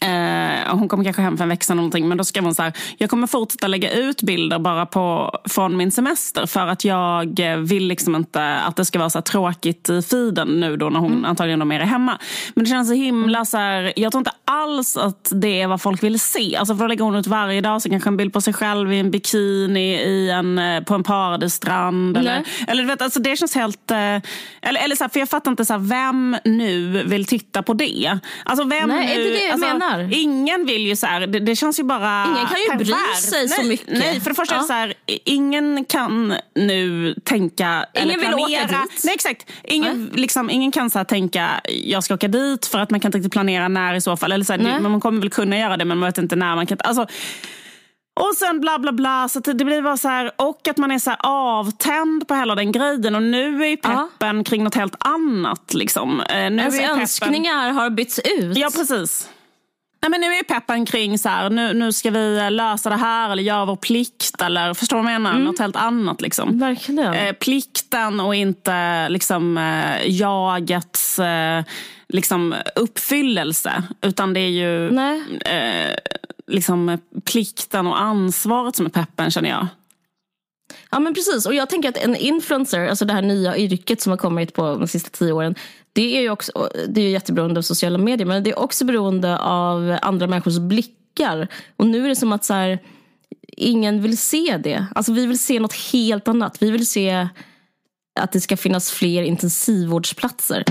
Eh, 0.00 0.76
hon 0.76 0.88
kommer 0.88 1.04
kanske 1.04 1.22
hem 1.22 1.36
för 1.36 1.44
en 1.44 1.48
vecka 1.48 1.64
eller 1.66 1.76
någonting. 1.76 2.08
Men 2.08 2.18
då 2.18 2.24
skrev 2.24 2.44
hon 2.44 2.54
så 2.54 2.62
här. 2.62 2.72
Jag 2.98 3.10
kommer 3.10 3.26
fortsätta 3.26 3.66
lägga 3.66 3.92
ut 3.92 4.22
bilder 4.22 4.58
bara 4.58 4.86
på, 4.86 5.38
från 5.48 5.76
min 5.76 5.90
semester. 5.90 6.46
För 6.46 6.66
att 6.66 6.84
jag 6.84 7.40
vill 7.58 7.86
liksom 7.86 8.16
inte 8.16 8.54
att 8.54 8.76
det 8.76 8.84
ska 8.84 8.98
vara 8.98 9.10
så 9.10 9.20
tråkigt 9.20 9.88
i 9.88 10.02
feeden 10.02 10.48
nu 10.60 10.76
då 10.76 10.90
när 10.90 11.00
hon 11.00 11.12
mm. 11.12 11.24
antagligen 11.24 11.60
är 11.60 11.64
mer 11.64 11.80
hemma. 11.80 12.18
Men 12.54 12.64
det 12.64 12.70
känns 12.70 12.88
så 12.88 12.94
himla 12.94 13.44
så 13.44 13.56
här, 13.56 13.92
Jag 13.96 14.12
tror 14.12 14.20
inte 14.20 14.32
alls 14.44 14.96
att 14.96 15.32
det 15.34 15.60
är 15.60 15.66
vad 15.66 15.82
folk 15.82 16.02
vill 16.02 16.20
se. 16.20 16.56
Alltså 16.56 16.74
för 16.74 16.84
då 16.84 16.88
lägger 16.88 17.04
hon 17.04 17.14
ut 17.14 17.26
varje 17.26 17.60
dag 17.60 17.82
så 17.82 17.90
kanske 17.90 18.10
en 18.10 18.16
bild 18.16 18.32
på 18.32 18.40
sig 18.40 18.52
själv 18.52 18.92
i 18.92 18.98
en 18.98 19.10
bikini 19.10 19.94
i 19.94 20.30
en, 20.30 20.58
eh, 20.58 20.82
på 20.82 20.94
en 20.94 21.02
paradisstrand. 21.02 22.16
Eller, 22.16 22.44
eller 22.68 22.82
du 22.82 22.88
vet, 22.88 23.02
alltså 23.02 23.20
det 23.20 23.36
känns 23.36 23.54
helt... 23.54 23.90
Eh, 23.90 23.96
eller, 23.96 24.84
eller 24.84 24.96
så 24.96 25.04
här, 25.04 25.08
för 25.08 25.20
jag 25.20 25.28
fattar 25.28 25.50
inte 25.50 25.64
så 25.64 25.72
här, 25.72 25.80
vem 25.80 26.36
nu 26.44 27.02
vill 27.06 27.24
titta 27.24 27.62
på 27.62 27.74
det. 27.74 28.18
Alltså 28.44 28.64
vem 28.64 28.88
Nej, 28.88 29.06
nu... 29.06 29.12
Är 29.12 29.24
det 29.24 29.38
det? 29.38 29.52
Alltså, 29.52 29.73
menar. 29.78 30.08
Ingen 30.12 30.66
vill 30.66 30.86
ju 30.86 30.96
så 30.96 31.06
här, 31.06 31.26
det, 31.26 31.40
det, 31.40 31.56
känns 31.56 31.80
ju 31.80 31.84
bara 31.84 32.24
Ingen 32.24 32.46
kan 32.46 32.60
ju 32.60 32.68
pervers. 32.68 32.86
bry 32.86 33.30
sig 33.30 33.46
nej, 33.46 33.48
så 33.48 33.62
mycket. 33.62 33.98
Nej, 33.98 34.20
för 34.20 34.30
det 34.30 34.36
första 34.36 34.54
ja. 34.54 34.62
så 34.62 34.72
här, 34.72 34.94
ingen 35.06 35.84
kan 35.84 36.34
nu 36.54 37.14
tänka 37.24 37.86
ingen 37.94 38.10
eller 38.10 38.18
planera. 38.18 38.36
Vill 38.36 38.54
åka 38.54 38.82
dit. 38.82 39.04
Nej, 39.04 39.14
exakt. 39.14 39.50
Ingen, 39.64 40.10
liksom, 40.14 40.50
ingen 40.50 40.72
kan 40.72 40.90
så 40.90 40.98
här, 40.98 41.04
tänka, 41.04 41.60
jag 41.64 42.04
ska 42.04 42.14
åka 42.14 42.28
dit 42.28 42.66
för 42.66 42.78
att 42.78 42.90
man 42.90 43.00
kan 43.00 43.08
inte 43.08 43.18
riktigt 43.18 43.32
planera 43.32 43.68
när 43.68 43.94
i 43.94 44.00
så 44.00 44.16
fall. 44.16 44.32
Eller 44.32 44.44
så 44.44 44.52
här, 44.52 44.80
man 44.80 45.00
kommer 45.00 45.20
väl 45.20 45.30
kunna 45.30 45.58
göra 45.58 45.76
det 45.76 45.84
men 45.84 45.98
man 45.98 46.08
vet 46.08 46.18
inte 46.18 46.36
när. 46.36 46.54
Man 46.54 46.66
kan, 46.66 46.78
alltså, 46.84 47.06
och 48.20 48.34
sen 48.36 48.60
bla 48.60 48.78
bla 48.78 48.92
bla. 48.92 49.28
Så 49.28 49.40
det 49.40 49.64
blir 49.64 49.82
bara 49.82 49.96
så 49.96 50.08
här, 50.08 50.30
och 50.36 50.68
att 50.68 50.76
man 50.76 50.90
är 50.90 50.98
så 50.98 51.10
här 51.10 51.18
avtänd 51.22 52.28
på 52.28 52.34
hela 52.34 52.54
den 52.54 52.72
grejen. 52.72 53.14
Och 53.14 53.22
nu 53.22 53.64
är 53.64 53.68
ju 53.68 53.76
peppen 53.76 54.36
ja. 54.36 54.44
kring 54.44 54.64
något 54.64 54.74
helt 54.74 54.96
annat. 54.98 55.74
Liksom. 55.74 56.20
Eh, 56.20 56.50
nu 56.50 56.62
Ens 56.62 56.74
är 56.74 56.78
peppen... 56.78 57.00
önskningar 57.00 57.70
har 57.70 57.90
bytts 57.90 58.18
ut. 58.18 58.56
Ja, 58.56 58.70
precis. 58.76 59.28
Nej, 60.04 60.10
men 60.10 60.20
nu 60.20 60.26
är 60.26 60.42
peppen 60.42 60.86
kring 60.86 61.18
så 61.18 61.28
här, 61.28 61.50
nu, 61.50 61.72
nu 61.72 61.92
ska 61.92 62.10
vi 62.10 62.50
lösa 62.50 62.90
det 62.90 62.96
här 62.96 63.30
eller 63.30 63.42
göra 63.42 63.64
vår 63.64 63.76
plikt. 63.76 64.40
Eller, 64.42 64.74
förstår 64.74 64.96
du 64.96 65.02
vad 65.02 65.12
jag 65.12 65.20
menar? 65.22 65.36
Mm. 65.36 65.44
Något 65.44 65.58
helt 65.58 65.76
annat. 65.76 66.20
Liksom. 66.20 66.58
Verkligen. 66.58 67.14
Eh, 67.14 67.32
plikten 67.32 68.20
och 68.20 68.34
inte 68.34 69.08
liksom, 69.08 69.58
eh, 69.58 70.10
jagets 70.10 71.18
eh, 71.18 71.64
liksom, 72.08 72.54
uppfyllelse. 72.76 73.82
Utan 74.02 74.32
det 74.32 74.40
är 74.40 74.48
ju 74.48 74.98
eh, 75.40 75.94
liksom, 76.46 76.98
plikten 77.24 77.86
och 77.86 78.00
ansvaret 78.00 78.76
som 78.76 78.86
är 78.86 78.90
peppen 78.90 79.30
känner 79.30 79.50
jag. 79.50 79.66
Ja 80.90 80.98
men 81.00 81.14
precis, 81.14 81.46
och 81.46 81.54
jag 81.54 81.70
tänker 81.70 81.88
att 81.88 81.96
en 81.96 82.16
influencer, 82.16 82.88
alltså 82.88 83.04
det 83.04 83.12
här 83.12 83.22
nya 83.22 83.56
yrket 83.56 84.00
som 84.00 84.10
har 84.10 84.16
kommit 84.16 84.54
på 84.54 84.74
de 84.74 84.88
sista 84.88 85.10
tio 85.10 85.32
åren. 85.32 85.54
Det 85.94 86.16
är 86.16 86.20
ju 86.20 86.30
också, 86.30 86.70
det 86.88 87.00
är 87.00 87.10
jätteberoende 87.10 87.58
av 87.58 87.62
sociala 87.62 87.98
medier 87.98 88.26
men 88.26 88.42
det 88.42 88.50
är 88.50 88.58
också 88.58 88.84
beroende 88.84 89.38
av 89.38 89.98
andra 90.02 90.26
människors 90.26 90.58
blickar. 90.58 91.48
Och 91.76 91.86
nu 91.86 92.04
är 92.04 92.08
det 92.08 92.16
som 92.16 92.32
att 92.32 92.44
så 92.44 92.54
här, 92.54 92.78
ingen 93.56 94.02
vill 94.02 94.18
se 94.18 94.60
det. 94.64 94.86
Alltså 94.94 95.12
vi 95.12 95.26
vill 95.26 95.38
se 95.38 95.60
något 95.60 95.74
helt 95.92 96.28
annat. 96.28 96.62
Vi 96.62 96.70
vill 96.70 96.86
se 96.86 97.28
att 98.20 98.32
det 98.32 98.40
ska 98.40 98.56
finnas 98.56 98.90
fler 98.90 99.22
intensivvårdsplatser. 99.22 100.64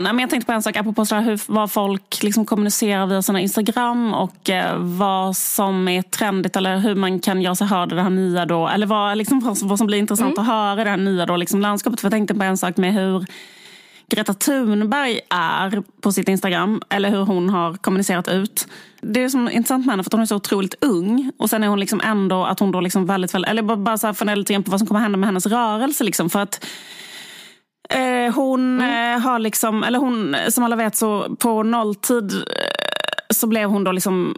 Nej, 0.00 0.12
men 0.12 0.18
jag 0.18 0.30
tänkte 0.30 0.46
på 0.46 0.52
en 0.52 0.62
sak 0.62 0.76
apropå 0.76 1.06
så 1.06 1.14
här, 1.14 1.22
hur, 1.22 1.40
vad 1.46 1.72
folk 1.72 2.22
liksom 2.22 2.46
kommunicerar 2.46 3.06
via 3.06 3.22
sina 3.22 3.40
Instagram 3.40 4.14
och 4.14 4.50
eh, 4.50 4.78
vad 4.78 5.36
som 5.36 5.88
är 5.88 6.02
trendigt 6.02 6.56
eller 6.56 6.78
hur 6.78 6.94
man 6.94 7.20
kan 7.20 7.42
göra 7.42 7.54
sig 7.54 7.66
hörd 7.66 7.92
i 7.92 7.94
det 7.94 8.02
här 8.02 8.10
nya 8.10 8.46
då. 8.46 8.68
Eller 8.68 8.86
vad, 8.86 9.18
liksom, 9.18 9.40
vad, 9.40 9.62
vad 9.62 9.78
som 9.78 9.86
blir 9.86 9.98
intressant 9.98 10.38
mm. 10.38 10.42
att 10.42 10.46
höra 10.46 10.80
i 10.80 10.84
det 10.84 10.90
här 10.90 10.96
nya 10.96 11.26
då, 11.26 11.36
liksom, 11.36 11.60
landskapet. 11.60 12.00
För 12.00 12.06
jag 12.06 12.12
tänkte 12.12 12.34
på 12.34 12.42
en 12.42 12.56
sak 12.56 12.76
med 12.76 12.94
hur 12.94 13.26
Greta 14.08 14.34
Thunberg 14.34 15.20
är 15.30 15.82
på 16.00 16.12
sitt 16.12 16.28
Instagram. 16.28 16.82
Eller 16.88 17.10
hur 17.10 17.22
hon 17.22 17.50
har 17.50 17.74
kommunicerat 17.74 18.28
ut. 18.28 18.68
Det 19.00 19.24
är 19.24 19.28
som 19.28 19.50
intressant 19.50 19.86
med 19.86 19.92
henne 19.92 20.02
för 20.02 20.08
att 20.08 20.12
hon 20.12 20.22
är 20.22 20.26
så 20.26 20.36
otroligt 20.36 20.74
ung. 20.80 21.32
Och 21.38 21.50
sen 21.50 21.62
är 21.62 21.68
hon 21.68 21.80
liksom 21.80 22.00
ändå 22.04 22.44
att 22.44 22.60
hon 22.60 22.70
då 22.70 22.80
liksom 22.80 23.06
väldigt, 23.06 23.34
väldigt 23.34 23.50
eller 23.50 23.62
bara, 23.62 23.76
bara 23.76 23.98
så 23.98 24.06
här 24.06 24.14
funderar 24.14 24.36
lite 24.36 24.62
på 24.62 24.70
vad 24.70 24.80
som 24.80 24.86
kommer 24.86 25.00
hända 25.00 25.18
med 25.18 25.28
hennes 25.28 25.46
rörelse. 25.46 26.04
Liksom, 26.04 26.30
för 26.30 26.40
att 26.40 26.66
Eh, 27.88 28.34
hon 28.34 28.80
mm. 28.80 29.14
eh, 29.14 29.20
har 29.22 29.38
liksom, 29.38 29.84
eller 29.84 29.98
hon, 29.98 30.36
som 30.48 30.64
alla 30.64 30.76
vet 30.76 30.96
så 30.96 31.36
på 31.36 31.62
nolltid 31.62 32.34
eh, 32.34 32.40
så 33.30 33.46
blev 33.46 33.68
hon 33.68 33.84
då 33.84 33.92
liksom 33.92 34.36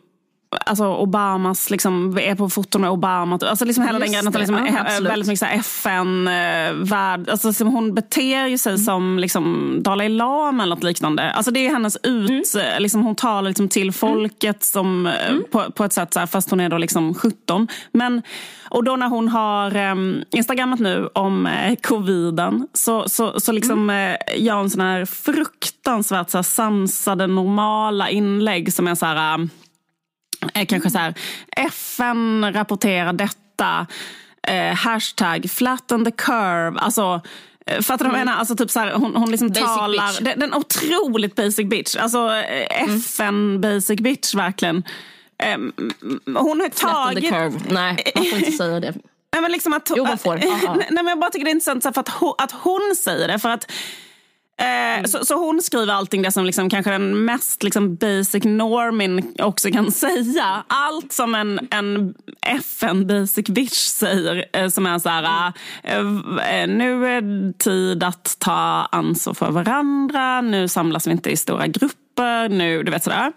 Alltså 0.51 0.97
Obamas, 0.97 1.71
liksom, 1.71 2.19
är 2.19 2.35
på 2.35 2.49
foton 2.49 2.81
med 2.81 2.91
Obama. 2.91 3.39
Alltså 3.43 3.65
liksom 3.65 3.85
hela 3.85 3.99
Just 3.99 4.13
den 4.13 4.33
grejen. 4.33 4.41
Liksom, 4.41 4.85
ja, 5.05 5.09
väldigt 5.09 5.29
mycket 5.29 5.61
FN-värld. 5.61 7.29
Alltså, 7.29 7.49
liksom, 7.49 7.69
hon 7.69 7.95
beter 7.95 8.47
ju 8.47 8.59
sig 8.59 8.73
mm. 8.73 8.85
som 8.85 9.19
liksom, 9.19 9.77
Dalai 9.83 10.09
Lama 10.09 10.63
eller 10.63 10.75
något 10.75 10.85
liknande. 10.85 11.33
Alltså, 11.33 11.51
det 11.51 11.67
är 11.67 11.71
hennes 11.71 11.97
ut... 12.03 12.55
Mm. 12.55 12.83
Liksom, 12.83 13.03
hon 13.03 13.15
talar 13.15 13.51
liksom, 13.51 13.69
till 13.69 13.93
folket 13.93 14.43
mm. 14.45 14.61
som, 14.61 15.07
eh, 15.07 15.29
mm. 15.29 15.45
på, 15.51 15.71
på, 15.71 15.85
ett 15.85 15.93
sätt, 15.93 16.15
så 16.15 16.21
här, 16.21 16.27
fast 16.27 16.51
hon 16.51 16.61
är 16.61 16.69
då 16.69 16.79
liksom 16.79 17.15
17. 17.15 17.69
Men, 17.93 18.23
och 18.71 18.85
då 18.85 18.97
när 18.97 19.09
hon 19.09 19.29
har 19.29 19.77
um, 19.77 20.25
instagrammat 20.31 20.81
nu 20.81 21.09
om 21.15 21.47
uh, 21.47 21.75
coviden 21.83 22.69
så, 22.73 23.09
så, 23.09 23.41
så 23.41 23.53
liksom, 23.53 23.91
uh, 23.91 24.17
gör 24.37 24.55
hon 24.55 24.71
såna 24.71 24.93
här 24.93 25.05
fruktansvärt 25.05 26.31
så 26.31 26.39
här, 26.39 26.43
sansade, 26.43 27.27
normala 27.27 28.11
inlägg 28.11 28.73
som 28.73 28.89
är 28.89 28.95
så 28.95 29.07
här... 29.07 29.39
Uh, 29.39 29.47
Eh, 30.55 30.67
kanske 30.67 30.91
så 30.91 30.99
här, 30.99 31.15
FN 31.57 32.53
rapporterar 32.53 33.13
detta. 33.13 33.87
Eh, 34.43 34.75
hashtag 34.75 35.51
flatten 35.51 36.05
the 36.05 36.11
curve. 36.11 36.79
Alltså, 36.79 37.21
Fattar 37.83 38.05
du 38.05 38.11
vad 38.11 38.21
jag 38.21 38.27
menar? 38.27 38.39
Alltså 38.39 38.57
typ 38.57 38.71
så 38.71 38.81
här, 38.81 38.93
hon, 38.93 39.17
hon 39.17 39.31
liksom 39.31 39.49
Basic 39.49 39.65
talar... 39.65 40.25
Den, 40.25 40.41
den 40.41 40.55
otroligt 40.55 41.35
basic 41.35 41.69
bitch. 41.69 41.97
Alltså 41.97 42.35
eh, 42.35 42.85
FN 42.85 43.61
basic 43.61 44.01
bitch 44.01 44.35
verkligen. 44.35 44.83
Ehm, 45.39 45.73
hon 46.25 46.61
har 46.61 46.69
tagit... 46.69 47.29
curve. 47.29 47.61
Nej, 47.69 48.13
man 48.15 48.25
får 48.25 48.39
inte 48.39 48.53
säga 48.53 48.81
det. 48.81 48.95
Nej, 49.33 49.43
men 49.43 49.53
liksom 49.53 49.73
att, 49.73 49.93
Jo, 49.97 50.05
man 50.05 50.19
får. 50.19 50.37
Nej, 50.77 50.89
men 50.91 51.07
jag 51.07 51.19
bara 51.19 51.31
tycker 51.31 51.45
det 51.45 51.51
är 51.51 51.53
intressant 51.53 51.83
så 51.83 51.93
för 51.93 52.01
att, 52.01 52.09
hon, 52.09 52.35
att 52.39 52.53
hon 52.53 52.95
säger 53.05 53.29
det. 53.29 53.39
För 53.39 53.49
att, 53.49 53.73
eh, 54.59 55.05
så, 55.05 55.25
så 55.25 55.35
hon 55.35 55.63
skriver 55.63 55.93
allting 55.93 56.23
det 56.23 56.33
som 56.33 56.45
liksom, 56.45 56.71
kanske 56.71 56.91
den 56.91 57.25
mest 57.25 57.63
liksom, 57.63 57.97
basic 57.97 58.45
normin 58.45 59.35
också 59.39 59.71
kan 59.71 59.93
säga. 59.93 60.65
Allt 60.67 61.13
som 61.13 61.35
en, 61.35 61.69
en 61.71 62.15
FN 62.43 63.07
basic 63.07 63.47
bitch 63.47 63.79
säger. 63.79 64.45
Eh, 64.53 64.69
som 64.69 64.87
är 64.87 64.99
så 64.99 65.09
här, 65.09 65.53
eh, 65.83 66.05
nu 66.69 67.07
är 67.07 67.21
det 67.21 67.59
tid 67.59 68.03
att 68.03 68.37
ta 68.39 68.89
ansvar 68.93 69.35
för 69.35 69.51
varandra. 69.51 70.41
Nu 70.41 70.69
samlas 70.69 71.07
vi 71.07 71.11
inte 71.11 71.31
i 71.31 71.37
stora 71.37 71.67
grupper. 71.67 72.49
Nu, 72.49 72.83
du 72.83 72.91
vet 72.91 73.05
sådär. 73.05 73.33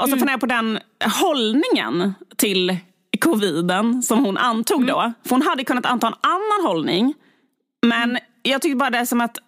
Och 0.00 0.08
så 0.08 0.16
funderar 0.16 0.30
jag 0.30 0.40
på 0.40 0.46
den 0.46 0.78
hållningen 1.20 2.14
till 2.36 2.76
coviden 3.20 4.02
som 4.02 4.24
hon 4.24 4.36
antog 4.36 4.86
då. 4.86 5.12
För 5.24 5.30
hon 5.30 5.42
hade 5.42 5.64
kunnat 5.64 5.86
anta 5.86 6.06
en 6.06 6.14
annan 6.20 6.66
hållning. 6.66 7.14
Men 7.86 8.18
jag 8.42 8.62
tycker 8.62 8.76
bara 8.76 8.90
det 8.90 8.98
är 8.98 9.04
som 9.04 9.20
att, 9.20 9.38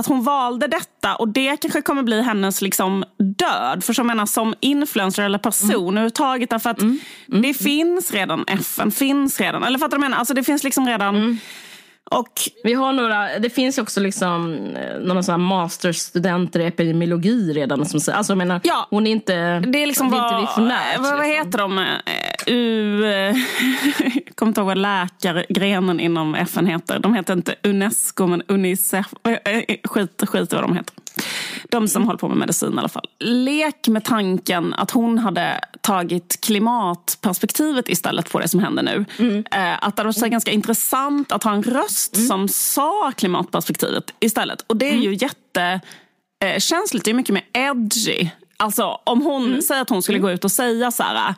att 0.00 0.06
hon 0.06 0.22
valde 0.22 0.66
detta 0.66 1.16
och 1.16 1.28
det 1.28 1.56
kanske 1.56 1.82
kommer 1.82 2.02
bli 2.02 2.22
hennes 2.22 2.62
liksom 2.62 3.04
död. 3.38 3.84
För 3.84 3.92
som, 3.92 4.06
menar, 4.06 4.26
som 4.26 4.54
influencer 4.60 5.22
eller 5.22 5.38
person 5.38 5.70
mm. 5.70 5.88
överhuvudtaget. 5.88 6.50
Därför 6.50 6.70
att 6.70 6.78
det 7.42 7.54
finns 7.54 8.12
redan 8.12 8.44
FN, 8.46 8.90
finns 8.90 9.40
redan. 9.40 9.64
Eller 9.64 9.78
fattar 9.78 9.96
du 9.96 10.00
vad 10.00 10.04
jag 10.04 10.10
menar? 10.10 10.18
Alltså 10.18 10.34
det 10.34 10.44
finns 10.44 10.64
liksom 10.64 10.86
redan... 10.88 11.38
Och 12.10 12.32
Vi 12.64 12.74
har 12.74 12.92
några, 12.92 13.38
det 13.38 13.50
finns 13.50 13.78
också 13.78 14.00
liksom 14.00 14.54
eh, 14.76 14.98
några 15.00 15.22
sådana 15.22 15.44
masterstudenter 15.44 16.60
i 16.60 16.66
epidemiologi 16.66 17.52
redan. 17.52 17.86
Som, 17.86 18.00
säger- 18.00 18.16
alltså 18.18 18.30
jag 18.30 18.38
menar, 18.38 18.60
Ja. 18.64 18.86
hon 18.90 19.06
är 19.06 19.10
inte, 19.10 19.60
Det 19.60 19.82
är 19.82 19.86
liksom 19.86 20.10
det 20.10 20.16
är 20.16 20.20
vad, 20.20 20.40
inte 20.40 20.50
visionärt. 20.52 20.98
vad, 20.98 21.10
vad 21.18 21.26
liksom. 21.26 21.46
heter 21.46 21.58
de? 21.58 21.84
Eh, 22.46 22.54
U, 22.54 23.04
eh, 23.04 23.36
jag 24.14 24.34
kommer 24.34 24.50
inte 24.50 24.60
ihåg 24.60 24.66
vad 24.68 24.78
läkargrenen 24.78 26.00
inom 26.00 26.34
FN 26.34 26.66
heter. 26.66 26.98
De 26.98 27.14
heter 27.14 27.32
inte 27.32 27.54
Unesco 27.62 28.26
men 28.26 28.42
Unicef. 28.48 29.06
Eh, 29.24 29.32
eh, 29.32 29.76
Skit, 29.84 30.22
skit 30.28 30.52
i 30.52 30.56
vad 30.56 30.64
de 30.64 30.76
heter. 30.76 30.94
De 31.70 31.88
som 31.88 32.04
håller 32.06 32.18
på 32.18 32.28
med 32.28 32.36
medicin 32.36 32.74
i 32.74 32.78
alla 32.78 32.88
fall. 32.88 33.08
Lek 33.20 33.88
med 33.88 34.04
tanken 34.04 34.74
att 34.74 34.90
hon 34.90 35.18
hade 35.18 35.60
tagit 35.80 36.38
klimatperspektivet 36.42 37.88
istället 37.88 38.32
på 38.32 38.38
det 38.38 38.48
som 38.48 38.60
händer 38.60 38.82
nu. 38.82 39.04
Eh, 39.50 39.84
Att 39.84 39.96
det 39.96 40.04
var 40.04 40.12
så 40.12 40.28
ganska 40.28 40.50
intressant 40.50 41.32
att 41.32 41.44
ha 41.44 41.52
en 41.52 41.62
röst 41.62 42.26
som 42.28 42.48
sa 42.48 43.12
klimatperspektivet 43.16 44.14
istället. 44.20 44.64
Och 44.66 44.76
det 44.76 44.90
är 44.90 44.96
ju 44.96 45.14
jätte 45.14 45.80
eh, 46.44 46.58
känsligt, 46.58 47.04
det 47.04 47.10
är 47.10 47.14
mycket 47.14 47.34
mer 47.34 47.44
edgy. 47.52 48.28
Alltså 48.56 49.00
om 49.04 49.22
hon 49.22 49.62
säger 49.62 49.82
att 49.82 49.90
hon 49.90 50.02
skulle 50.02 50.18
gå 50.18 50.30
ut 50.30 50.44
och 50.44 50.52
säga 50.52 50.90
så 50.90 51.02
här. 51.02 51.34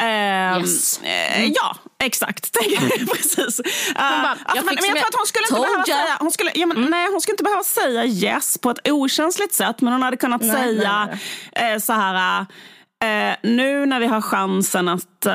Ehm, 0.00 0.60
Yes. 0.60 1.00
eh, 1.02 1.44
ja, 1.46 1.76
exakt. 2.02 2.52
Precis. 3.12 3.60
Uh, 3.60 3.64
bara, 3.96 4.36
jag 4.46 4.54
men, 4.56 4.64
men 4.64 4.68
fixar 4.76 4.86
jag 4.88 4.96
det. 4.96 5.00
tror 5.00 5.08
att 5.08 5.14
hon 5.14 5.26
skulle 5.26 5.44
inte 5.44 5.60
behöva 5.60 5.84
säga, 5.84 6.16
hon 6.20 6.30
skulle, 6.30 6.50
ja, 6.54 6.66
men, 6.66 6.84
nej, 6.90 7.08
hon 7.10 7.20
skulle 7.20 7.32
inte 7.32 7.44
behöva 7.44 7.64
säga 7.64 8.04
yes 8.04 8.58
på 8.58 8.70
ett 8.70 8.88
okänsligt 8.88 9.54
sätt. 9.54 9.80
Men 9.80 9.92
hon 9.92 10.02
hade 10.02 10.16
kunnat 10.16 10.40
Nej, 10.42 10.50
säga 10.50 11.18
Eh, 11.52 11.78
så 11.78 11.92
här. 11.92 12.40
eh, 13.04 13.36
nu 13.42 13.86
när 13.86 14.00
vi 14.00 14.06
har 14.06 14.20
chansen 14.20 14.88
att 14.88 15.26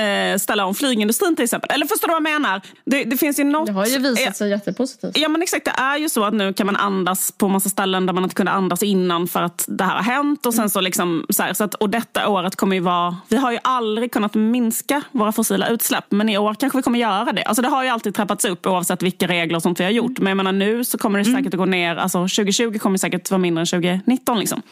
eh, 0.00 0.04
eh, 0.34 0.38
ställa 0.38 0.66
om 0.66 0.74
flygindustrin 0.74 1.36
till 1.36 1.44
exempel. 1.44 1.70
Eller 1.70 1.86
förstår 1.86 2.08
du 2.08 2.12
vad 2.12 2.22
jag 2.22 2.40
menar? 2.40 2.60
Det, 2.84 3.04
det 3.04 3.16
finns 3.16 3.38
ju 3.38 3.44
något... 3.44 3.66
Det 3.66 3.72
har 3.72 3.86
ju 3.86 3.96
eh, 3.96 4.00
visat 4.00 4.36
sig 4.36 4.50
jättepositivt. 4.50 5.18
Ja 5.18 5.28
men 5.28 5.42
exakt, 5.42 5.64
det 5.64 5.74
är 5.76 5.98
ju 5.98 6.08
så 6.08 6.24
att 6.24 6.34
nu 6.34 6.52
kan 6.52 6.66
man 6.66 6.76
andas 6.76 7.32
på 7.32 7.48
massa 7.48 7.68
ställen 7.68 8.06
där 8.06 8.12
man 8.12 8.24
inte 8.24 8.34
kunde 8.34 8.52
andas 8.52 8.82
innan 8.82 9.28
för 9.28 9.42
att 9.42 9.64
det 9.68 9.84
här 9.84 9.94
har 9.94 10.02
hänt. 10.02 10.46
Och, 10.46 10.54
sen 10.54 10.70
så 10.70 10.80
liksom, 10.80 11.26
så 11.28 11.42
här, 11.42 11.54
så 11.54 11.64
att, 11.64 11.74
och 11.74 11.90
detta 11.90 12.28
året 12.28 12.56
kommer 12.56 12.76
ju 12.76 12.82
vara... 12.82 13.16
Vi 13.28 13.36
har 13.36 13.52
ju 13.52 13.58
aldrig 13.62 14.12
kunnat 14.12 14.34
minska 14.34 15.02
våra 15.12 15.32
fossila 15.32 15.68
utsläpp 15.68 16.04
men 16.08 16.28
i 16.28 16.38
år 16.38 16.54
kanske 16.54 16.78
vi 16.78 16.82
kommer 16.82 16.98
göra 16.98 17.32
det. 17.32 17.42
Alltså 17.42 17.62
det 17.62 17.68
har 17.68 17.82
ju 17.82 17.88
alltid 17.88 18.14
trappats 18.14 18.44
upp 18.44 18.66
oavsett 18.66 19.02
vilka 19.02 19.26
regler 19.26 19.56
och 19.56 19.62
sånt 19.62 19.80
vi 19.80 19.84
har 19.84 19.90
gjort. 19.90 20.18
Men 20.18 20.26
jag 20.26 20.36
menar 20.36 20.52
nu 20.52 20.84
så 20.84 20.98
kommer 20.98 21.18
det 21.18 21.24
säkert 21.24 21.54
att 21.54 21.58
gå 21.58 21.66
ner. 21.66 21.96
Alltså 21.96 22.18
2020 22.18 22.78
kommer 22.78 22.98
säkert 22.98 23.30
vara 23.30 23.38
mindre 23.38 23.60
än 23.60 23.66
2019 23.66 24.38
liksom. 24.38 24.62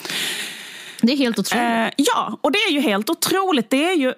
Det 1.03 1.13
är 1.13 1.17
helt 1.17 1.39
otroligt. 1.39 1.65
Eh, 1.65 1.89
ja, 1.97 2.39
och 2.41 2.53
det 2.53 2.59
är 2.59 2.71
ju 2.71 2.81
helt 2.81 3.11
otroligt. 3.11 3.71
Det 3.71 3.85
är 3.85 3.95
ju, 3.95 4.15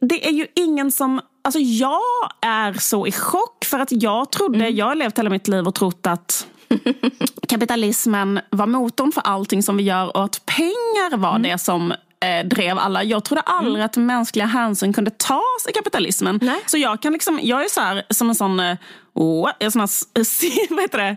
det 0.00 0.26
är 0.26 0.32
ju 0.32 0.46
ingen 0.54 0.90
som... 0.90 1.20
Alltså 1.42 1.60
jag 1.60 2.00
är 2.40 2.72
så 2.72 3.06
i 3.06 3.12
chock 3.12 3.64
för 3.64 3.78
att 3.78 3.92
jag 3.92 4.32
trodde, 4.32 4.68
jag 4.68 4.86
har 4.86 4.94
levt 4.94 5.18
hela 5.18 5.30
mitt 5.30 5.48
liv 5.48 5.66
och 5.66 5.74
trott 5.74 6.06
att 6.06 6.46
kapitalismen 7.48 8.40
var 8.50 8.66
motorn 8.66 9.12
för 9.12 9.20
allting 9.20 9.62
som 9.62 9.76
vi 9.76 9.82
gör 9.82 10.16
och 10.16 10.24
att 10.24 10.46
pengar 10.46 11.16
var 11.16 11.38
det 11.38 11.58
som 11.58 11.92
eh, 11.92 12.46
drev 12.46 12.78
alla. 12.78 13.04
Jag 13.04 13.24
trodde 13.24 13.40
aldrig 13.40 13.84
att 13.84 13.96
mänskliga 13.96 14.46
hänsyn 14.46 14.92
kunde 14.92 15.10
tas 15.10 15.66
i 15.70 15.72
kapitalismen. 15.72 16.38
Nej. 16.42 16.60
Så 16.66 16.78
jag 16.78 17.02
kan 17.02 17.12
liksom, 17.12 17.40
jag 17.42 17.64
är 17.64 17.68
så 17.68 17.80
här, 17.80 18.02
som 18.10 18.28
en 18.28 18.34
sån, 18.34 18.60
eh, 18.60 18.76
åh, 19.14 19.50
jag 19.58 19.66
är 19.66 19.70
sån 19.70 19.80
här, 19.80 20.74
vad 20.74 20.82
heter 20.82 20.98
det, 20.98 21.16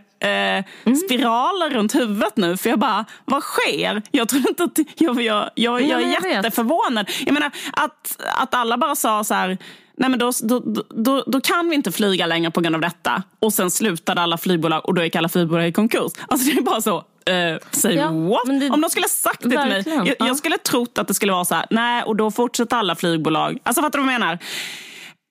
eh, 0.90 0.96
spiraler 1.06 1.70
runt 1.70 1.96
huvudet 1.96 2.38
nu. 2.38 2.58
För 2.58 2.70
jag 2.70 2.80
bara, 2.80 3.06
vad 3.26 3.44
sker? 3.44 4.02
Jag 4.12 4.30
trodde 4.30 4.50
inte 4.50 4.64
att, 4.64 4.80
jag, 4.96 5.22
jag, 5.22 5.50
jag, 5.56 5.82
jag 5.82 6.02
är 6.02 6.14
jag 6.14 6.22
vet. 6.22 6.34
jätteförvånad. 6.34 7.10
Jag 7.26 7.34
menar 7.34 7.52
att, 7.74 8.18
att 8.38 8.54
alla 8.54 8.78
bara 8.78 8.96
sa 8.96 9.24
så 9.24 9.34
här, 9.34 9.58
nej 9.98 10.10
men 10.10 10.20
då, 10.20 10.32
då, 10.44 10.60
då, 10.90 11.24
då 11.28 11.42
kan 11.42 11.70
vi 11.70 11.76
inte 11.76 11.92
flyga 11.92 12.26
längre 12.26 12.52
på 12.52 12.62
grund 12.62 12.76
av 12.76 12.82
detta. 12.82 13.24
Och 13.40 13.54
sen 13.54 13.72
slutade 13.72 14.22
alla 14.22 14.38
flygbolag 14.38 14.86
och 14.86 14.94
då 14.94 15.04
gick 15.04 15.16
alla 15.16 15.30
flygbolag 15.30 15.68
i 15.68 15.72
konkurs. 15.72 16.12
Alltså 16.28 16.50
det 16.52 16.58
är 16.58 16.62
bara 16.62 16.82
så. 16.82 16.98
Uh, 16.98 17.58
säg 17.72 17.96
Ja, 17.96 18.12
what? 18.12 18.60
det- 18.60 18.70
Om 18.70 18.82
de 18.82 18.90
skulle 18.90 19.08
sagt 19.08 19.42
det 19.44 19.50
till 19.50 19.60
mig. 19.60 19.84
Jag, 19.86 20.08
ja. 20.08 20.28
jag 20.28 20.38
skulle 20.38 20.58
trott 20.58 20.98
att 20.98 21.08
det 21.08 21.14
skulle 21.14 21.32
vara 21.32 21.46
så 21.46 21.56
här, 21.56 21.66
nej 21.70 22.04
och 22.04 22.16
då 22.16 22.32
fortsätter 22.32 22.78
alla 22.78 22.96
flygbolag. 22.96 23.58
Alltså 23.64 23.82
fattar 23.82 24.00
du 24.00 24.06
vad 24.06 24.14
jag 24.14 24.20
menar? 24.20 24.40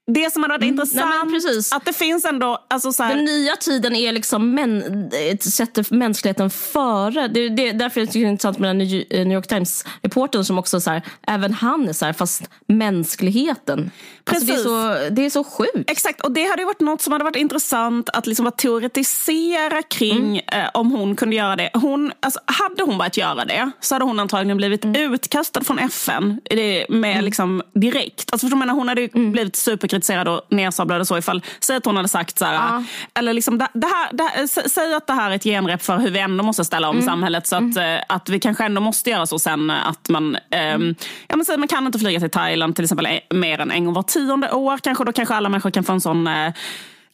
Det 0.08 0.32
som 0.32 0.42
hade 0.42 0.54
varit 0.54 0.64
intressant, 0.64 1.00
Mm. 1.04 1.08
nej, 1.08 1.18
men 1.24 1.32
precis. 1.34 1.72
att 1.72 1.84
det 1.84 1.92
finns 1.92 2.24
ändå, 2.24 2.64
alltså 2.68 2.92
så 2.92 3.02
här, 3.02 3.14
Den 3.16 3.24
nya 3.24 3.56
tiden 3.56 3.96
är 3.96 4.12
liksom 4.12 4.54
män, 4.54 5.10
sätter 5.40 5.94
mänskligheten 5.94 6.50
före. 6.50 7.28
Det 7.28 7.40
är 7.40 7.50
det, 7.50 7.72
därför 7.72 8.06
tycker 8.06 8.20
det 8.20 8.26
är 8.26 8.30
intressant 8.30 8.58
med 8.58 8.68
den 8.70 8.78
New 8.78 9.04
New 9.10 9.32
York 9.32 9.46
Times-reportern 9.48 10.44
som 10.44 10.58
också 10.58 10.80
så 10.80 10.90
här, 10.90 11.02
även 11.26 11.52
han 11.52 11.88
är 11.88 11.92
så 11.92 12.04
här, 12.04 12.12
fast 12.12 12.42
mänskligheten. 12.68 13.90
Alltså 14.24 14.46
det, 14.46 14.52
är 14.52 14.56
Precis. 14.56 14.64
så, 14.64 15.14
det 15.14 15.24
är 15.26 15.30
så 15.30 15.44
sjukt. 15.44 15.90
Exakt, 15.90 16.20
och 16.20 16.32
det 16.32 16.44
hade 16.44 16.64
varit 16.64 16.80
något 16.80 17.02
som 17.02 17.12
hade 17.12 17.24
varit 17.24 17.36
intressant 17.36 18.08
att 18.08 18.26
liksom 18.26 18.52
teoretisera 18.56 19.82
kring 19.82 20.16
Mm. 20.52 20.64
eh, 20.64 20.70
om 20.74 20.90
hon 20.90 21.16
kunde 21.16 21.36
göra 21.36 21.56
det. 21.56 21.70
Hon, 21.74 22.12
alltså, 22.20 22.40
hade 22.46 22.82
hon 22.82 22.98
börjat 22.98 23.16
göra 23.16 23.44
det 23.44 23.70
så 23.80 23.94
hade 23.94 24.04
hon 24.04 24.20
antagligen 24.20 24.56
blivit 24.56 24.84
Mm. 24.84 25.12
utkastad 25.14 25.64
från 25.64 25.78
FN 25.78 26.40
med, 26.88 27.24
liksom, 27.24 27.62
direkt. 27.74 28.32
Alltså, 28.32 28.46
för 28.46 28.52
jag 28.52 28.58
menar, 28.58 28.74
hon 28.74 28.88
hade 28.88 29.00
ju 29.00 29.08
Mm. 29.14 29.32
blivit 29.32 29.56
superkritiserad 30.04 30.28
och 30.28 30.40
nersablad 30.50 31.00
och 31.00 31.06
så 31.06 31.18
ifall, 31.18 31.42
säg 31.60 31.76
att 31.76 31.84
hon 31.84 31.96
hade 31.96 32.08
sagt 32.08 32.38
så 32.38 32.44
här, 32.44 32.54
Ja. 32.54 32.82
eller 33.14 33.32
liksom, 33.32 33.58
det, 33.58 33.68
det 33.74 33.86
här, 33.86 34.08
det, 34.12 34.22
här- 34.22 34.68
säg 34.68 34.94
att 34.94 35.06
det 35.06 35.12
här 35.12 35.30
är 35.30 35.34
ett 35.34 35.42
genrep 35.44 35.82
för 35.82 35.96
hur 35.98 36.10
vi 36.10 36.18
ändå 36.18 36.44
måste 36.44 36.64
ställa 36.64 36.88
om 36.88 36.96
Mm. 36.96 37.06
samhället 37.08 37.46
så 37.46 37.56
att, 37.56 37.76
eh, 37.76 37.96
att 38.08 38.28
vi 38.28 38.40
kanske 38.40 38.64
ändå 38.64 38.80
måste 38.80 39.10
göra 39.10 39.26
så 39.26 39.38
sen 39.38 39.70
att 39.70 40.08
man, 40.08 40.36
ehm, 40.50 40.94
ja, 41.28 41.36
men 41.36 41.44
säg, 41.44 41.56
man 41.56 41.68
kan 41.68 41.86
inte 41.86 41.98
flyga 41.98 42.20
till 42.20 42.30
Thailand 42.30 42.74
till 42.76 42.84
exempel 42.84 43.06
eh, 43.06 43.36
mer 43.36 43.60
än 43.60 43.70
en 43.70 43.84
gång 43.84 43.94
var 43.94 44.02
tionde 44.02 44.50
år 44.50 44.78
kanske, 44.78 45.04
då 45.04 45.12
kanske 45.12 45.34
alla 45.34 45.48
människor 45.48 45.70
kan 45.70 45.84
få 45.84 45.92
en 45.92 46.00
sån 46.00 46.26
eh, 46.26 46.52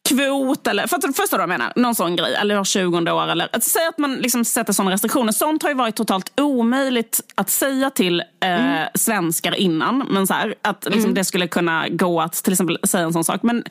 kvot 0.09 0.67
eller 0.67 0.87
för, 0.87 1.12
förstår 1.12 1.38
du 1.38 1.47
vad 1.47 1.55
jag 1.55 1.59
menar? 1.59 1.73
Någon 1.77 1.95
sån 1.95 2.17
grej. 2.17 2.35
Eller 2.35 2.57
var 2.57 2.65
20 2.65 3.12
år. 3.12 3.29
Eller, 3.29 3.49
att 3.53 3.65
säga 3.65 3.88
att 3.88 3.99
man 3.99 4.15
liksom 4.15 4.45
sätter 4.45 4.73
såna 4.73 4.91
restriktioner. 4.91 5.33
Sånt 5.33 5.62
har 5.62 5.71
ju 5.71 5.77
varit 5.77 5.97
totalt 5.97 6.41
omöjligt 6.41 7.21
att 7.35 7.51
säga 7.51 7.91
till 7.91 8.21
eh, 8.21 8.83
svenskar 8.95 9.55
innan. 9.55 10.07
Men 10.11 10.27
så 10.27 10.35
här, 10.35 10.55
att 10.62 10.87
liksom, 10.91 11.15
det 11.15 11.25
skulle 11.25 11.47
kunna 11.49 11.88
gå 11.88 12.21
att 12.21 12.33
till 12.33 12.53
exempel 12.53 12.79
säga 12.85 13.05
en 13.05 13.12
sån 13.12 13.25
sak. 13.25 13.43
Men, 13.43 13.65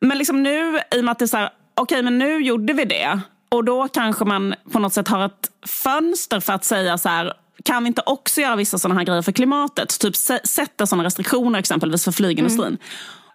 men 0.00 0.18
liksom 0.18 0.42
nu, 0.42 0.80
i 0.94 1.00
och 1.00 1.04
med 1.04 1.12
att 1.12 1.18
det 1.18 1.24
är 1.24 1.26
så 1.26 1.36
här, 1.36 1.50
okej 1.74 2.02
men 2.02 2.18
nu 2.18 2.38
gjorde 2.42 2.72
vi 2.72 2.84
det. 2.84 3.20
Och 3.48 3.64
då 3.64 3.88
kanske 3.88 4.24
man 4.24 4.54
på 4.72 4.78
något 4.78 4.92
sätt 4.92 5.08
har 5.08 5.26
ett 5.26 5.50
fönster 5.66 6.40
för 6.40 6.52
att 6.52 6.64
säga 6.64 6.98
så 6.98 7.08
här, 7.08 7.32
kan 7.64 7.82
vi 7.82 7.86
inte 7.88 8.02
också 8.06 8.40
göra 8.40 8.56
vissa 8.56 8.78
sådana 8.78 9.00
här 9.00 9.06
grejer 9.06 9.22
för 9.22 9.32
klimatet? 9.32 9.98
Typ 10.00 10.14
sä- 10.14 10.46
sätta 10.46 10.86
sådana 10.86 11.04
restriktioner 11.04 11.58
exempelvis 11.58 12.04
för 12.04 12.12
flygindustrin. 12.12 12.78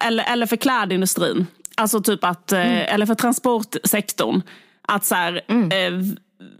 Eller, 0.04 0.24
eller 0.34 0.46
för 0.46 0.56
klädindustrin. 0.56 1.48
Alltså 1.76 2.02
typ 2.02 2.24
att, 2.24 2.52
eh, 2.52 2.94
eller 2.94 3.06
för 3.06 3.16
transportsektorn. 3.16 4.42
Att 4.88 5.06
så 5.06 5.16
här, 5.16 5.42
eh, 5.50 5.92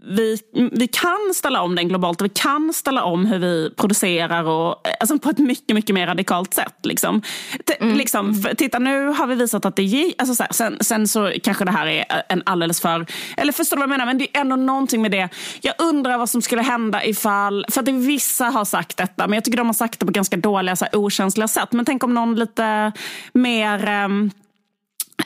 vi, 0.04 0.38
vi 0.72 0.88
kan 0.88 1.34
ställa 1.34 1.62
om 1.62 1.74
den 1.74 1.88
globalt 1.88 2.20
och 2.20 2.24
vi 2.24 2.28
kan 2.28 2.72
ställa 2.72 3.04
om 3.04 3.26
hur 3.26 3.38
vi 3.38 3.70
producerar 3.76 4.44
och, 4.44 4.88
eh, 4.88 4.94
alltså 5.00 5.18
på 5.18 5.30
ett 5.30 5.38
mycket, 5.38 5.74
mycket 5.74 5.94
mer 5.94 6.06
radikalt 6.06 6.54
sätt. 6.54 6.74
Liksom. 6.82 7.22
T- 7.66 7.84
liksom, 7.94 8.44
titta, 8.56 8.78
nu 8.78 9.06
har 9.06 9.26
vi 9.26 9.34
visat 9.34 9.64
att 9.64 9.76
det 9.76 9.82
gick. 9.82 10.14
Alltså, 10.18 10.34
så 10.34 10.42
här, 10.42 10.52
sen, 10.52 10.76
sen 10.80 11.08
så 11.08 11.32
kanske 11.42 11.64
det 11.64 11.70
här 11.70 11.86
är 11.86 12.04
en 12.28 12.42
alldeles 12.46 12.80
för... 12.80 13.06
Eller 13.36 13.52
förstår 13.52 13.76
du 13.76 13.80
vad 13.80 13.90
jag 13.90 13.90
menar? 13.90 14.06
Men 14.06 14.18
det 14.18 14.36
är 14.36 14.40
ändå 14.40 14.56
någonting 14.56 15.02
med 15.02 15.10
det. 15.10 15.28
Jag 15.60 15.74
undrar 15.78 16.18
vad 16.18 16.30
som 16.30 16.42
skulle 16.42 16.62
hända 16.62 17.04
ifall... 17.04 17.66
För 17.70 17.80
att 17.80 17.88
vissa 17.88 18.44
har 18.44 18.64
sagt 18.64 18.96
detta, 18.96 19.26
men 19.26 19.34
jag 19.34 19.44
tycker 19.44 19.58
de 19.58 19.66
har 19.66 19.74
sagt 19.74 20.00
det 20.00 20.06
på 20.06 20.12
ganska 20.12 20.36
dåliga, 20.36 20.76
så 20.76 20.84
här, 20.84 20.96
okänsliga 20.96 21.48
sätt. 21.48 21.72
Men 21.72 21.84
tänk 21.84 22.04
om 22.04 22.14
någon 22.14 22.34
lite 22.34 22.92
mer... 23.32 23.88
ehm, 23.88 24.30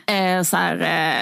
Eh, 0.06 0.42
så 0.42 0.56
här, 0.56 0.76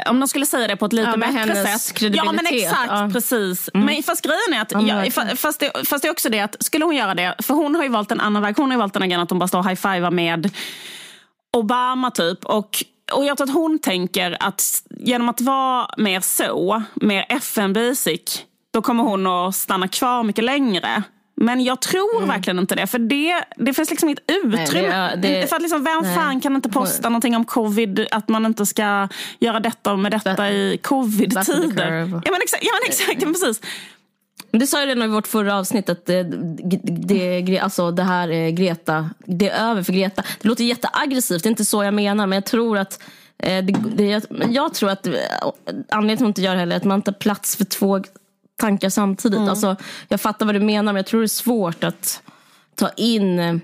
eh, 0.07 0.11
om 0.11 0.21
de 0.21 0.29
skulle 0.29 0.47
säga 0.47 0.69
det 0.69 0.77
på 0.77 0.87
ett 0.87 0.93
lite 0.93 1.11
Ja, 1.11 1.17
bättre 1.17 1.33
hennes 1.39 1.85
sätt. 1.85 2.03
Ja 2.15 2.33
men 2.33 2.47
exakt, 2.47 2.87
ja. 2.89 3.11
precis. 3.13 3.71
Men 3.75 4.03
fast 4.03 4.25
grejen 4.25 4.55
är 4.55 4.61
att, 4.63 4.73
Ja, 4.73 4.79
men 4.79 4.87
ja, 4.87 4.97
verkligen. 4.97 5.29
fa- 5.29 5.37
fast, 5.37 5.61
det, 5.61 5.87
fast 5.89 6.03
det 6.03 6.09
är 6.09 6.13
också 6.13 6.29
det 6.29 6.41
att 6.41 6.57
skulle 6.65 6.85
hon 6.85 6.97
göra 6.97 7.15
det, 7.15 7.35
för 7.43 7.55
hon 7.55 7.75
har 7.75 7.83
ju 7.83 7.89
valt 7.89 8.11
en 8.11 8.21
annan 8.21 8.43
väg. 8.43 8.57
Hon 8.57 8.67
har 8.71 8.73
ju 8.75 8.79
valt 8.79 8.93
den 8.95 9.03
grejen 9.03 9.21
att 9.21 9.31
hon 9.31 9.39
bara 9.39 9.49
står 9.49 9.59
och 9.59 9.69
high-fivar 9.69 10.11
med 10.11 10.51
Obama 11.57 12.11
typ. 12.11 12.45
Och, 12.45 12.85
och 13.13 13.25
jag 13.25 13.37
tror 13.37 13.49
att 13.49 13.55
hon 13.55 13.79
tänker 13.79 14.37
att 14.41 14.63
genom 14.91 15.29
att 15.29 15.41
vara 15.41 15.91
mer 15.97 16.21
så, 16.21 16.83
mer 16.95 17.27
FN-basic, 17.29 18.43
då 18.73 18.83
kommer 18.83 19.05
hon 19.05 19.27
att 19.27 19.55
stanna 19.57 19.89
kvar 19.89 20.23
mycket 20.23 20.45
längre. 20.45 21.03
Men 21.37 21.65
jag 21.65 21.81
tror 21.81 22.27
verkligen 22.27 22.59
inte 22.59 22.75
det. 22.75 22.87
För 22.87 22.99
det, 22.99 23.45
det 23.57 23.75
finns 23.75 23.91
liksom 23.91 24.09
inget 24.09 24.31
utrymme. 24.31 24.89
är- 24.89 25.17
det- 25.17 25.49
för 25.49 25.57
att 25.57 25.63
liksom, 25.63 25.85
vem 25.85 26.03
nej. 26.03 26.15
fan 26.15 26.41
kan 26.41 26.57
inte 26.57 26.69
posta 26.69 27.09
någonting 27.09 27.37
om 27.37 27.45
covid, 27.45 28.07
att 28.11 28.29
man 28.29 28.47
inte 28.47 28.67
ska 28.67 29.09
göra 29.39 29.61
detta 29.61 29.97
med 29.97 30.13
detta 30.13 30.51
i 30.51 30.79
covid-tider. 30.83 31.91
Ja 32.25 32.31
men 32.33 32.43
exakt, 32.43 32.65
ja, 32.65 32.71
men 32.83 32.89
exakt 32.91 33.23
ja, 33.23 33.29
precis. 33.29 33.61
Du 34.51 34.67
sa 34.67 34.81
ju 34.81 34.87
redan 34.87 35.03
i 35.03 35.07
vårt 35.13 35.27
förra 35.27 35.59
avsnitt 35.59 35.89
att 35.89 36.07
det, 36.07 36.23
det, 37.43 37.59
alltså 37.59 37.91
det 37.91 38.03
här 38.03 38.31
är 38.31 38.51
Greta, 38.51 39.11
det 39.27 39.49
är 39.49 39.71
över 39.71 39.83
för 39.83 39.93
Greta. 39.93 40.23
Det 40.41 40.49
låter 40.49 40.65
jätteaggressivt, 40.65 41.43
det 41.43 41.47
är 41.47 41.51
inte 41.51 41.65
så 41.65 41.85
jag 41.85 41.95
menar. 41.95 42.27
Men 42.27 42.37
jag 42.37 42.47
tror 42.47 42.79
att 42.79 43.03
eh, 43.39 43.65
det, 43.65 43.77
det, 43.97 44.23
jag 44.51 44.75
tror 44.75 44.91
att 44.91 45.07
eh, 45.07 45.13
anledningen 45.89 46.07
till 46.07 46.13
att 46.15 46.21
hon 46.21 46.29
inte 46.29 46.43
gör 46.43 46.53
det 46.55 46.61
heller 46.61 46.73
är 46.73 46.77
att 46.81 46.85
man 46.85 46.99
inte 46.99 47.11
har 47.11 47.19
plats 47.19 47.57
för 47.57 47.65
två 47.65 48.03
tankar 48.61 48.89
samtidigt. 48.89 49.37
Mm. 49.39 49.49
Alltså, 49.51 49.77
jag 50.09 50.21
fattar 50.21 50.47
vad 50.47 50.55
du 50.55 50.61
menar 50.61 50.93
men 50.93 50.97
jag 50.97 51.07
tror 51.07 51.21
det 51.21 51.25
är 51.27 51.29
svårt 51.29 51.85
att 51.85 52.23
ta 52.75 52.89
in 52.97 53.39
eh, 53.39 53.55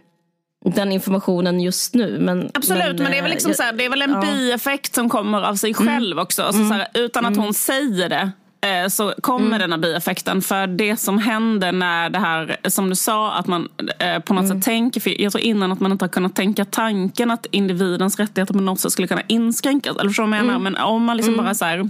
den 0.64 0.93
informationen 0.93 1.61
just 1.61 1.95
nu. 1.95 2.18
Men, 2.20 2.51
Absolut, 2.55 2.99
men, 2.99 3.11
det 3.11 3.18
är 3.18 3.22
väl, 3.22 3.30
eh, 3.30 3.34
liksom 3.34 3.49
jag- 3.51 3.57
så 3.57 3.62
här, 3.62 3.72
det 3.72 3.84
är 3.84 3.91
väl 3.91 4.03
en 4.03 4.11
ja. 4.11 4.22
Mm. 4.22 4.36
bieffekt 4.36 4.95
som 4.95 5.09
kommer 5.09 5.43
av 5.43 5.55
sig 5.55 5.74
själv 5.74 6.18
också. 6.18 6.43
Alltså 6.43 6.68
så 6.68 6.74
här, 6.74 6.86
utan 6.95 7.26
att 7.26 7.36
hon 7.36 7.55
säger 7.55 8.09
det 8.09 8.30
eh, 8.68 8.88
så 8.88 9.14
kommer 9.20 9.47
Mm. 9.47 9.59
den 9.61 9.72
här 9.72 9.78
bieffekten. 9.78 10.43
För 10.43 10.66
det 10.66 10.97
som 10.97 11.18
händer 11.18 11.72
när 11.72 12.11
det 12.11 12.18
här, 12.18 12.57
som 12.68 12.91
du 12.91 12.97
sa, 12.97 13.32
att 13.32 13.47
man 13.47 13.68
eh, 13.99 14.18
på 14.18 14.34
något 14.34 14.45
Mm. 14.45 14.57
sätt 14.57 14.64
tänker, 14.64 15.01
för 15.01 15.20
jag 15.22 15.32
tror 15.32 15.45
innan 15.45 15.72
att 15.72 15.80
man 15.80 15.93
inte 15.93 16.05
har 16.05 16.09
kunnat 16.11 16.36
tänka 16.36 16.64
tanken 16.64 17.30
att 17.30 17.47
individens 17.51 18.18
rättigheter 18.18 18.55
på 18.55 18.61
något 18.61 18.80
sätt 18.80 18.93
skulle 18.93 19.09
kunna 19.09 19.22
inskränkas. 19.26 19.97
Eller 19.97 20.09
förstår 20.11 20.24
du 20.24 20.30
vad 20.30 20.38
jag 20.38 20.45
menar? 20.47 20.61
Mm. 20.61 20.72
Men 20.72 20.82
om 20.82 21.05
man 21.05 21.16
liksom 21.16 21.36
bara 21.36 21.55
så 21.55 21.64
här 21.64 21.88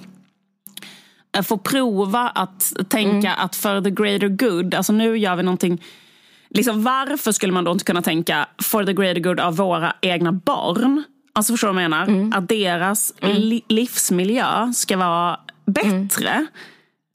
eh, 1.37 1.43
får 1.43 1.57
prova 1.57 2.29
att 2.29 2.73
tänka 2.89 3.33
att 3.35 3.57
för 3.57 3.81
the 3.81 3.91
greater 3.91 4.29
good, 4.29 4.75
alltså 4.75 4.93
nu 4.93 5.19
gör 5.19 5.37
vi 5.37 5.43
någonting 5.43 5.83
liksom, 6.51 6.83
varför 6.85 7.33
skulle 7.33 7.53
man 7.53 7.65
då 7.65 7.73
inte 7.73 7.85
kunna 7.85 8.03
tänka 8.03 8.47
for 8.63 8.85
the 8.85 8.93
greater 8.93 9.21
good 9.21 9.41
av 9.41 9.57
våra 9.57 9.95
egna 10.01 10.33
barn? 10.33 11.03
Alltså 11.33 11.53
förstår 11.53 11.69
du 11.69 11.75
vad 11.75 11.83
jag 11.83 11.91
menar? 11.91 12.37
Att 12.39 12.49
deras 12.49 13.13
li- 13.21 13.65
livsmiljö 13.69 14.73
ska 14.75 14.97
vara 14.97 15.41
bättre. 15.67 16.47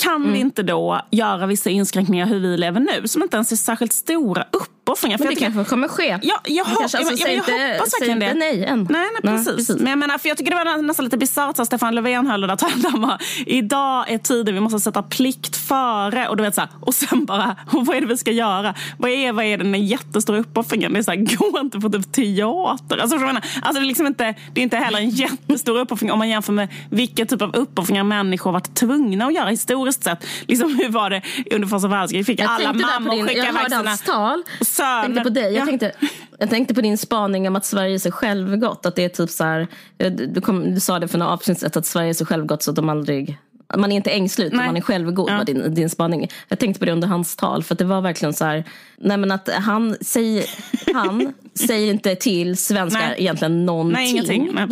Kan 0.03 0.33
vi 0.33 0.39
inte 0.39 0.63
då 0.63 1.01
göra 1.11 1.45
vissa 1.47 1.69
inskränkningar 1.69 2.25
hur 2.25 2.39
vi 2.39 2.57
lever 2.57 2.79
nu 2.79 3.07
som 3.07 3.23
inte 3.23 3.37
ens 3.37 3.51
är 3.51 3.55
särskilt 3.55 3.93
stora 3.93 4.45
uppoffringar? 4.85 5.17
För 5.17 5.23
Men 5.25 5.31
jag 5.31 5.35
det 5.35 5.39
tycker- 5.39 5.51
kanske 5.53 5.69
kommer 5.69 5.87
ske. 5.87 6.19
Ja, 6.21 6.39
jag, 6.43 6.67
Men 6.67 6.75
hop- 6.75 6.79
kanske, 6.79 6.97
ja, 6.97 7.09
alltså, 7.09 7.27
men- 7.27 7.35
ja, 7.35 7.43
säg 7.43 7.53
men 7.55 7.59
jag 7.59 7.65
inte- 7.67 7.77
hoppas 7.77 7.93
verkligen 7.93 8.19
det. 8.19 8.33
nej 8.33 8.65
än. 8.65 8.87
Nej, 8.89 9.01
nej, 9.01 9.09
Nej, 9.23 9.33
precis. 9.37 9.55
precis. 9.55 9.75
Men 9.81 9.87
jag 9.89 9.97
menar, 9.99 10.17
för 10.17 10.29
jag 10.29 10.37
tycker 10.37 10.51
det 10.51 10.57
var 10.63 10.81
nästan 10.81 11.03
lite 11.05 11.17
bisarrt 11.17 11.59
att 11.59 11.67
Stefan 11.67 11.95
Löfven 11.95 12.27
höll 12.27 12.41
det 12.41 12.47
där 12.47 12.55
talet. 12.55 13.21
Idag 13.45 14.11
är 14.11 14.17
tiden, 14.17 14.53
vi 14.55 14.59
måste 14.61 14.79
sätta 14.79 15.03
plikt 15.03 15.55
före. 15.55 16.27
Och 16.27 16.37
du 16.37 16.43
vet 16.43 16.55
så 16.55 16.61
här, 16.61 16.69
och 16.79 16.93
sen 16.95 17.25
bara, 17.25 17.55
och 17.71 17.85
vad 17.85 17.97
är 17.97 18.01
det 18.01 18.07
vi 18.07 18.17
ska 18.17 18.31
göra? 18.31 18.73
Vad 18.97 19.11
är, 19.11 19.31
vad 19.31 19.45
är 19.45 19.57
den 19.57 19.85
jättestora 19.87 20.37
uppoffringen? 20.37 20.93
Det 20.93 20.99
är 20.99 21.03
så 21.03 21.11
här, 21.11 21.17
gå 21.51 21.59
inte 21.59 21.79
på 21.79 21.89
typ 21.89 22.11
teater. 22.11 22.97
Alltså, 22.97 23.15
jag 23.17 23.25
menar, 23.25 23.43
alltså 23.61 23.79
det, 23.81 23.85
är 23.85 23.87
liksom 23.87 24.05
inte, 24.07 24.35
det 24.53 24.61
är 24.61 24.63
inte 24.63 24.77
heller 24.77 24.99
en 24.99 25.09
jättestor 25.09 25.77
uppoffring 25.79 26.11
om 26.11 26.19
man 26.19 26.29
jämför 26.29 26.53
med 26.53 26.67
vilka 26.89 27.25
typ 27.25 27.41
av 27.41 27.55
uppoffringar 27.55 28.03
människor 28.03 28.51
varit 28.51 28.75
tvungna 28.75 29.25
att 29.25 29.33
göra 29.33 29.49
historiskt 29.49 30.03
sett. 30.03 30.25
Liksom, 30.47 30.75
hur 30.75 30.89
var 30.89 31.09
det 31.09 31.21
under 31.51 31.67
första 31.67 31.87
världskriget? 31.87 32.25
Fick 32.25 32.39
Jag 32.39 32.49
alla 32.49 32.73
mammor 32.73 33.11
skicka 33.27 33.37
jag 33.37 33.47
iväg 33.49 33.55
hörde 33.61 33.69
sina 33.75 33.89
hans 33.89 34.01
tal. 34.01 34.43
Söner. 34.75 34.93
Jag 34.97 35.03
tänkte 35.05 35.23
på 35.23 35.29
dig. 35.29 35.43
Jag, 35.43 35.61
Ja. 35.61 35.65
tänkte, 35.65 35.91
jag 36.39 36.49
tänkte 36.49 36.73
på 36.73 36.81
din 36.81 36.97
spaning 36.97 37.47
om 37.47 37.55
att 37.55 37.65
Sverige 37.65 37.93
är 37.93 37.99
så 37.99 38.11
självgott. 38.11 38.85
Att 38.85 38.95
det 38.95 39.03
är 39.05 39.09
typ 39.09 39.29
så 39.29 39.43
här, 39.43 39.67
du, 39.97 40.09
du, 40.09 40.41
kom, 40.41 40.73
du 40.73 40.79
sa 40.79 40.99
det 40.99 41.07
för 41.07 41.17
några 41.17 41.31
avsnitt 41.31 41.59
sedan, 41.59 41.71
att 41.75 41.85
Sverige 41.85 42.09
är 42.09 42.13
så 42.13 42.25
självgott 42.25 42.63
så 42.63 42.69
att 42.71 42.75
de 42.75 42.89
aldrig 42.89 43.37
man 43.77 43.91
är 43.91 43.95
inte 43.95 44.11
ängslig 44.11 44.45
utan 44.45 44.57
Nej. 44.57 44.65
man 44.67 44.77
är 44.77 44.81
självgod 44.81 45.29
Ja. 45.29 45.37
var 45.37 45.43
din, 45.45 45.73
din 45.73 45.89
spaning. 45.89 46.29
Jag 46.47 46.59
tänkte 46.59 46.79
på 46.79 46.85
det 46.85 46.91
under 46.91 47.07
hans 47.07 47.35
tal 47.35 47.63
för 47.63 47.75
det 47.75 47.83
var 47.85 48.01
verkligen 48.01 48.33
så 48.33 48.45
här, 48.45 48.63
nej 48.97 49.17
men 49.17 49.31
att 49.31 49.49
han 49.53 49.95
säger, 50.01 50.45
han 50.93 51.33
säger 51.67 51.91
inte 51.93 52.15
till 52.15 52.57
svenskar 52.57 52.99
Nej. 53.07 53.15
egentligen 53.17 53.65
någonting. 53.65 53.93
Nej, 53.93 54.11
ingenting. 54.11 54.49
Nej. 54.53 54.67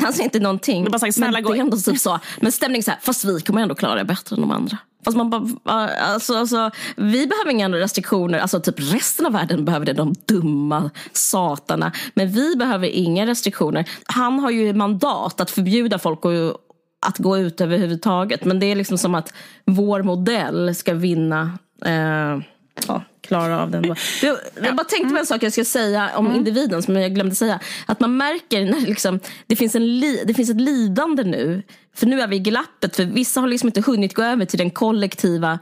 Han 0.00 0.12
säger 0.12 0.24
inte 0.24 0.40
någonting. 0.40 0.84
Bara 0.84 0.98
sagt, 0.98 1.14
snälla 1.14 1.32
men 1.32 1.42
gå 1.42 1.52
det 1.52 1.58
är 1.58 1.60
ändå 1.60 1.76
typ 1.76 1.98
så. 1.98 2.20
Men 2.40 2.52
stämning 2.52 2.82
så 2.82 2.90
här, 2.90 2.98
fast 3.02 3.24
vi 3.24 3.40
kommer 3.40 3.62
ändå 3.62 3.74
klara 3.74 3.94
det 3.94 4.04
bättre 4.04 4.36
än 4.36 4.42
de 4.42 4.50
andra. 4.50 4.78
Fast 5.04 5.16
man 5.16 5.30
bara, 5.30 5.88
alltså, 5.88 6.34
alltså, 6.34 6.70
vi 6.96 7.26
behöver 7.26 7.50
inga 7.50 7.68
restriktioner. 7.68 8.38
Alltså 8.38 8.60
typ 8.60 8.94
resten 8.94 9.26
av 9.26 9.32
världen 9.32 9.64
behöver 9.64 9.86
det, 9.86 9.92
de 9.92 10.14
dumma 10.28 10.90
satarna. 11.12 11.92
Men 12.14 12.28
vi 12.28 12.56
behöver 12.56 12.88
inga 12.88 13.26
restriktioner. 13.26 13.90
Han 14.04 14.38
har 14.38 14.50
ju 14.50 14.72
mandat 14.74 15.40
att 15.40 15.50
förbjuda 15.50 15.98
folk 15.98 16.26
att, 16.26 16.56
att 17.06 17.18
gå 17.18 17.38
ut 17.38 17.60
överhuvudtaget. 17.60 18.44
Men 18.44 18.60
det 18.60 18.66
är 18.66 18.76
liksom 18.76 18.98
som 18.98 19.14
att 19.14 19.32
vår 19.64 20.02
modell 20.02 20.74
ska 20.74 20.94
vinna. 20.94 21.58
Eh, 21.84 22.40
ja, 22.88 23.02
klara 23.32 23.62
av 23.62 23.70
den. 23.70 23.82
då. 23.82 23.94
Jag, 24.22 24.76
bara 24.76 24.84
tänkte 24.84 25.14
på 25.14 25.18
en 25.18 25.26
sak 25.26 25.42
jag 25.42 25.52
ska 25.52 25.64
säga 25.64 26.10
om 26.16 26.34
individen 26.36 26.82
som 26.82 26.96
jag 26.96 27.14
glömde 27.14 27.34
säga. 27.34 27.60
Att 27.86 28.00
man 28.00 28.16
märker 28.16 28.64
när 28.64 28.80
liksom, 28.80 29.20
det, 29.46 29.56
finns 29.56 29.74
en 29.74 29.98
li, 29.98 30.22
det 30.26 30.34
finns 30.34 30.50
ett 30.50 30.60
lidande 30.60 31.24
nu. 31.24 31.62
För 31.94 32.06
nu 32.06 32.20
är 32.20 32.26
vi 32.26 32.36
i 32.36 32.38
glappet. 32.38 32.96
För 32.96 33.04
vissa 33.04 33.40
har 33.40 33.48
liksom 33.48 33.68
inte 33.68 33.80
hunnit 33.80 34.14
gå 34.14 34.22
över 34.22 34.44
till 34.44 34.58
den 34.58 34.70
kollektiva, 34.70 35.58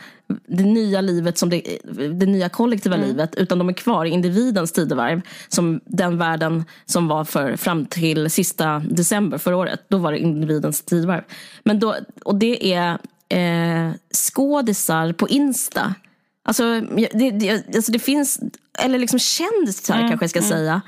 det 0.47 0.63
nya 0.63 1.01
livet 1.01 1.39
som 1.39 1.51
det, 1.51 1.79
det 1.93 2.27
nya 2.27 2.49
kollektiva 2.49 2.97
livet. 2.97 3.35
Utan 3.35 3.59
de 3.59 3.69
är 3.69 3.73
kvar 3.73 4.05
i 4.05 4.09
individens 4.09 4.73
tidevarv. 4.73 5.21
Som 5.49 5.81
den 5.85 6.19
världen 6.19 6.65
som 6.87 7.09
var 7.09 7.25
för, 7.25 7.57
fram 7.57 7.87
till 7.87 8.31
sista 8.31 8.79
december 8.79 9.39
förra 9.39 9.57
året. 9.57 9.81
Då 9.89 9.99
var 9.99 10.13
det 10.13 10.19
individens 10.19 10.83
tidevarv. 10.83 11.23
Men 11.65 11.81
då, 11.81 11.97
och 12.25 12.35
det 12.35 12.75
är 12.75 12.99
eh, 13.29 13.93
skådisar 14.13 15.13
på 15.13 15.29
Insta. 15.29 15.95
Alltså 16.43 16.81
det, 16.81 17.31
det, 17.31 17.77
alltså 17.77 17.93
det 17.93 17.99
finns, 17.99 18.41
eller 18.79 18.99
liksom 18.99 19.19
kändisar 19.19 20.09
kanske 20.09 20.25
jag 20.25 20.31
ska 20.31 20.43
säga. 20.43 20.81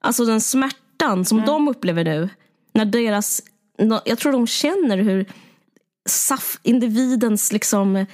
Alltså 0.00 0.24
den 0.24 0.40
smärtan 0.40 1.24
som 1.24 1.42
de 1.42 1.68
upplever 1.68 2.04
nu. 2.04 2.28
När 2.72 2.84
deras, 2.84 3.42
jag 4.04 4.18
tror 4.18 4.32
de 4.32 4.46
känner 4.46 4.98
hur 4.98 5.26
saf, 6.08 6.58
individens 6.62 7.52
liksom 7.52 8.06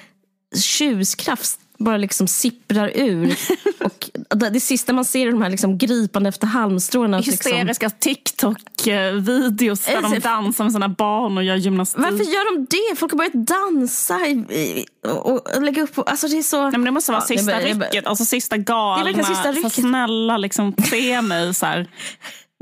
tjuskraft 0.57 1.61
bara 1.81 1.97
liksom 1.97 2.29
sipprar 2.29 2.93
ur. 2.95 3.37
och 3.85 4.11
det, 4.53 4.61
sista 4.61 4.93
man 4.93 5.05
ser 5.05 5.27
är 5.27 5.31
de 5.31 5.43
här 5.43 5.51
liksom 5.51 5.79
gripande 5.79 6.29
efter 6.29 6.47
halmstrån. 6.47 7.15
att 7.15 7.27
Liksom, 7.27 7.53
Hysteriska 7.53 7.89
TikTok-videos 7.91 9.87
där 9.87 10.03
de 10.03 10.19
dansar 10.19 10.65
med 10.65 10.73
sina 10.73 10.89
barn 10.89 11.39
och 11.39 11.45
gör 11.45 11.57
gymnastik. 11.57 12.03
varför 12.03 12.25
gör 12.25 12.57
de 12.57 12.67
det? 12.71 12.97
Folk 12.97 13.13
har 13.13 13.19
börjat 13.19 13.47
dansa 13.47 14.27
i, 14.27 14.87
och, 15.05 15.57
och 15.57 15.63
lägga 15.63 15.83
upp. 15.83 15.99
Alltså 16.07 16.29
det 16.29 16.39
är 16.39 16.43
så... 16.43 16.63
Nej, 16.63 16.73
men 16.73 16.85
det 16.85 16.91
måste 16.91 17.13
vara 17.13 17.23
Ja, 17.29 17.37
sista 17.37 17.53
det 17.59 17.67
rycket, 17.67 18.07
alltså 18.07 18.25
sista 18.25 18.57
galna. 18.57 19.13
Det 19.13 19.25
sista 19.25 19.43
så 19.43 19.53
rycket. 19.53 19.73
snälla, 19.73 20.37
liksom, 20.37 20.75
se 20.91 21.23
mig 21.23 21.55
så 21.55 21.67
här. 21.67 21.91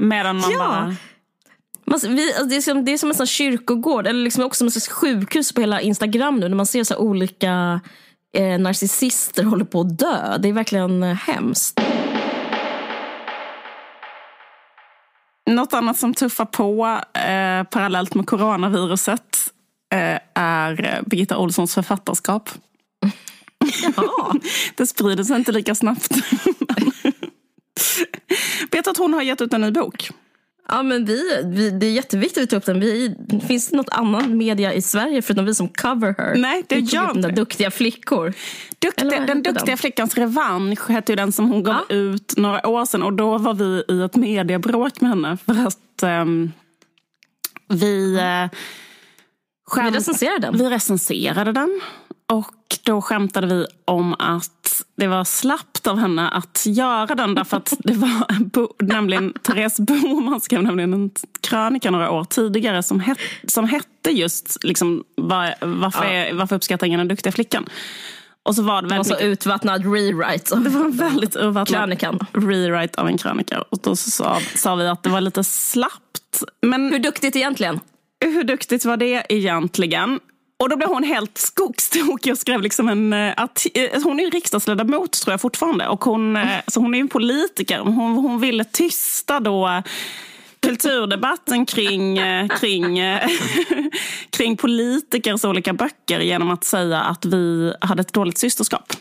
Medan 0.02 0.36
man 0.36 0.50
Ja. 0.50 0.58
bara... 0.58 0.96
Man, 1.84 2.00
vi, 2.16 2.32
alltså 2.32 2.44
det, 2.48 2.56
är 2.56 2.60
som, 2.60 2.84
det 2.84 2.92
är 2.92 2.98
som 2.98 3.08
en 3.08 3.14
sån 3.14 3.26
kyrkogård, 3.26 4.06
eller 4.06 4.24
liksom 4.24 4.44
också 4.44 4.58
som 4.58 4.70
slags 4.70 4.88
sjukhus 4.88 5.52
på 5.52 5.60
hela 5.60 5.80
Instagram 5.80 6.40
nu, 6.40 6.48
när 6.48 6.56
man 6.56 6.66
ser 6.66 6.84
så 6.84 6.96
olika 6.96 7.80
eh, 8.36 8.58
narcissister 8.58 9.44
håller 9.44 9.64
på 9.64 9.80
att 9.80 9.98
dö. 9.98 10.38
Det 10.38 10.48
är 10.48 10.52
verkligen 10.52 11.02
eh, 11.02 11.14
hemskt. 11.14 11.80
Något 15.50 15.72
annat 15.72 15.98
som 15.98 16.14
tuffar 16.14 16.44
på 16.44 16.86
eh, 17.18 17.64
parallellt 17.64 18.14
med 18.14 18.26
coronaviruset 18.26 19.52
eh, 19.94 20.18
är 20.34 21.02
Birgitta 21.06 21.38
Olssons 21.38 21.74
författarskap. 21.74 22.50
Ja. 23.96 24.34
Det 24.74 24.86
sprider 24.86 25.24
sig 25.24 25.36
inte 25.36 25.52
lika 25.52 25.74
snabbt. 25.74 26.08
Vet 28.70 28.86
att 28.86 28.96
hon 28.96 29.14
har 29.14 29.22
gett 29.22 29.40
ut 29.40 29.52
en 29.52 29.60
ny 29.60 29.70
bok? 29.70 30.10
Ja, 30.68 30.82
men 30.82 31.04
vi, 31.04 31.42
vi, 31.44 31.70
det 31.70 31.86
är 31.86 31.90
jätteviktigt 31.90 32.38
att 32.38 32.42
vi 32.42 32.46
tar 32.46 32.56
upp 32.56 32.64
den. 32.64 32.80
Vi, 32.80 33.14
finns 33.48 33.68
det 33.68 33.76
något 33.76 33.88
annat 33.88 34.28
media 34.30 34.72
i 34.74 34.82
Sverige 34.82 35.22
förutom 35.22 35.44
vi 35.44 35.54
som 35.54 35.68
cover 35.68 36.14
her? 36.18 36.34
Nej, 36.36 36.64
det 36.68 36.74
Vi 36.76 36.80
gör 36.82 37.06
där 37.06 37.14
inte. 37.16 37.28
duktiga 37.30 37.70
flickor. 37.70 38.32
Duktiga, 38.78 39.06
Eller 39.08 39.18
vad 39.18 39.26
den 39.26 39.42
duktiga 39.42 39.64
den? 39.66 39.78
flickans 39.78 40.14
revansch 40.14 40.90
hette 40.90 41.12
ju 41.12 41.16
den 41.16 41.32
som 41.32 41.48
hon 41.50 41.62
gav 41.62 41.74
Ja. 41.88 41.94
ut 41.94 42.36
några 42.36 42.66
år 42.68 42.84
sedan. 42.84 43.02
Och 43.02 43.12
då 43.12 43.38
var 43.38 43.54
vi 43.54 43.84
i 43.94 44.02
ett 44.02 44.16
mediebråk 44.16 45.00
med 45.00 45.10
henne. 45.10 45.36
För 45.46 45.66
att 45.66 46.02
ehm, 46.02 46.52
vi... 47.68 48.14
Eh, 48.16 48.50
Vi 49.74 49.80
skämt- 49.80 49.94
recenserar 49.96 50.38
den. 50.38 50.58
Vi 50.58 50.64
recenserade 50.70 51.52
den. 51.52 51.80
Och 52.32 52.46
då 52.84 53.02
skämtade 53.02 53.46
vi 53.46 53.66
om 53.84 54.14
att 54.18 54.82
det 54.96 55.06
var 55.06 55.24
slappt 55.24 55.86
av 55.86 55.98
henne 55.98 56.28
att 56.28 56.64
göra 56.66 57.14
den 57.14 57.34
därför 57.34 57.56
att 57.56 57.74
det 57.78 57.92
var 57.92 58.44
Bo, 58.44 58.68
nämligen 58.78 59.32
Therese 59.32 59.80
Boman 59.80 60.40
skrev 60.40 60.62
nämligen 60.62 60.94
en 60.94 61.10
krönika 61.40 61.90
några 61.90 62.10
år 62.10 62.24
tidigare 62.24 62.82
som, 62.82 63.00
het, 63.00 63.18
som 63.46 63.68
hette 63.68 64.10
just 64.10 64.64
liksom, 64.64 65.04
var, 65.16 65.54
varför, 65.60 66.04
är, 66.04 66.34
varför 66.34 66.56
uppskattar 66.56 66.86
ingen 66.86 66.98
den 66.98 67.08
duktiga 67.08 67.32
flickan? 67.32 67.66
Och 68.42 68.54
så 68.54 68.62
var 68.62 68.82
det, 68.82 68.88
väldigt 68.88 69.08
det 69.08 69.14
var 69.14 69.20
så 69.20 69.26
utvattnad 69.26 69.94
rewrite. 69.94 70.56
Det 70.56 70.70
var 70.70 70.84
en 70.84 70.96
väldigt 70.96 71.36
urvattnad 71.36 72.26
rewrite 72.32 73.00
av 73.00 73.08
en 73.08 73.18
krönika. 73.18 73.62
Och 73.70 73.78
då 73.82 73.96
sa, 73.96 74.38
sa 74.56 74.74
vi 74.74 74.88
att 74.88 75.02
det 75.02 75.10
var 75.10 75.20
lite 75.20 75.44
slappt. 75.44 76.42
Men 76.62 76.92
hur 76.92 76.98
duktigt 76.98 77.36
egentligen? 77.36 77.80
Hur 78.24 78.44
duktigt 78.44 78.84
var 78.84 78.96
det 78.96 79.26
egentligen? 79.28 80.20
Och 80.60 80.68
då 80.68 80.76
blev 80.76 80.88
hon 80.88 81.04
helt 81.04 81.38
skogstokig 81.38 82.32
och 82.32 82.38
skrev 82.38 82.62
liksom 82.62 82.88
en... 82.88 83.12
Eh, 83.12 83.34
att, 83.36 83.66
eh, 83.74 84.02
hon 84.02 84.20
är 84.20 84.24
ju 84.24 84.30
riksdagsledamot 84.30 85.12
tror 85.12 85.32
jag 85.32 85.40
fortfarande. 85.40 85.88
Och 85.88 86.04
hon, 86.04 86.36
mm. 86.36 86.62
Så 86.66 86.80
hon 86.80 86.94
är 86.94 87.00
en 87.00 87.08
politiker. 87.08 87.78
Hon, 87.78 88.16
hon 88.16 88.40
ville 88.40 88.64
tysta 88.64 89.40
då 89.40 89.82
kulturdebatten 90.60 91.66
kring, 91.66 92.20
kring, 92.60 92.98
kring 94.30 94.56
politikers 94.56 95.44
olika 95.44 95.72
böcker 95.72 96.20
genom 96.20 96.50
att 96.50 96.64
säga 96.64 97.00
att 97.00 97.24
vi 97.24 97.74
hade 97.80 98.00
ett 98.00 98.12
dåligt 98.12 98.38
systerskap. 98.38 98.92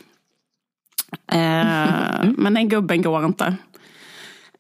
Mm. 1.31 2.35
Men 2.37 2.53
den 2.53 2.69
gubben 2.69 3.01
går 3.01 3.25
inte. 3.25 3.55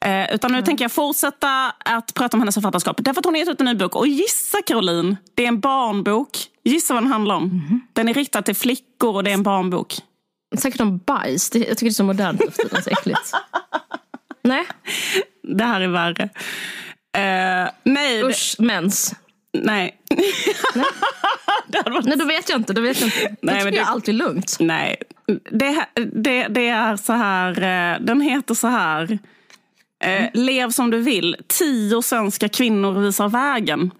Eh, 0.05 0.35
utan 0.35 0.51
nu 0.51 0.57
mm. 0.57 0.65
tänker 0.65 0.83
jag 0.83 0.91
fortsätta 0.91 1.73
att 1.85 2.13
prata 2.13 2.37
om 2.37 2.41
hennes 2.41 2.55
författarskap. 2.55 2.97
Därför 2.99 3.19
att 3.19 3.25
hon 3.25 3.33
har 3.33 3.39
gett 3.39 3.49
ut 3.49 3.61
en 3.61 3.65
ny 3.65 3.75
bok. 3.75 3.95
Och 3.95 4.07
gissa 4.07 4.57
Caroline, 4.65 5.17
det 5.35 5.43
är 5.43 5.47
en 5.47 5.59
barnbok. 5.59 6.29
Gissa 6.67 6.93
vad 6.93 7.03
den 7.03 7.11
handlar 7.11 7.35
om. 7.35 7.43
Mm. 7.43 7.81
Den 7.93 8.07
är 8.07 8.13
riktad 8.13 8.41
till 8.41 8.55
flickor 8.55 9.15
och 9.15 9.23
det 9.23 9.29
är 9.29 9.33
en 9.33 9.43
barnbok. 9.43 9.95
Säkert 10.57 10.81
om 10.81 10.97
bajs. 10.97 11.51
Jag 11.55 11.63
tycker 11.63 11.85
det 11.85 11.87
är 11.87 11.89
så 11.89 12.03
modernt 12.03 12.39
nu 12.39 12.51
för 12.51 12.81
så 12.81 12.89
äckligt. 12.89 13.33
Nej. 14.43 14.65
Det 15.43 15.63
här 15.63 15.81
är 15.81 15.87
värre. 15.87 16.23
Uh, 16.23 17.71
nej. 17.83 18.23
Usch, 18.23 18.55
det... 18.57 18.63
mens. 18.63 19.15
Nej. 19.53 19.97
nej. 20.75 20.85
varit... 21.85 22.05
nej, 22.05 22.17
då 22.17 22.25
vet 22.25 22.49
jag 22.49 22.59
inte. 22.59 22.73
Då 22.73 22.81
vet 22.81 23.01
jag 23.01 23.07
inte. 23.07 23.35
Nej, 23.41 23.55
då 23.55 23.59
tycker 23.59 23.71
det... 23.71 23.77
jag 23.77 23.87
allt 23.87 24.07
är 24.07 24.13
lugnt. 24.13 24.57
Nej, 24.59 24.95
det, 25.51 25.85
det, 26.13 26.47
det 26.47 26.67
är 26.67 26.95
så 26.95 27.13
här. 27.13 27.51
Eh, 27.51 27.99
den 28.01 28.21
heter 28.21 28.53
så 28.53 28.67
här. 28.67 29.19
Eh, 30.03 30.29
Lev 30.33 30.69
som 30.69 30.91
du 30.91 30.99
vill. 30.99 31.35
Tio 31.47 32.01
svenska 32.01 32.49
kvinnor 32.49 33.01
visar 33.01 33.29
vägen. 33.29 33.91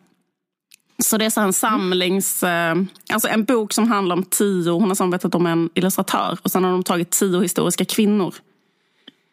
Så 1.03 1.17
det 1.17 1.25
är 1.25 1.29
så 1.29 1.41
en 1.41 1.53
samlings... 1.53 2.43
Eh, 2.43 2.75
alltså 3.13 3.27
en 3.27 3.43
bok 3.43 3.73
som 3.73 3.91
handlar 3.91 4.15
om 4.15 4.23
tio... 4.23 4.71
Hon 4.71 4.87
har 4.87 4.95
samarbetat 4.95 5.35
om 5.35 5.45
en 5.45 5.69
illustratör. 5.73 6.37
Och 6.41 6.51
sen 6.51 6.63
har 6.63 6.71
de 6.71 6.83
tagit 6.83 7.09
tio 7.09 7.41
historiska 7.41 7.85
kvinnor. 7.85 8.35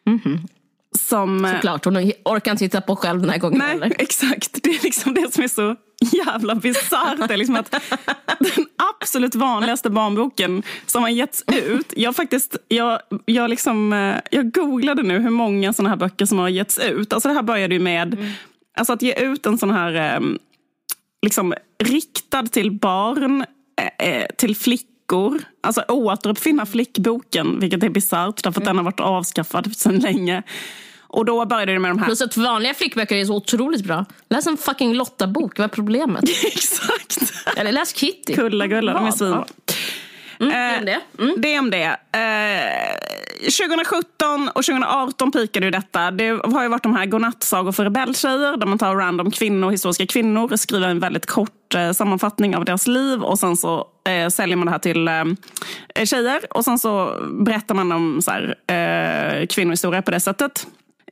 Mm. 0.07 0.39
Som, 0.97 1.45
eh, 1.45 1.53
Såklart, 1.53 1.85
hon 1.85 2.11
orkar 2.25 2.51
inte 2.51 2.63
hitta 2.63 2.81
på 2.81 2.95
själv 2.95 3.21
den 3.21 3.29
här 3.29 3.37
gången. 3.37 3.59
Nej, 3.59 3.75
eller? 3.75 3.95
exakt. 3.99 4.63
Det 4.63 4.69
är 4.69 4.83
liksom 4.83 5.13
det 5.13 5.33
som 5.33 5.43
är 5.43 5.47
så 5.47 5.75
jävla 6.11 6.55
bisarrt. 6.55 7.37
Liksom 7.37 7.55
den 8.39 8.65
absolut 9.01 9.35
vanligaste 9.35 9.89
barnboken 9.89 10.63
som 10.85 11.03
har 11.03 11.09
getts 11.09 11.43
ut. 11.47 11.93
Jag, 11.95 12.15
faktiskt, 12.15 12.57
jag, 12.67 12.99
jag, 13.25 13.49
liksom, 13.49 13.93
eh, 13.93 14.15
jag 14.31 14.51
googlade 14.51 15.03
nu 15.03 15.19
hur 15.19 15.29
många 15.29 15.73
såna 15.73 15.89
här 15.89 15.95
böcker 15.95 16.25
som 16.25 16.39
har 16.39 16.49
getts 16.49 16.79
ut. 16.79 17.13
Alltså 17.13 17.29
det 17.29 17.35
här 17.35 17.43
började 17.43 17.73
ju 17.73 17.79
med 17.79 18.13
mm. 18.13 18.31
alltså 18.77 18.93
att 18.93 19.01
ge 19.01 19.13
ut 19.13 19.45
en 19.45 19.57
sån 19.57 19.71
här 19.71 20.21
liksom, 21.25 21.53
riktad 21.83 22.43
till 22.43 22.71
barn, 22.71 23.45
eh, 23.99 24.25
till 24.37 24.55
flickor. 24.55 25.41
Alltså 25.61 25.81
återuppfinna 25.87 26.65
flickboken, 26.65 27.59
vilket 27.59 27.83
är 27.83 27.89
bisarrt 27.89 28.43
därför 28.43 28.61
att 28.61 28.67
mm. 28.67 28.75
den 28.75 28.77
har 28.77 28.83
varit 28.83 28.99
avskaffad 28.99 29.75
sedan 29.75 29.99
länge. 29.99 30.43
Och 30.99 31.25
då 31.25 31.45
började 31.45 31.73
det 31.73 31.79
med 31.79 31.91
de 31.91 31.99
här. 31.99 32.05
Plus 32.05 32.21
att 32.21 32.37
vanliga 32.37 32.73
flickböcker 32.73 33.15
är 33.15 33.25
så 33.25 33.35
otroligt 33.35 33.83
bra. 33.83 34.05
Läs 34.29 34.47
en 34.47 34.57
fucking 34.57 34.93
Lotta-bok, 34.93 35.57
vad 35.57 35.65
är 35.65 35.69
problemet? 35.69 36.23
Exakt. 36.45 37.33
Eller 37.57 37.71
läs 37.71 37.93
Kitty. 37.93 38.33
Kulla-gulla, 38.33 38.93
de 38.93 39.05
är 39.05 39.11
svinbra. 39.11 39.45
Mm, 40.39 40.51
det 40.51 40.57
är 40.57 40.79
om 40.79 40.85
det. 40.85 41.23
Mm. 41.23 41.35
Det 41.41 41.55
är 41.55 41.59
om 41.59 41.69
det. 41.69 41.97
2017 43.39 44.49
och 44.55 44.63
2018 44.65 45.31
pikade 45.31 45.65
ju 45.65 45.71
detta. 45.71 46.11
Det 46.11 46.29
har 46.29 46.63
ju 46.63 46.69
varit 46.69 46.83
de 46.83 46.95
här 46.95 47.05
godnattsagor 47.05 47.71
för 47.71 47.83
rebelltjejer 47.83 48.57
där 48.57 48.67
man 48.67 48.77
tar 48.77 48.95
random 48.95 49.31
kvinnor, 49.31 49.71
historiska 49.71 50.07
kvinnor 50.07 50.53
och 50.53 50.59
skriver 50.59 50.87
en 50.87 50.99
väldigt 50.99 51.25
kort 51.25 51.75
eh, 51.75 51.91
sammanfattning 51.91 52.55
av 52.55 52.65
deras 52.65 52.87
liv 52.87 53.23
och 53.23 53.39
sen 53.39 53.57
så 53.57 53.87
eh, 54.09 54.29
säljer 54.29 54.55
man 54.57 54.65
det 54.65 54.71
här 54.71 54.79
till 54.79 55.07
eh, 55.07 56.05
tjejer 56.05 56.41
och 56.49 56.63
sen 56.63 56.79
så 56.79 57.19
berättar 57.31 57.75
man 57.75 57.91
om 57.91 58.21
så 58.21 58.31
här, 58.31 58.55
eh, 58.67 59.47
kvinnohistoria 59.47 60.01
på 60.01 60.11
det 60.11 60.19
sättet. 60.19 60.67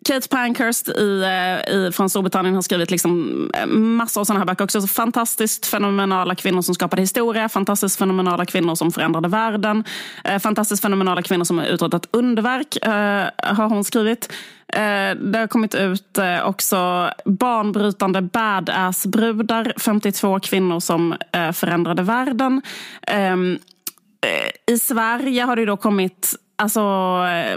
Kate 0.05 0.29
Pankhurst 0.29 0.89
i, 0.89 1.21
eh, 1.23 1.73
i, 1.75 1.91
från 1.91 2.09
Storbritannien 2.09 2.55
har 2.55 2.61
skrivit 2.61 2.91
liksom 2.91 3.51
eh, 3.53 3.65
massor 3.65 4.21
av 4.21 4.25
sådana 4.25 4.39
här 4.39 4.45
böcker 4.45 4.63
också. 4.63 4.81
Så 4.81 4.87
fantastiskt 4.87 5.65
fenomenala 5.65 6.35
kvinnor 6.35 6.61
som 6.61 6.75
skapade 6.75 7.01
historia, 7.01 7.49
fantastiskt 7.49 7.97
fenomenala 7.97 8.45
kvinnor 8.45 8.75
som 8.75 8.91
förändrade 8.91 9.27
världen, 9.27 9.83
eh, 10.23 10.39
fantastiskt 10.39 10.81
fenomenala 10.81 11.21
kvinnor 11.21 11.43
som 11.43 11.57
har 11.57 11.65
uträttat 11.65 12.07
underverk, 12.11 12.77
har 13.43 13.69
hon 13.69 13.83
skrivit. 13.83 14.33
Det 15.17 15.37
har 15.37 15.47
kommit 15.47 15.75
ut 15.75 16.19
också 16.43 17.09
banbrytande 17.25 18.21
badass-brudar, 18.21 19.73
52 19.79 20.39
kvinnor 20.39 20.79
som 20.79 21.15
förändrade 21.53 22.03
världen. 22.03 22.61
Ehm, 23.07 23.59
Eh, 24.23 24.73
I 24.73 24.79
Sverige 24.79 25.43
har 25.43 25.55
det 25.55 25.65
då 25.65 25.77
kommit 25.77 26.35
Alltså, 26.55 26.81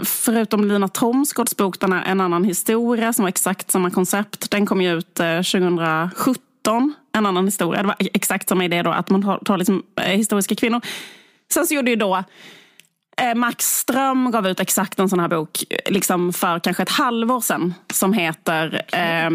förutom 0.03 0.67
Lina 0.67 0.87
Thomsgårds 0.87 1.57
bok 1.57 1.79
den 1.79 1.93
En 1.93 2.21
annan 2.21 2.43
historia 2.43 3.13
som 3.13 3.23
var 3.23 3.29
exakt 3.29 3.71
samma 3.71 3.91
koncept. 3.91 4.51
Den 4.51 4.65
kom 4.65 4.81
ju 4.81 4.97
ut 4.97 5.19
eh, 5.19 5.35
2017. 5.35 6.93
En 7.13 7.25
annan 7.25 7.45
historia. 7.45 7.81
Det 7.81 7.87
var 7.87 7.95
exakt 7.99 8.49
samma 8.49 8.65
idé 8.65 8.81
då 8.83 8.91
att 8.91 9.09
man 9.09 9.23
tar, 9.23 9.37
tar 9.37 9.57
liksom, 9.57 9.83
eh, 10.01 10.17
historiska 10.17 10.55
kvinnor. 10.55 10.81
Sen 11.53 11.67
så 11.67 11.73
gjorde 11.73 11.89
ju 11.89 11.95
då 11.95 12.23
Max 13.35 13.65
Ström 13.65 14.31
gav 14.31 14.47
ut 14.47 14.59
exakt 14.59 14.99
en 14.99 15.09
sån 15.09 15.19
här 15.19 15.27
bok 15.27 15.63
liksom 15.85 16.33
för 16.33 16.59
kanske 16.59 16.83
ett 16.83 16.89
halvår 16.89 17.41
sedan 17.41 17.73
som 17.93 18.13
heter 18.13 18.81
eh, 18.93 19.29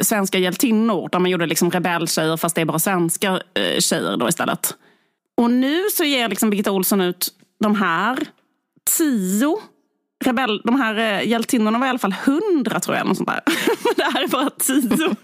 Svenska 0.00 0.38
hjältinnor. 0.38 1.08
Där 1.12 1.18
man 1.18 1.30
gjorde 1.30 1.46
liksom 1.46 1.70
rebelltjejer 1.70 2.36
fast 2.36 2.54
det 2.54 2.60
är 2.60 2.64
bara 2.64 2.78
svenska 2.78 3.40
eh, 3.54 3.80
tjejer 3.80 4.16
då 4.16 4.28
istället. 4.28 4.74
Och 5.42 5.50
nu 5.50 5.84
så 5.90 6.04
ger 6.04 6.28
liksom 6.28 6.50
Birgitta 6.50 6.72
Olsson 6.72 7.00
ut 7.00 7.28
de 7.60 7.74
här 7.74 8.18
tio 8.96 9.58
rebell, 10.24 10.60
de 10.64 10.80
här 10.80 10.98
eh, 10.98 11.28
hjältinnorna 11.28 11.78
var 11.78 11.86
i 11.86 11.90
alla 11.90 11.98
fall 11.98 12.14
hundra 12.24 12.80
tror 12.80 12.96
jag. 12.96 13.06
Något 13.06 13.16
sånt 13.16 13.28
där. 13.28 13.40
Men 13.84 13.94
det 13.96 14.02
här 14.02 14.22
är 14.22 14.28
bara 14.28 14.50
tio. 14.50 15.08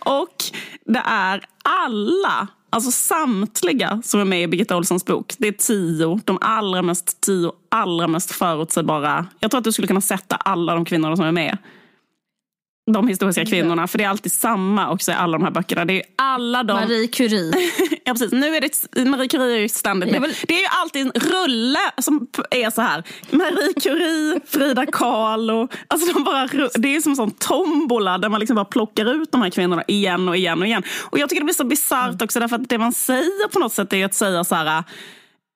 och 0.00 0.36
det 0.84 1.02
är 1.04 1.44
alla, 1.64 2.48
alltså 2.70 2.90
samtliga 2.90 4.02
som 4.04 4.20
är 4.20 4.24
med 4.24 4.42
i 4.42 4.46
Birgitta 4.46 4.76
Olssons 4.76 5.04
bok. 5.04 5.34
Det 5.38 5.48
är 5.48 5.52
tio, 5.52 6.20
de 6.24 6.38
allra 6.40 6.82
mest, 6.82 7.20
tio 7.20 7.52
allra 7.68 8.08
mest 8.08 8.32
förutsägbara. 8.32 9.26
Jag 9.40 9.50
tror 9.50 9.58
att 9.58 9.64
du 9.64 9.72
skulle 9.72 9.88
kunna 9.88 10.00
sätta 10.00 10.36
alla 10.36 10.74
de 10.74 10.84
kvinnorna 10.84 11.16
som 11.16 11.24
är 11.24 11.32
med 11.32 11.58
de 12.90 13.08
historiska 13.08 13.44
kvinnorna. 13.44 13.86
För 13.86 13.98
det 13.98 14.04
är 14.04 14.08
alltid 14.08 14.32
samma 14.32 14.90
också 14.90 15.10
i 15.10 15.14
alla 15.14 15.38
de 15.38 15.44
här 15.44 15.50
böckerna. 15.50 15.84
Det 15.84 15.92
är 15.92 16.02
alla 16.16 16.62
de... 16.62 16.72
Marie 16.72 17.06
Curie. 17.08 17.52
ja, 18.04 18.12
precis. 18.12 18.32
Nu 18.32 18.56
är 18.56 18.60
det, 18.60 19.04
Marie 19.04 19.28
Curie 19.28 19.68
med. 19.94 20.20
Vill... 20.22 20.34
Det 20.48 20.54
är 20.54 20.60
ju 20.60 20.66
alltid 20.82 21.02
en 21.02 21.12
rulle 21.12 21.78
som 21.98 22.26
är 22.50 22.70
så 22.70 22.82
här. 22.82 23.02
Marie 23.30 23.72
Curie, 23.82 24.40
Frida 24.46 24.86
Kahlo. 24.86 25.68
Alltså 25.88 26.12
de 26.12 26.24
bara, 26.24 26.46
det 26.74 26.96
är 26.96 27.00
som 27.00 27.12
en 27.12 27.16
sån 27.16 27.30
tombola 27.30 28.18
där 28.18 28.28
man 28.28 28.40
liksom 28.40 28.54
bara 28.54 28.64
plockar 28.64 29.22
ut 29.22 29.32
de 29.32 29.42
här 29.42 29.50
kvinnorna 29.50 29.84
igen 29.88 30.28
och 30.28 30.36
igen 30.36 30.60
och 30.60 30.66
igen. 30.66 30.82
Och 31.00 31.18
jag 31.18 31.28
tycker 31.28 31.40
det 31.40 31.44
blir 31.44 31.54
så 31.54 31.64
bisarrt 31.64 32.08
mm. 32.08 32.18
också 32.24 32.40
därför 32.40 32.56
att 32.56 32.68
det 32.68 32.78
man 32.78 32.92
säger 32.92 33.48
på 33.48 33.58
något 33.58 33.72
sätt 33.72 33.92
är 33.92 34.04
att 34.04 34.14
säga 34.14 34.44
så 34.44 34.54
här 34.54 34.84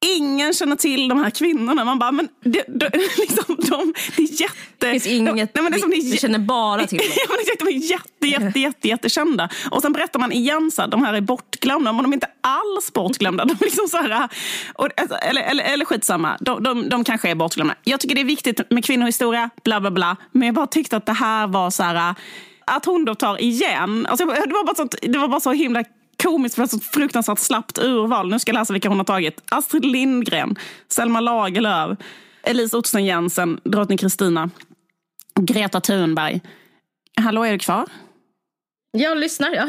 ingen 0.04 0.52
känner 0.52 0.76
till 0.76 1.08
de 1.08 1.18
här 1.18 1.30
kvinnorna. 1.30 1.84
Man 1.84 1.98
bara, 1.98 2.12
men 2.12 2.28
det, 2.40 2.64
de, 2.68 2.86
liksom, 3.18 3.56
de, 3.58 3.94
det 4.16 4.22
är 4.22 4.40
jätte... 4.40 4.54
Det 4.78 4.90
finns 4.90 5.06
inget, 5.06 5.54
de, 5.54 5.60
nej, 5.60 5.70
men 5.70 5.90
det, 5.90 5.96
vi, 5.96 6.18
känner 6.18 6.38
bara 6.38 6.86
till 6.86 6.98
dem. 6.98 7.06
ja, 7.16 7.24
men 7.28 7.38
exakt, 7.40 7.58
de 7.58 7.68
är 7.68 7.90
jätte, 7.90 8.26
jätte, 8.26 8.60
jätte, 8.60 8.88
jättekända. 8.88 9.48
Och 9.70 9.82
sen 9.82 9.92
berättar 9.92 10.20
man 10.20 10.32
igen 10.32 10.70
så 10.70 10.82
här, 10.82 10.88
de 10.88 11.02
här 11.02 11.14
är 11.14 11.20
bortglömda, 11.20 11.92
men 11.92 12.02
de 12.02 12.12
är 12.12 12.16
inte 12.16 12.30
alls 12.40 12.92
bortglömda. 12.92 13.44
De 13.44 13.52
är 13.52 13.64
liksom 13.64 13.88
så 13.88 13.96
här, 13.96 14.28
och, 14.74 14.88
alltså, 15.00 15.16
eller, 15.16 15.42
eller, 15.42 15.64
eller 15.64 15.84
skitsamma, 15.84 16.36
de, 16.40 16.62
de, 16.62 16.88
de 16.88 17.04
kanske 17.04 17.30
är 17.30 17.34
bortglömda. 17.34 17.74
Jag 17.84 18.00
tycker 18.00 18.14
det 18.14 18.20
är 18.20 18.24
viktigt 18.24 18.70
med 18.70 18.84
kvinnohistoria, 18.84 19.50
bla 19.64 19.80
bla 19.80 19.90
bla. 19.90 20.16
Men 20.32 20.46
jag 20.46 20.54
bara 20.54 20.66
tyckte 20.66 20.96
att 20.96 21.06
det 21.06 21.12
här 21.12 21.46
var 21.46 21.70
så 21.70 21.82
här 21.82 22.14
att 22.66 22.84
hon 22.84 23.04
då 23.04 23.14
tar 23.14 23.42
igen. 23.42 24.06
Alltså, 24.06 24.26
det, 24.26 24.32
var 24.32 24.64
bara 24.64 24.74
så, 24.74 24.88
det 25.02 25.18
var 25.18 25.28
bara 25.28 25.40
så 25.40 25.52
himla 25.52 25.84
komiskt 26.22 26.54
för 26.54 26.62
ett 26.62 26.70
så 26.70 26.80
fruktansvärt 26.80 27.38
slappt 27.38 27.78
urval. 27.78 28.30
Nu 28.30 28.38
ska 28.38 28.50
jag 28.50 28.58
läsa 28.58 28.72
vilka 28.72 28.88
hon 28.88 28.98
har 28.98 29.04
tagit. 29.04 29.42
Astrid 29.50 29.84
Lindgren, 29.84 30.56
Selma 30.88 31.20
Lagerlöf, 31.20 31.98
Elise 32.42 32.76
Ottesen 32.76 33.04
Jensen, 33.04 33.60
drottning 33.64 33.98
Kristina, 33.98 34.50
Greta 35.40 35.80
Thunberg. 35.80 36.40
Hallå, 37.20 37.44
är 37.44 37.52
du 37.52 37.58
kvar? 37.58 37.86
Jag 38.92 39.18
lyssnar. 39.18 39.50
Ja, 39.50 39.66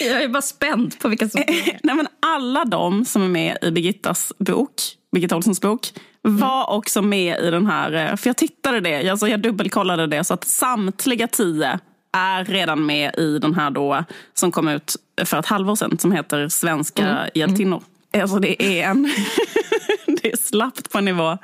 jag 0.00 0.22
är 0.22 0.28
bara 0.28 0.42
spänd 0.42 0.98
på 0.98 1.08
vilka 1.08 1.28
som 1.28 1.42
Nej, 1.46 1.94
men 1.94 2.06
Alla 2.20 2.64
de 2.64 3.04
som 3.04 3.22
är 3.22 3.28
med 3.28 3.58
i 3.62 3.70
Birgittas 3.70 4.32
bok, 4.38 4.74
Birgitta 5.12 5.36
Olssons 5.36 5.60
bok, 5.60 5.92
var 6.22 6.64
mm. 6.64 6.78
också 6.78 7.02
med 7.02 7.40
i 7.40 7.50
den 7.50 7.66
här, 7.66 7.92
eh, 7.92 8.16
för 8.16 8.28
jag 8.28 8.36
tittade 8.36 8.80
det, 8.80 9.08
alltså 9.10 9.28
jag 9.28 9.40
dubbelkollade 9.40 10.06
det 10.06 10.24
så 10.24 10.34
att 10.34 10.44
samtliga 10.44 11.28
tio 11.28 11.78
är 12.16 12.44
redan 12.44 12.86
med 12.86 13.14
i 13.18 13.38
den 13.38 13.54
här 13.54 13.70
då 13.70 14.04
som 14.34 14.52
kom 14.52 14.68
ut 14.68 14.96
för 15.24 15.38
ett 15.38 15.46
halvår 15.46 15.74
sedan 15.74 15.98
som 15.98 16.12
heter 16.12 16.48
Svenska 16.48 17.02
mm. 17.02 17.16
mm. 17.16 17.30
hjältinnor. 17.34 17.82
Alltså 18.12 18.38
det 18.38 18.62
är 18.62 18.90
en... 18.90 19.02
det 20.06 20.32
är 20.32 20.36
slappt 20.36 20.90
på 20.90 21.00
nivå. 21.00 21.38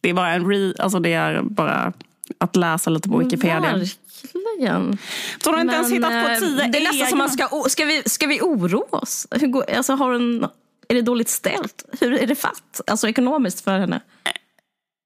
Det 0.00 0.10
är 0.10 0.14
bara 0.14 0.32
en 0.32 0.50
re, 0.50 0.74
alltså 0.78 0.98
det 0.98 1.12
är 1.12 1.42
bara 1.42 1.92
att 2.38 2.56
läsa 2.56 2.90
lite 2.90 3.08
på 3.08 3.18
Wikipedia. 3.18 3.60
Verkligen. 3.60 4.98
Så 5.44 5.52
har 5.52 5.60
inte 5.60 5.74
ens 5.74 5.92
hittat 5.92 6.26
på 6.26 6.30
eh, 6.30 6.38
tio 6.38 6.68
Det 6.68 6.78
är 6.78 6.82
nästan 6.82 7.08
som 7.08 7.18
man 7.18 7.30
ska, 7.30 7.48
ska 7.68 7.84
vi, 7.84 8.02
ska 8.06 8.26
vi 8.26 8.40
oroa 8.40 8.98
oss? 8.98 9.26
Hur 9.30 9.46
går, 9.46 9.70
alltså 9.70 9.94
har 9.94 10.12
hon, 10.12 10.44
är 10.88 10.94
det 10.94 11.02
dåligt 11.02 11.28
ställt? 11.28 11.84
Hur 12.00 12.22
är 12.22 12.26
det 12.26 12.34
fatt? 12.34 12.80
Alltså 12.86 13.08
ekonomiskt 13.08 13.60
för 13.60 13.78
henne? 13.78 14.00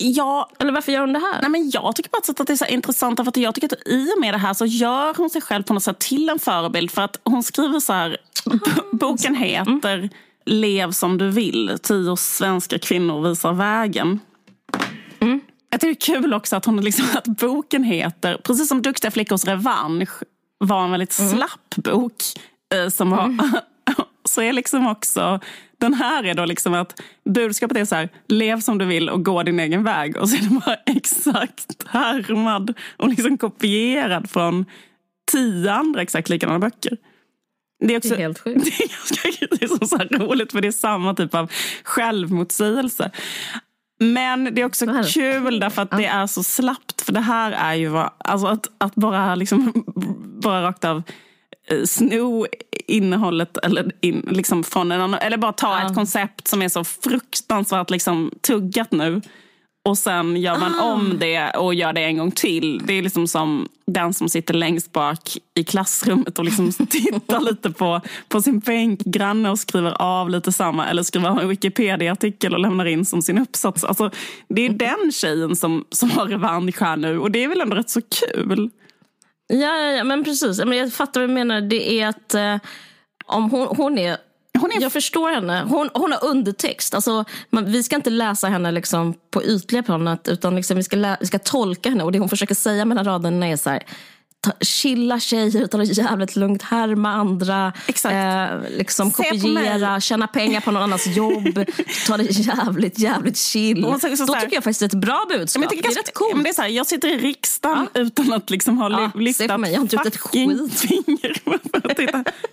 Ja, 0.03 0.51
eller 0.59 0.73
varför 0.73 0.93
gör 0.93 1.01
hon 1.01 1.13
det 1.13 1.19
här? 1.19 1.41
Nej, 1.41 1.51
men 1.51 1.71
jag 1.71 1.97
tycker 1.97 2.11
bara 2.11 2.41
att 2.41 2.47
det 2.47 2.53
är 2.53 2.57
så 2.57 2.65
intressant. 2.65 3.17
För 3.17 3.29
att 3.29 3.37
jag 3.37 3.55
tycker 3.55 3.67
att 3.67 3.89
i 3.89 4.13
och 4.17 4.21
med 4.21 4.35
det 4.35 4.39
här 4.39 4.55
så 4.55 4.67
gör 4.67 5.15
hon 5.15 5.31
sig 5.31 5.43
själv 5.43 5.63
på 5.63 5.75
något 5.75 5.83
sätt 5.83 5.99
till 5.99 6.29
en 6.29 6.39
förebild. 6.39 6.91
För 6.91 7.03
att 7.03 7.21
hon 7.25 7.43
skriver 7.43 7.81
så 7.81 7.93
här, 7.93 8.17
boken 8.93 9.35
heter 9.35 9.97
mm. 9.99 10.09
Lev 10.45 10.93
som 10.93 11.19
du 11.19 11.31
vill. 11.31 11.79
Tio 11.83 12.17
svenska 12.17 12.79
kvinnor 12.79 13.29
visar 13.29 13.53
vägen. 13.53 14.21
Mm. 15.21 15.41
Jag 15.71 15.81
tycker 15.81 16.11
det 16.11 16.15
är 16.15 16.21
kul 16.21 16.35
också 16.35 16.57
att, 16.57 16.65
hon 16.65 16.81
liksom, 16.81 17.07
att 17.15 17.27
boken 17.27 17.85
heter, 17.85 18.41
precis 18.45 18.69
som 18.69 18.83
Duktiga 18.83 19.11
flickors 19.11 19.45
revansch 19.45 20.11
var 20.59 20.85
en 20.85 20.91
väldigt 20.91 21.19
mm. 21.19 21.33
slapp 21.33 21.77
bok. 21.77 22.23
Eh, 22.75 22.89
som 22.89 23.13
har, 23.13 23.25
mm. 23.25 23.51
så 24.25 24.43
är 24.43 24.53
liksom 24.53 24.87
också 24.87 25.41
den 25.81 25.95
här 25.95 26.25
är 26.25 26.35
då 26.35 26.45
liksom 26.45 26.75
att 26.75 27.01
budskapet 27.25 27.77
är 27.77 27.85
så 27.85 27.95
här, 27.95 28.09
lev 28.29 28.61
som 28.61 28.79
du 28.79 28.85
vill 28.85 29.09
och 29.09 29.25
gå 29.25 29.43
din 29.43 29.61
egen 29.61 29.85
väg. 29.85 30.17
Och 30.17 30.29
så 30.29 30.37
är 30.37 30.41
det 30.41 30.61
bara 30.67 30.75
exakt 30.87 31.87
härmad 31.89 32.75
och 32.97 33.09
liksom 33.09 33.39
kopierad 33.39 34.31
från 34.31 34.65
tio 35.33 35.73
andra 35.73 36.03
exakt 36.03 36.29
likadana 36.29 36.59
böcker. 36.59 36.97
Det 37.81 37.95
är, 37.95 37.99
också, 37.99 38.09
det 38.09 38.15
är 38.15 38.19
helt 38.21 38.39
sjukt. 38.45 38.65
Det 38.65 38.85
är, 38.85 38.89
ganska, 38.89 39.47
det 39.51 39.63
är 39.63 39.69
så, 39.69 39.87
så 39.87 39.97
roligt 39.97 40.53
för 40.53 40.61
det 40.61 40.69
är 40.69 40.73
samma 40.73 41.15
typ 41.15 41.35
av 41.35 41.51
självmotsägelse. 41.85 43.11
Men 44.01 44.55
det 44.55 44.61
är 44.61 44.65
också 44.65 44.87
Varför? 44.87 45.11
kul 45.11 45.61
därför 45.61 45.83
att 45.83 45.91
det 45.91 46.07
är 46.07 46.27
så 46.27 46.43
slappt. 46.43 47.01
För 47.01 47.13
det 47.13 47.21
här 47.21 47.53
är 47.53 47.75
ju 47.75 47.89
vad, 47.89 48.11
alltså 48.19 48.47
att, 48.47 48.71
att 48.79 48.95
bara, 48.95 49.35
liksom, 49.35 49.85
bara 50.43 50.63
rakt 50.63 50.85
av 50.85 51.03
Eh, 51.71 51.85
sno 51.85 52.47
innehållet 52.91 53.57
eller, 53.57 53.93
in, 54.01 54.27
liksom 54.31 54.65
från 54.65 54.93
en 54.93 55.01
annan, 55.01 55.21
eller 55.21 55.37
bara 55.37 55.53
ta 55.53 55.81
ja. 55.81 55.87
ett 55.87 55.95
koncept 55.95 56.49
som 56.49 56.63
är 56.63 56.69
så 56.69 56.85
fruktansvärt 56.85 57.91
liksom, 57.91 58.31
tuggat 58.43 58.93
nu 58.93 59.21
och 59.85 59.99
sen 59.99 60.37
gör 60.37 60.59
man 60.59 60.81
ah. 60.81 60.93
om 60.93 61.19
det 61.19 61.51
och 61.51 61.75
gör 61.75 61.93
det 61.93 62.05
en 62.05 62.17
gång 62.17 62.31
till. 62.31 62.83
Det 62.87 62.99
är 62.99 63.03
liksom 63.03 63.29
som 63.29 63.69
den 63.87 64.15
som 64.15 64.29
sitter 64.29 64.55
längst 64.55 64.93
bak 64.93 65.37
i 65.55 65.65
klassrummet 65.65 66.39
och 66.39 66.45
liksom 66.45 66.73
tittar 66.91 67.41
lite 67.41 67.71
på, 67.71 68.01
på 68.29 68.43
sin 68.43 68.59
bänk, 68.59 69.01
granne 69.01 69.51
och 69.51 69.59
skriver 69.59 70.03
av 70.03 70.31
lite 70.31 70.53
samma 70.53 70.87
eller 70.87 71.03
skriver 71.03 71.41
en 71.41 71.49
Wikipedia-artikel 71.49 72.55
och 72.55 72.61
lämnar 72.61 72.85
in 72.85 73.05
som 73.05 73.23
sin 73.23 73.39
uppsats. 73.39 73.85
Alltså, 73.85 74.11
det 74.49 74.67
är 74.67 74.69
den 75.03 75.13
tjejen 75.13 75.57
som, 75.57 75.85
som 75.91 76.11
har 76.11 76.27
revansch 76.27 76.81
här 76.81 76.97
nu 76.97 77.19
och 77.19 77.31
det 77.31 77.45
är 77.45 77.49
väl 77.49 77.61
ändå 77.61 77.77
rätt 77.77 77.91
så 77.91 78.01
kul. 78.03 78.71
Ja, 79.51 79.79
ja, 79.79 79.91
ja 79.91 80.05
men 80.05 80.25
precis. 80.25 80.59
Jag 80.59 80.93
fattar 80.93 81.21
vad 81.21 81.31
du 81.31 81.35
menar. 81.35 81.61
Det 81.61 82.01
är 82.01 82.09
att 82.09 82.35
eh, 82.35 82.57
om 83.27 83.51
hon, 83.51 83.67
hon 83.77 83.99
är 83.99 84.17
hon 84.59 84.73
är... 84.73 84.81
Jag 84.81 84.93
förstår 84.93 85.31
henne. 85.31 85.67
Hon, 85.69 85.91
hon 85.95 86.13
har 86.13 86.25
undertext. 86.25 86.95
Alltså, 86.95 87.25
man, 87.51 87.73
vi 87.73 87.83
ska 87.83 87.97
inte 87.97 88.11
läsa 88.11 88.49
henne 88.49 88.71
liksom 88.71 89.15
på 89.31 89.45
ytliga 89.45 89.83
planet 89.83 90.29
utan 90.29 90.57
liksom 90.57 90.77
vi, 90.77 90.83
ska 90.83 90.97
lä, 90.97 91.17
vi 91.21 91.27
ska 91.27 91.39
tolka 91.39 91.89
henne. 91.89 92.05
Och 92.05 92.13
det 92.13 92.19
hon 92.19 92.29
försöker 92.29 92.55
säga 92.55 92.85
mellan 92.85 93.05
raderna 93.05 93.47
är 93.47 93.57
så 93.57 93.71
här, 93.71 93.83
ta, 94.41 94.53
chilla 94.61 95.21
tjejer, 95.21 95.67
ta 95.67 95.79
det 95.79 95.85
jävligt 95.85 96.37
lugnt, 96.37 96.63
härma 96.63 97.13
andra, 97.13 97.73
eh, 98.05 98.71
liksom 98.71 99.11
kopiera, 99.11 100.01
tjäna 100.01 100.27
pengar 100.27 100.61
på 100.61 100.71
någon 100.71 100.83
annans 100.83 101.07
jobb, 101.07 101.65
ta 102.07 102.17
det 102.17 102.23
jävligt, 102.23 102.99
jävligt 102.99 103.39
chill. 103.39 103.83
Då 103.83 103.99
tycker 103.99 104.55
jag 104.55 104.65
faktiskt 104.65 104.81
det 104.81 104.85
är 104.85 104.89
ett 104.89 104.95
bra 104.95 105.27
budskap. 105.29 105.61
Men 105.61 105.69
det 105.83 105.89
är 105.89 105.95
rätt 105.95 106.15
coolt. 106.15 106.35
Men 106.35 106.45
det 106.45 106.51
är 106.51 106.55
så 106.55 106.63
här, 106.63 106.69
jag 106.69 106.87
sitter 106.87 107.09
i 107.09 107.19
riksdagen 107.19 107.89
ja. 107.93 108.01
utan 108.01 108.33
att 108.33 108.51
liksom 108.51 108.79
ha 108.79 108.91
ja, 108.91 109.11
lyftat 109.21 109.61
mig. 109.61 109.73
Jag 109.73 109.79
har 109.79 109.83
inte 109.83 109.97
gjort 109.97 110.07
ett 110.07 110.17
skit. 110.17 110.81
finger. 110.81 111.37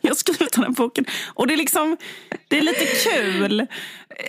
jag 0.02 0.10
har 0.10 0.16
skrivit 0.16 0.54
den 0.54 0.64
här 0.64 0.72
boken. 0.72 1.06
Och 1.28 1.48
det 1.48 1.54
är 1.54 1.58
liksom, 1.58 1.98
det 2.48 2.58
är 2.58 2.62
lite 2.62 2.86
kul. 2.86 3.68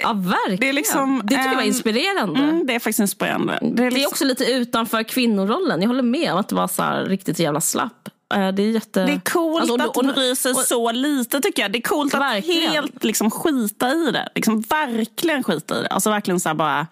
Ja, 0.02 0.12
verkligen. 0.12 0.60
Det, 0.60 0.68
är 0.68 0.72
liksom, 0.72 1.20
det 1.24 1.28
tycker 1.28 1.44
jag 1.44 1.54
var 1.54 1.62
inspirerande. 1.62 2.40
Mm, 2.40 2.66
det 2.66 2.74
är 2.74 2.78
faktiskt 2.78 2.98
inspirerande. 2.98 3.58
Det 3.62 3.66
är, 3.66 3.70
liksom... 3.70 3.90
det 3.90 4.02
är, 4.02 4.06
också 4.06 4.24
lite 4.24 4.44
utanför 4.44 5.02
kvinnorollen. 5.02 5.80
Jag 5.80 5.88
håller 5.88 6.02
med 6.02 6.32
om 6.32 6.38
att 6.38 6.48
det 6.48 6.54
var 6.54 6.68
så 6.68 7.04
riktigt 7.04 7.38
jävla 7.38 7.60
slapp. 7.60 8.08
Eh, 8.34 8.48
det 8.48 8.62
är, 8.62 8.70
jätte... 8.70 9.04
det 9.04 9.12
är 9.12 9.20
coolt 9.20 9.70
alltså, 9.70 9.88
och, 9.88 10.04
att 10.04 10.14
bry 10.14 10.36
sig 10.36 10.54
så 10.54 10.92
lite 10.92 11.40
tycker 11.40 11.62
jag. 11.62 11.72
Det 11.72 11.78
är 11.78 11.82
coolt 11.82 12.14
verkligen. 12.14 12.68
att 12.68 12.72
helt 12.72 13.04
liksom, 13.04 13.30
skita 13.30 13.92
i 13.92 14.10
det. 14.10 14.28
Liksom, 14.34 14.60
verkligen 14.60 15.42
skita 15.42 15.78
i 15.78 15.82
det. 15.82 15.88
Alltså 15.88 16.10
verkligen 16.10 16.40
så 16.40 16.48
här 16.48 16.54
bara... 16.54 16.86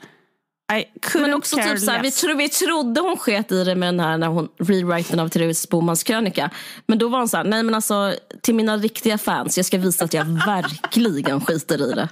Men 1.15 1.35
också 1.35 1.57
typ 1.57 1.79
så 1.79 1.91
här, 1.91 2.03
vi, 2.03 2.11
tro, 2.11 2.35
vi 2.35 2.49
trodde 2.49 3.01
hon 3.01 3.17
sket 3.17 3.53
i 3.53 3.65
det 3.65 3.75
med 3.75 3.89
den 3.89 4.01
här 4.01 4.19
när 4.19 4.27
hon 4.27 4.49
rewriten 4.59 5.21
av 5.21 5.29
Therese 5.29 5.69
Bomans 5.69 6.03
krönika. 6.03 6.51
Men 6.87 6.99
då 6.99 7.09
var 7.09 7.19
hon 7.19 7.29
så 7.29 7.37
här, 7.37 7.45
nej 7.45 7.63
men 7.63 7.75
alltså 7.75 8.15
till 8.43 8.55
mina 8.55 8.77
riktiga 8.77 9.19
fans, 9.19 9.57
jag 9.57 9.67
ska 9.67 9.79
visa 9.79 10.05
att 10.05 10.15
jag 10.15 10.25
verkligen 10.47 11.41
skiter 11.41 11.91
i 11.91 11.93
det. 11.93 12.09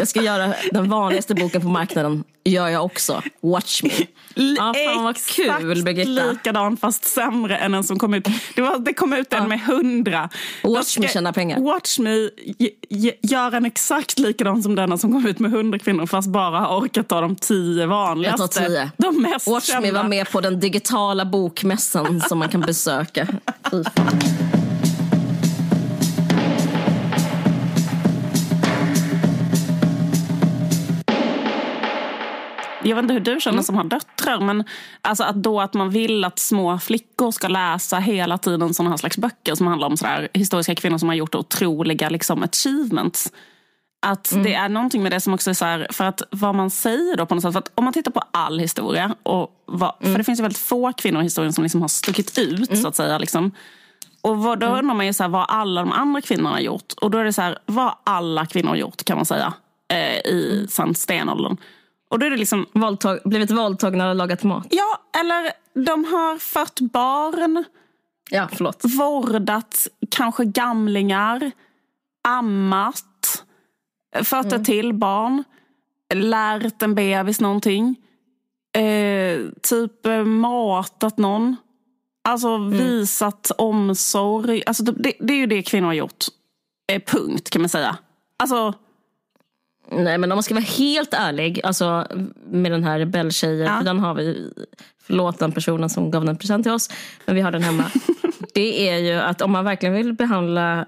Jag 0.00 0.08
ska 0.08 0.22
göra 0.22 0.54
den 0.72 0.88
vanligaste 0.88 1.34
boken 1.34 1.60
på 1.60 1.68
marknaden. 1.68 2.24
gör 2.44 2.68
jag 2.68 2.84
också. 2.84 3.22
Watch 3.40 3.82
me. 3.82 3.90
Ja, 4.34 4.74
fan 4.86 5.04
vad 5.04 5.16
kul 5.26 5.82
Birgitta. 5.82 6.10
likadan 6.30 6.76
fast 6.76 7.04
sämre 7.04 7.56
än 7.56 7.74
en 7.74 7.84
som 7.84 7.98
kom 7.98 8.14
ut. 8.14 8.28
Det, 8.54 8.62
var, 8.62 8.78
det 8.78 8.94
kom 8.94 9.12
ut 9.12 9.32
en 9.32 9.42
ja. 9.42 9.48
med 9.48 9.60
hundra. 9.60 10.28
Watch 10.62 10.98
me 10.98 11.08
tjäna 11.08 11.32
pengar. 11.32 11.60
Watch 11.60 11.98
me 11.98 12.30
gör 13.20 13.54
en 13.54 13.64
exakt 13.64 14.18
likadan 14.18 14.62
som 14.62 14.74
denna 14.74 14.98
som 14.98 15.12
kom 15.12 15.26
ut 15.26 15.38
med 15.38 15.50
hundra 15.50 15.78
kvinnor 15.78 16.06
fast 16.06 16.28
bara 16.28 16.58
har 16.58 16.78
orkat 16.78 17.08
ta 17.08 17.20
de 17.20 17.36
tio 17.36 17.86
vanligaste. 17.86 18.42
Jag 18.42 18.50
tar 18.50 18.64
tio. 18.68 18.90
De 18.96 19.22
mest 19.22 19.46
Watch 19.46 19.66
kända. 19.66 19.80
me 19.80 19.92
var 19.92 20.04
med 20.08 20.30
på 20.30 20.40
den 20.40 20.60
digitala 20.60 21.24
bokmässan 21.24 22.20
som 22.20 22.38
man 22.38 22.48
kan 22.48 22.60
besöka. 22.60 23.28
Jag 32.82 32.96
vet 32.96 33.02
inte 33.02 33.14
hur 33.14 33.20
du 33.20 33.40
känner 33.40 33.54
mm. 33.54 33.64
som 33.64 33.76
har 33.76 33.84
döttrar, 33.84 34.40
men 34.40 34.64
alltså 35.02 35.24
att 35.24 35.36
då 35.36 35.60
att 35.60 35.74
man 35.74 35.90
vill 35.90 36.24
att 36.24 36.38
små 36.38 36.78
flickor 36.78 37.30
ska 37.30 37.48
läsa 37.48 37.98
hela 37.98 38.38
tiden 38.38 38.74
sådana 38.74 38.90
här 38.90 38.96
slags 38.96 39.18
böcker 39.18 39.54
som 39.54 39.66
handlar 39.66 39.86
om 39.88 39.96
sådär, 39.96 40.28
historiska 40.34 40.74
kvinnor 40.74 40.98
som 40.98 41.08
har 41.08 41.16
gjort 41.16 41.34
otroliga 41.34 42.08
liksom, 42.08 42.42
achievements. 42.42 43.32
Att 44.06 44.32
mm. 44.32 44.44
det 44.44 44.54
är 44.54 44.68
någonting 44.68 45.02
med 45.02 45.12
det 45.12 45.20
som 45.20 45.34
också 45.34 45.50
är 45.50 45.54
så 45.54 45.64
här, 45.64 45.86
för 45.90 46.04
att 46.04 46.22
vad 46.30 46.54
man 46.54 46.70
säger 46.70 47.16
då 47.16 47.26
på 47.26 47.34
något 47.34 47.42
sätt, 47.42 47.52
för 47.52 47.58
att 47.58 47.72
om 47.74 47.84
man 47.84 47.92
tittar 47.92 48.10
på 48.12 48.22
all 48.30 48.58
historia, 48.58 49.14
och 49.22 49.50
vad, 49.66 49.92
mm. 50.00 50.12
för 50.12 50.18
det 50.18 50.24
finns 50.24 50.38
ju 50.38 50.42
väldigt 50.42 50.58
få 50.58 50.92
kvinnor 50.92 51.20
i 51.20 51.24
historien 51.24 51.52
som 51.52 51.64
liksom 51.64 51.80
har 51.80 51.88
stuckit 51.88 52.38
ut 52.38 52.70
mm. 52.70 52.82
så 52.82 52.88
att 52.88 52.96
säga. 52.96 53.18
Liksom. 53.18 53.52
Och 54.22 54.38
vad, 54.38 54.60
då 54.60 54.66
mm. 54.66 54.78
undrar 54.78 54.94
man 54.94 55.06
ju 55.06 55.12
så 55.12 55.22
här, 55.22 55.30
vad 55.30 55.46
alla 55.48 55.80
de 55.80 55.92
andra 55.92 56.20
kvinnorna 56.20 56.50
har 56.50 56.60
gjort. 56.60 56.92
Och 57.00 57.10
då 57.10 57.18
är 57.18 57.24
det 57.24 57.32
så 57.32 57.42
här, 57.42 57.58
vad 57.66 57.94
alla 58.04 58.46
kvinnor 58.46 58.68
har 58.68 58.76
gjort 58.76 59.04
kan 59.04 59.16
man 59.16 59.26
säga 59.26 59.52
eh, 59.92 60.16
i 60.16 60.68
mm. 60.78 60.94
stenåldern. 60.94 61.56
Och 62.10 62.18
då 62.18 62.26
är 62.26 62.30
det 62.30 62.36
liksom... 62.36 62.66
Våldtag, 62.72 63.18
blivit 63.24 63.50
våldtagna 63.50 64.08
och 64.08 64.16
lagat 64.16 64.42
mat. 64.42 64.66
Ja, 64.70 65.20
eller 65.20 65.52
de 65.84 66.04
har 66.04 66.38
fött 66.38 66.80
barn. 66.80 67.64
Ja, 68.30 68.48
förlåt. 68.52 68.84
Vårdat 68.84 69.88
kanske 70.10 70.44
gamlingar. 70.44 71.50
Ammat. 72.28 73.44
Fött 74.24 74.52
mm. 74.52 74.64
till 74.64 74.94
barn. 74.94 75.44
Lärt 76.14 76.82
en 76.82 76.94
bebis 76.94 77.40
någonting. 77.40 77.96
Eh, 78.76 79.40
typ 79.62 80.06
eh, 80.06 80.24
matat 80.24 81.18
någon. 81.18 81.56
Alltså 82.24 82.48
mm. 82.48 82.70
visat 82.70 83.50
omsorg. 83.58 84.62
Alltså, 84.66 84.82
det, 84.84 85.12
det, 85.20 85.32
är 85.32 85.36
ju 85.36 85.46
det 85.46 85.62
kvinnor 85.62 85.86
har 85.86 85.94
gjort. 85.94 86.24
Eh, 86.92 87.02
punkt 87.06 87.50
kan 87.50 87.62
man 87.62 87.68
säga. 87.68 87.96
Alltså 88.36 88.74
Nej 89.90 90.18
men 90.18 90.32
om 90.32 90.36
man 90.36 90.42
ska 90.42 90.54
vara 90.54 90.64
helt 90.64 91.14
ärlig, 91.14 91.60
alltså 91.64 92.06
med 92.50 92.72
den 92.72 92.84
här 92.84 92.98
rebelltjejen, 92.98 93.66
ja. 93.66 93.78
för 93.78 93.84
den 93.84 93.98
har 93.98 94.14
vi, 94.14 94.52
förlåt 95.02 95.38
den 95.38 95.52
personen 95.52 95.90
som 95.90 96.10
gav 96.10 96.24
den 96.24 96.36
present 96.36 96.64
till 96.64 96.72
oss, 96.72 96.90
men 97.26 97.34
vi 97.34 97.40
har 97.40 97.52
den 97.52 97.62
hemma. 97.62 97.84
det 98.54 98.88
är 98.88 98.98
ju 98.98 99.12
att 99.12 99.42
om 99.42 99.50
man 99.50 99.64
verkligen 99.64 99.94
vill 99.94 100.12
behandla 100.12 100.78
eh, 100.80 100.86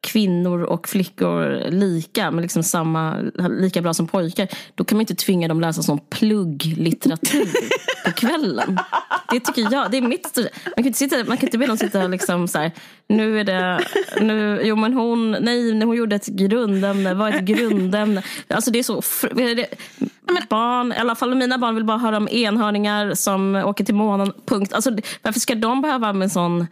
kvinnor 0.00 0.62
och 0.62 0.88
flickor 0.88 1.70
lika, 1.70 2.30
men 2.30 2.42
liksom 2.42 2.62
samma, 2.62 3.16
lika 3.60 3.82
bra 3.82 3.94
som 3.94 4.06
pojkar, 4.06 4.48
då 4.74 4.84
kan 4.84 4.96
man 4.96 5.00
inte 5.00 5.14
tvinga 5.14 5.48
dem 5.48 5.60
läsa 5.60 5.82
sån 5.82 5.98
plugglitteratur 6.10 7.48
på 8.04 8.12
kvällen. 8.12 8.78
Det 9.30 9.40
tycker 9.40 9.72
jag, 9.72 9.90
det 9.90 9.96
är 9.96 10.02
mitt 10.02 10.36
Man 10.36 10.74
kan 10.76 10.86
inte, 10.86 10.98
sitta, 10.98 11.16
man 11.16 11.36
kan 11.36 11.46
inte 11.46 11.58
be 11.58 11.66
dem 11.66 11.76
sitta 11.76 12.06
liksom 12.06 12.48
så 12.48 12.58
här, 12.58 12.72
nu 13.08 13.40
är 13.40 13.44
det, 13.44 13.80
nu, 14.20 14.60
jo 14.64 14.76
men 14.76 14.92
hon, 14.92 15.30
nej, 15.30 15.84
hon 15.84 15.96
gjorde 15.96 16.16
ett 16.16 16.26
grundämne, 16.26 17.14
vad 17.14 17.28
är 17.28 17.38
ett 17.38 17.44
grundämne? 17.44 18.22
Alltså 18.48 18.70
det 18.70 18.78
är 18.78 18.82
så, 18.82 19.02
det, 19.34 19.66
barn, 20.48 20.92
i 20.92 20.96
alla 20.96 21.14
fall 21.14 21.34
mina 21.34 21.58
barn 21.58 21.74
vill 21.74 21.84
bara 21.84 21.98
höra 21.98 22.16
om 22.16 22.28
enhörningar 22.28 23.14
som 23.14 23.54
åker 23.54 23.84
till 23.84 23.94
månen, 23.94 24.32
punkt. 24.46 24.72
Alltså 24.72 24.90
varför 25.22 25.40
ska 25.40 25.54
de 25.54 25.82
behöva 25.82 26.12
med 26.12 26.32
sån 26.32 26.66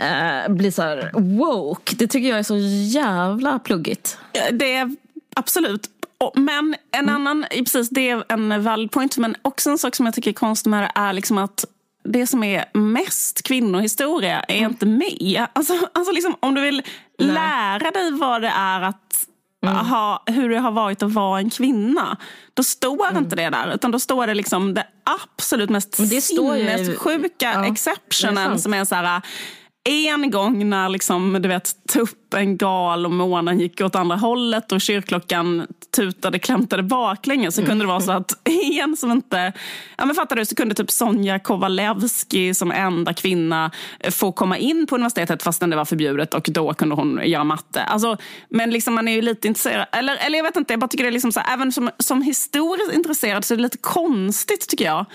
eh, 0.00 0.48
bli 0.48 0.72
så 0.72 0.82
här 0.82 1.10
woke. 1.14 1.96
Det 1.96 2.06
tycker 2.06 2.28
jag 2.28 2.38
är 2.38 2.42
så 2.42 2.56
jävla 2.98 3.58
pluggigt. 3.58 4.18
Det 4.52 4.74
är 4.74 4.96
absolut. 5.36 5.90
Men 6.34 6.74
en 6.92 7.08
mm. 7.08 7.14
annan, 7.14 7.46
precis 7.50 7.90
det 7.90 8.10
är 8.10 8.24
en 8.28 8.62
valid 8.62 8.90
point. 8.90 9.16
Men 9.16 9.36
också 9.42 9.70
en 9.70 9.78
sak 9.78 9.96
som 9.96 10.06
jag 10.06 10.14
tycker 10.14 10.30
är 10.30 10.34
konstig 10.34 10.70
med 10.70 10.82
det 10.82 10.92
är 10.94 11.12
liksom 11.12 11.38
att 11.38 11.64
det 12.04 12.26
som 12.26 12.44
är 12.44 12.64
mest 12.74 13.42
kvinnohistoria 13.42 14.40
är 14.40 14.58
mm. 14.58 14.70
inte 14.70 14.86
med. 14.86 15.46
Alltså, 15.52 15.72
alltså 15.92 16.12
liksom, 16.12 16.36
om 16.40 16.54
du 16.54 16.60
vill 16.60 16.82
Nej. 17.18 17.28
lära 17.28 17.90
dig 17.90 18.10
vad 18.10 18.42
det 18.42 18.52
är 18.54 18.80
att 18.80 19.26
Mm. 19.62 19.76
Ha, 19.76 20.22
hur 20.26 20.50
det 20.50 20.58
har 20.58 20.70
varit 20.70 21.02
att 21.02 21.12
vara 21.12 21.38
en 21.38 21.50
kvinna. 21.50 22.16
Då 22.54 22.62
står 22.62 23.08
mm. 23.08 23.24
inte 23.24 23.36
det 23.36 23.50
där. 23.50 23.74
Utan 23.74 23.90
då 23.90 23.98
står 23.98 24.26
det 24.26 24.34
liksom 24.34 24.74
det 24.74 24.86
absolut 25.04 25.70
mest 25.70 25.94
sinnessjuka 25.94 27.52
ja, 27.54 27.66
exceptionen 27.66 28.58
som 28.58 28.74
är 28.74 28.84
så 28.84 28.94
här 28.94 29.22
en 29.84 30.30
gång 30.30 30.68
när 30.68 30.88
liksom, 30.88 31.38
du 31.42 31.48
vet, 31.48 31.86
tuppen 31.92 32.56
gal 32.56 33.06
och 33.06 33.12
månen 33.12 33.60
gick 33.60 33.80
åt 33.80 33.94
andra 33.94 34.16
hållet 34.16 34.72
och 34.72 34.80
kyrkklockan 34.80 35.66
tutade, 35.96 36.38
klämtade 36.38 36.82
baklänges 36.82 37.54
så 37.54 37.64
kunde 37.64 37.84
det 37.84 37.88
vara 37.88 38.00
så 38.00 38.12
att 38.12 38.48
en 38.80 38.96
som 38.96 39.10
inte... 39.10 39.52
Ja, 39.98 40.06
men 40.06 40.14
fattar 40.14 40.36
du, 40.36 40.44
så 40.44 40.54
kunde 40.54 40.74
typ 40.74 40.90
Sonja 40.90 41.38
Kowalewski 41.38 42.54
som 42.54 42.72
enda 42.72 43.14
kvinna 43.14 43.70
eh, 44.00 44.10
få 44.10 44.32
komma 44.32 44.58
in 44.58 44.86
på 44.86 44.94
universitetet 44.94 45.42
fastän 45.42 45.70
det 45.70 45.76
var 45.76 45.84
förbjudet 45.84 46.34
och 46.34 46.48
då 46.52 46.74
kunde 46.74 46.94
hon 46.94 47.20
göra 47.24 47.44
matte. 47.44 47.82
Alltså, 47.82 48.16
men 48.48 48.70
liksom 48.70 48.94
man 48.94 49.08
är 49.08 49.12
ju 49.12 49.22
lite 49.22 49.48
intresserad, 49.48 49.86
eller, 49.92 50.16
eller 50.16 50.38
jag 50.38 50.44
vet 50.44 50.56
inte, 50.56 50.72
jag 50.72 50.80
bara 50.80 50.88
tycker 50.88 51.04
det 51.04 51.10
är 51.10 51.12
liksom 51.12 51.32
så, 51.32 51.40
även 51.40 51.72
som, 51.72 51.90
som 51.98 52.22
historiskt 52.22 52.92
intresserad 52.92 53.44
så 53.44 53.54
är 53.54 53.56
det 53.56 53.62
lite 53.62 53.78
konstigt 53.78 54.68
tycker 54.68 54.84
jag 54.84 55.06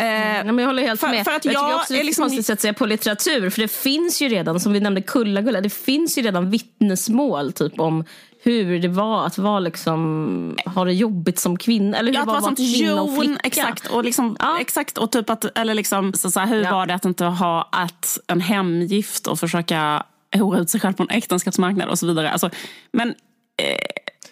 Mm, 0.00 0.46
men 0.46 0.58
jag 0.58 0.66
håller 0.66 0.82
helt 0.82 1.00
för, 1.00 1.08
med. 1.08 1.24
För 1.24 1.32
att 1.32 1.44
jag, 1.44 1.54
jag 1.54 1.74
också 1.74 1.92
det 1.92 2.00
är 2.00 2.04
liksom... 2.04 2.22
konstigt 2.22 2.50
att 2.50 2.60
säga 2.60 2.74
på 2.74 2.86
litteratur. 2.86 3.50
För 3.50 3.60
det 3.60 3.68
finns 3.68 4.22
ju 4.22 4.28
redan, 4.28 4.60
som 4.60 4.72
vi 4.72 4.80
nämnde 4.80 5.02
Kulla-Gulla, 5.02 5.60
det 5.60 5.70
finns 5.70 6.18
ju 6.18 6.22
redan 6.22 6.50
vittnesmål 6.50 7.52
typ 7.52 7.80
om 7.80 8.04
hur 8.42 8.78
det 8.78 8.88
var 8.88 9.26
att 9.26 9.38
vara 9.38 9.60
liksom, 9.60 10.56
ha 10.66 10.84
det 10.84 10.92
jobbigt 10.92 11.38
som 11.38 11.56
kvinna. 11.56 11.96
Eller 11.96 12.08
hur 12.08 12.14
ja, 12.14 12.36
att 12.36 12.42
vara 12.42 12.54
kvinna 12.54 13.02
och 13.02 13.18
flicka. 13.18 13.40
Exakt. 13.44 13.86
Och, 13.86 14.04
liksom, 14.04 14.36
ja. 14.38 14.60
exakt, 14.60 14.98
och 14.98 15.12
typ 15.12 15.30
att, 15.30 15.58
eller 15.58 15.74
liksom, 15.74 16.12
så, 16.12 16.30
så 16.30 16.40
här, 16.40 16.46
hur 16.46 16.62
ja. 16.62 16.70
var 16.70 16.86
det 16.86 16.94
att 16.94 17.04
inte 17.04 17.24
ha 17.24 17.68
att 17.72 18.18
en 18.26 18.40
hemgift 18.40 19.26
och 19.26 19.38
försöka 19.38 20.02
hora 20.34 20.58
ut 20.58 20.70
sig 20.70 20.80
själv 20.80 20.92
på 20.92 21.02
en 21.02 21.10
äktenskapsmarknad 21.10 21.88
och 21.88 21.98
så 21.98 22.06
vidare. 22.06 22.30
Alltså, 22.30 22.50
men 22.92 23.08
eh, 23.08 23.76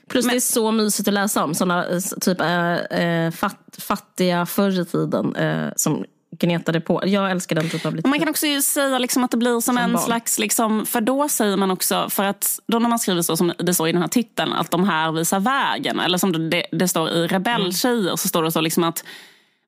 Plus 0.09 0.24
men, 0.24 0.32
det 0.32 0.38
är 0.38 0.40
så 0.40 0.70
mysigt 0.70 1.09
att 1.09 1.14
läsa 1.14 1.44
om. 1.44 1.54
Såna 1.54 1.84
typ 2.20 2.40
äh, 2.40 3.30
fatt, 3.30 3.78
fattiga 3.78 4.46
förr 4.46 4.80
i 4.80 4.84
tiden 4.84 5.36
äh, 5.36 5.68
som 5.76 6.04
gnetade 6.30 6.80
på. 6.80 7.02
Jag 7.06 7.30
älskar 7.30 7.56
den 7.56 7.70
typen 7.70 7.88
av 7.88 7.94
litteratur. 7.94 8.11
Man 8.11 8.18
kan 8.18 8.28
också 8.28 8.46
säga 8.62 8.98
liksom 8.98 9.24
att 9.24 9.30
det 9.30 9.36
blir 9.36 9.50
som, 9.50 9.62
som 9.62 9.78
en 9.78 9.92
barn. 9.92 10.02
slags, 10.02 10.38
liksom, 10.38 10.86
för 10.86 11.00
då 11.00 11.28
säger 11.28 11.56
man 11.56 11.70
också, 11.70 12.06
för 12.11 12.24
att 12.24 12.61
då 12.66 12.78
när 12.78 12.88
man 12.88 12.98
skriver 12.98 13.22
så 13.22 13.36
som 13.36 13.52
det 13.59 13.74
står 13.74 13.88
i 13.88 13.92
den 13.92 14.02
här 14.02 14.09
titeln, 14.09 14.52
att 14.52 14.70
de 14.70 14.84
här 14.84 15.12
visar 15.12 15.40
vägen. 15.40 16.00
Eller 16.00 16.18
som 16.18 16.50
det, 16.50 16.66
det 16.72 16.88
står 16.88 17.11
i 17.11 17.26
Rebelltjejer 17.26 18.00
mm. 18.00 18.16
så 18.16 18.28
står 18.28 18.42
det 18.42 18.52
så 18.52 18.61
liksom 18.61 18.84
att 18.84 19.04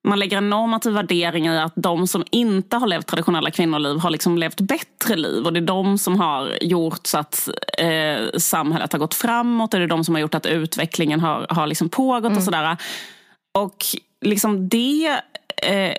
man 0.08 0.18
lägger 0.18 0.36
en 0.36 0.50
normativ 0.50 0.92
värdering 0.92 1.46
i 1.46 1.58
att 1.58 1.72
de 1.76 2.06
som 2.06 2.24
inte 2.30 2.76
har 2.76 2.86
levt 2.86 3.06
traditionella 3.06 3.50
kvinnoliv 3.50 3.98
har 3.98 4.10
liksom 4.10 4.38
levt 4.38 4.60
bättre 4.60 5.16
liv. 5.16 5.44
Och 5.44 5.52
det 5.52 5.58
är 5.58 5.64
de 5.64 5.98
som 5.98 6.20
har 6.20 6.58
gjort 6.60 7.06
så 7.06 7.18
att 7.18 7.48
eh, 7.78 8.38
samhället 8.38 8.92
har 8.92 8.98
gått 8.98 9.14
framåt. 9.14 9.74
Och 9.74 9.80
det 9.80 9.84
är 9.84 9.88
de 9.88 10.04
som 10.04 10.14
har 10.14 10.20
gjort 10.22 10.34
att 10.34 10.46
utvecklingen 10.46 11.20
har, 11.20 11.46
har 11.50 11.66
liksom 11.66 11.88
pågått 11.88 12.24
mm. 12.24 12.36
och 12.36 12.42
sådär. 12.42 12.76
Och 13.54 13.76
liksom 14.20 14.68
det 14.68 15.20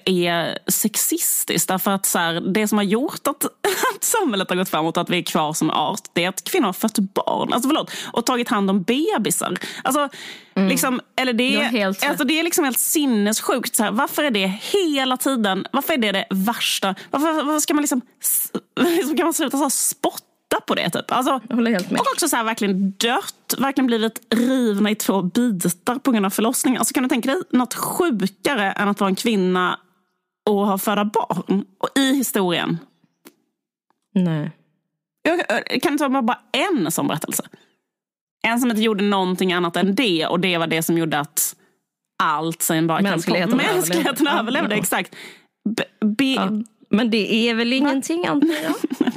är 0.06 0.58
sexistiskt. 0.68 1.68
Därför 1.68 1.91
att 1.91 2.06
så 2.06 2.20
här, 2.20 2.41
det 2.54 2.68
som 2.68 2.78
har 2.78 2.86
gjort 2.86 3.28
att, 3.28 3.45
att 3.95 4.04
samhället 4.04 4.49
har 4.49 4.56
gått 4.56 4.70
framåt 4.70 4.97
och 4.97 5.02
att 5.02 5.10
vi 5.10 5.18
är 5.18 5.24
kvar 5.24 5.54
som 5.54 5.70
art, 5.70 6.02
det 6.14 6.24
är 6.24 6.30
att 6.30 6.43
kvinnor 6.43 6.66
har 6.66 6.74
fött 6.74 6.99
barn. 6.99 7.54
Alltså 7.54 7.70
förlåt, 7.70 7.91
och 8.14 8.26
tagit 8.26 8.49
hand 8.49 8.70
om 8.70 8.84
bebisar. 8.84 9.58
Alltså, 9.84 10.10
mm. 10.56 10.70
liksom, 10.70 11.02
eller 11.16 11.34
det, 11.34 11.56
är, 11.56 11.62
helt... 11.62 12.04
alltså, 12.04 12.24
det 12.24 12.39
är 12.39 12.43
liksom 12.43 12.64
helt 12.64 12.80
sinnessjukt. 12.80 13.76
Så 13.76 13.84
här, 13.84 13.91
varför 13.91 14.24
är 14.24 14.32
det 14.32 14.47
hela 14.47 15.18
tiden, 15.18 15.66
varför 15.72 15.93
är 15.93 15.97
det 15.97 16.12
det 16.12 16.26
värsta? 16.30 16.95
Varför, 17.10 17.43
varför 17.43 17.60
ska 17.60 17.74
man 17.74 17.82
liksom, 17.82 18.02
liksom 18.76 19.18
kan 19.18 19.26
man 19.26 19.34
sluta 19.34 19.58
så 19.58 19.70
spotta 19.70 20.26
trötta 20.52 20.66
på 20.66 20.76
det. 20.76 20.89
Typ. 20.89 21.12
Alltså. 21.12 21.41
Och 21.89 22.08
också 22.14 22.28
så 22.28 22.36
här, 22.36 22.43
verkligen 22.43 22.91
dött, 22.91 23.56
verkligen 23.58 23.88
blivit 23.88 24.22
rivna 24.36 24.91
i 24.91 24.95
två 24.95 25.22
bitar 25.22 25.99
på 25.99 26.12
grund 26.12 26.26
av 26.26 26.30
förlossning. 26.30 26.78
Alltså, 26.78 26.93
kan 26.93 27.04
du 27.04 27.10
tänka 27.10 27.32
dig 27.32 27.41
något 27.49 27.74
sjukare 27.74 28.72
än 28.72 28.88
att 28.88 28.99
vara 28.99 29.10
en 29.10 29.16
kvinna 29.16 29.80
och 30.49 30.68
ha 30.68 30.78
föda 30.78 31.06
barn? 31.06 31.66
Och 31.78 31.89
i 31.95 32.14
historien. 32.14 32.78
Nej. 34.14 34.52
Jag 35.24 35.82
kan 35.82 35.91
inte 35.91 36.04
ta 36.04 36.22
bara 36.22 36.39
en 36.52 36.91
sån 36.91 37.08
berättelse. 37.08 37.43
En 38.43 38.60
som 38.60 38.70
inte 38.70 38.82
gjorde 38.82 39.04
någonting 39.04 39.54
annat 39.54 39.76
än 39.76 39.95
det 39.95 40.26
och 40.26 40.39
det 40.39 40.58
var 40.58 40.68
det 40.68 40.84
som 40.84 40.97
gjorde 40.97 41.20
att 41.20 41.56
allt 42.24 42.62
sen 42.62 42.88
bara 42.88 43.02
mänskligheten, 43.02 43.60
kan 43.60 43.76
mänskligheten 43.76 44.28
överlevde. 44.28 44.39
överlevde. 44.39 44.76
Exakt. 44.76 45.16
Be, 46.06 46.26
ja. 46.26 46.49
Men 46.89 47.10
det 47.10 47.49
är 47.49 47.56
väl 47.56 47.74
ingenting 47.74 48.28
antar 48.28 48.56
jag? 48.64 48.76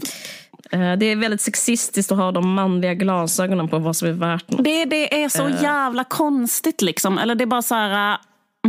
Eh, 0.71 0.97
det 0.97 1.07
är 1.07 1.17
väldigt 1.17 1.41
sexistiskt 1.41 2.12
att 2.12 2.19
ha 2.19 2.33
de 2.33 2.55
manliga 2.55 2.95
glasögonen 2.95 3.69
på 3.69 3.79
vad 3.79 3.97
som 3.97 4.09
är 4.09 4.12
värt 4.12 4.51
något. 4.51 4.65
Det, 4.65 4.85
det 4.85 5.23
är 5.23 5.29
så 5.29 5.47
uh. 5.47 5.62
jävla 5.62 6.05
konstigt 6.05 6.83
liksom. 6.83 7.19
Eller 7.19 7.35
det 7.35 7.45
är 7.45 7.47
bara 7.47 7.62
så 7.62 7.75
här... 7.75 8.19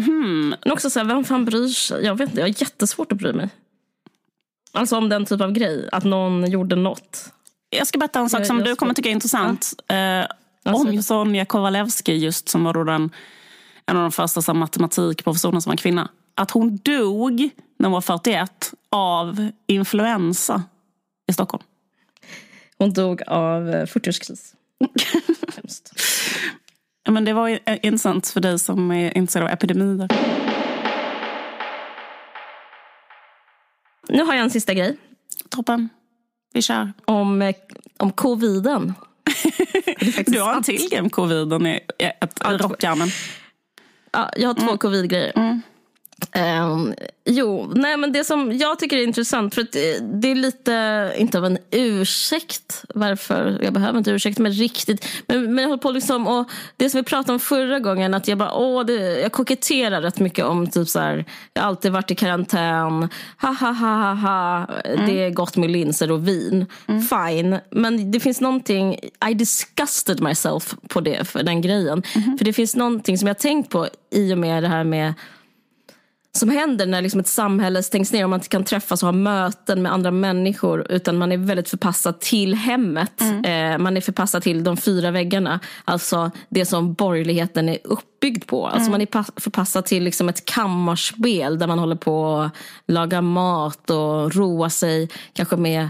Hmm. 0.06 0.56
Men 0.64 0.72
också 0.72 0.89
så 0.89 1.00
här, 1.00 1.06
vem 1.06 1.24
fan 1.24 1.46
bryr 1.46 1.68
sig? 1.68 2.06
Jag 2.06 2.16
vet 2.16 2.30
inte, 2.30 2.41
jag 2.41 2.48
har 2.48 2.62
jättesvårt 2.62 3.12
att 3.12 3.18
bry 3.18 3.34
mig. 3.34 3.50
Alltså 4.72 4.98
om 4.98 5.10
den 5.10 5.26
typ 5.26 5.41
av 5.41 5.52
grej, 5.52 5.89
att 5.91 6.04
någon 6.04 6.52
gjorde 6.52 6.76
något. 6.76 7.32
Jag 7.70 7.88
ska 7.88 7.98
berätta 7.98 8.20
en 8.20 8.30
sak 8.30 8.46
som 8.46 8.58
jag, 8.58 8.68
du 8.68 8.76
kommer 8.76 8.93
tycka 8.93 9.10
är 9.10 9.14
intressant. 9.14 9.74
Ja. 9.88 10.22
Uh, 10.22 10.28
om 10.74 11.04
Sonja 11.04 11.46
Kowalewski 11.46 12.14
just, 12.14 12.50
som 12.50 12.64
var 12.64 12.74
då 12.74 12.84
den, 12.84 13.10
en 13.86 13.98
av 13.98 14.04
de 14.04 14.12
första 14.12 14.54
matematikprofessorerna 14.54 15.62
som 15.62 15.70
var 15.70 15.78
kvinna. 15.78 16.10
Att 16.36 16.52
hon 16.52 16.78
dog 16.78 17.50
när 17.80 17.89
hon 17.89 17.91
var 17.91 18.02
41 18.02 18.74
av 18.91 19.50
influensa 19.68 20.64
i 21.28 21.34
Stockholm. 21.34 21.64
Hon 22.78 22.93
dog 22.93 23.21
av 23.28 23.63
40-årskris. 23.63 24.53
Eh, 24.82 24.88
ja, 27.03 27.11
men 27.11 27.26
det 27.26 27.34
var 27.34 27.59
intressant 27.86 28.28
för 28.28 28.41
dig 28.41 28.59
som 28.59 28.91
är 28.91 29.17
intresserad 29.17 29.45
av 29.45 29.51
epidemier. 29.53 30.07
Nu 34.07 34.23
har 34.23 34.34
jag 34.34 34.43
en 34.43 34.49
sista 34.49 34.73
grej. 34.73 34.97
Toppen. 35.49 35.89
Vi 36.53 36.61
kör. 36.61 36.93
Om, 37.05 37.41
eh, 37.41 37.55
om 37.97 38.11
coviden. 38.11 38.93
du 40.26 40.41
har 40.41 40.55
en 40.55 40.63
till 40.63 40.89
grej 40.89 41.01
om 41.01 41.09
coviden 41.09 41.67
i 41.67 41.80
rockärmen. 42.43 43.09
Ja, 44.11 44.30
jag 44.36 44.49
har 44.49 44.53
två 44.53 44.63
mm. 44.63 44.78
covid-grejer. 44.78 45.32
Mm. 45.36 45.61
Um, 46.34 46.93
jo, 47.26 47.71
nej 47.76 47.97
men 47.97 48.11
det 48.11 48.23
som 48.23 48.57
jag 48.57 48.80
tycker 48.80 48.97
är 48.97 49.03
intressant, 49.03 49.55
för 49.55 49.67
det, 49.71 49.99
det, 50.21 50.32
är 50.32 50.36
lite, 50.36 51.13
inte 51.17 51.38
av 51.38 51.45
en 51.45 51.57
ursäkt 51.71 52.84
varför, 52.95 53.59
jag 53.63 53.73
behöver 53.73 53.97
inte 53.97 54.11
ursäkt 54.11 54.39
men 54.39 54.51
riktigt, 54.51 55.07
men, 55.28 55.55
men 55.55 55.61
jag 55.61 55.69
håller 55.69 55.82
på 55.82 55.91
liksom, 55.91 56.28
och 56.28 56.49
det 56.78 56.89
som 56.89 56.99
vi 56.99 57.03
pratade 57.03 57.34
om 57.34 57.39
förra 57.39 57.80
gången, 57.80 58.13
att 58.13 58.28
jag 58.28 58.38
bara, 58.38 58.53
åh, 58.53 58.86
det, 58.86 59.19
jag 59.19 59.32
koketterar 59.32 60.01
rätt 60.01 60.19
mycket 60.19 60.45
om 60.45 60.67
typ 60.67 60.88
så 60.88 60.99
här, 60.99 61.26
jag 61.53 61.61
har 61.61 61.69
alltid 61.69 61.91
varit 61.91 62.11
i 62.11 62.15
karantän, 62.15 63.09
ha 63.41 63.49
ha 63.51 63.71
ha 63.71 63.95
ha 63.95 64.13
ha, 64.13 64.65
mm. 64.86 65.05
det 65.05 65.23
är 65.23 65.30
gott 65.30 65.57
med 65.57 65.71
linser 65.71 66.11
och 66.11 66.28
vin, 66.28 66.65
mm. 66.88 67.01
fine, 67.01 67.59
men 67.71 68.11
det 68.11 68.19
finns 68.19 68.41
någonting, 68.41 68.99
I 69.30 69.34
disgusted 69.34 70.21
myself 70.21 70.76
på 70.88 71.01
det, 71.01 71.28
för 71.28 71.43
den 71.43 71.61
grejen, 71.61 72.03
mm. 72.15 72.38
för 72.38 72.45
det 72.45 72.53
finns 72.53 72.76
någonting 72.76 73.17
som 73.17 73.28
jag 73.28 73.39
tänkt 73.39 73.69
på 73.69 73.88
i 74.11 74.34
och 74.34 74.38
med 74.38 74.63
det 74.63 74.69
här 74.69 74.84
med 74.84 75.13
som 76.36 76.50
händer 76.50 76.86
när 76.86 77.02
liksom 77.02 77.20
ett 77.20 77.28
samhälle 77.28 77.84
stängs 77.84 78.12
ner 78.12 78.24
och 78.24 78.30
man 78.30 78.40
inte 78.40 78.50
kan 78.50 78.64
träffas 78.64 79.04
och 79.04 79.08
ha 79.08 79.14
möten 79.14 79.82
med 79.82 79.94
andra 79.94 80.12
människor 80.12 80.92
utan 80.92 81.18
man 81.18 81.32
är 81.32 81.38
väldigt 81.38 81.70
förpassad 81.70 82.20
till 82.20 82.54
hemmet. 82.54 83.22
Mm. 83.22 83.74
Eh, 83.74 83.78
man 83.78 83.98
är 83.98 84.02
förpassad 84.02 84.44
till 84.44 84.64
de 84.64 84.78
fyra 84.78 85.12
väggarna. 85.12 85.60
Alltså 85.86 86.32
det 86.50 86.66
som 86.66 86.94
borgerligheten 86.94 87.70
är 87.70 87.78
uppbyggd 87.84 88.48
på. 88.48 88.68
Alltså 88.68 88.90
mm. 88.90 88.92
man 88.92 89.02
är 89.02 89.42
förpassad 89.42 89.86
till 89.86 90.04
liksom 90.04 90.30
ett 90.30 90.46
kammarspel 90.46 91.60
där 91.60 91.68
man 91.68 91.80
håller 91.80 91.96
på 91.96 92.38
att 92.38 92.52
laga 92.88 93.22
mat 93.22 93.90
och 93.90 94.36
roa 94.36 94.70
sig 94.70 95.10
kanske 95.34 95.56
med 95.56 95.90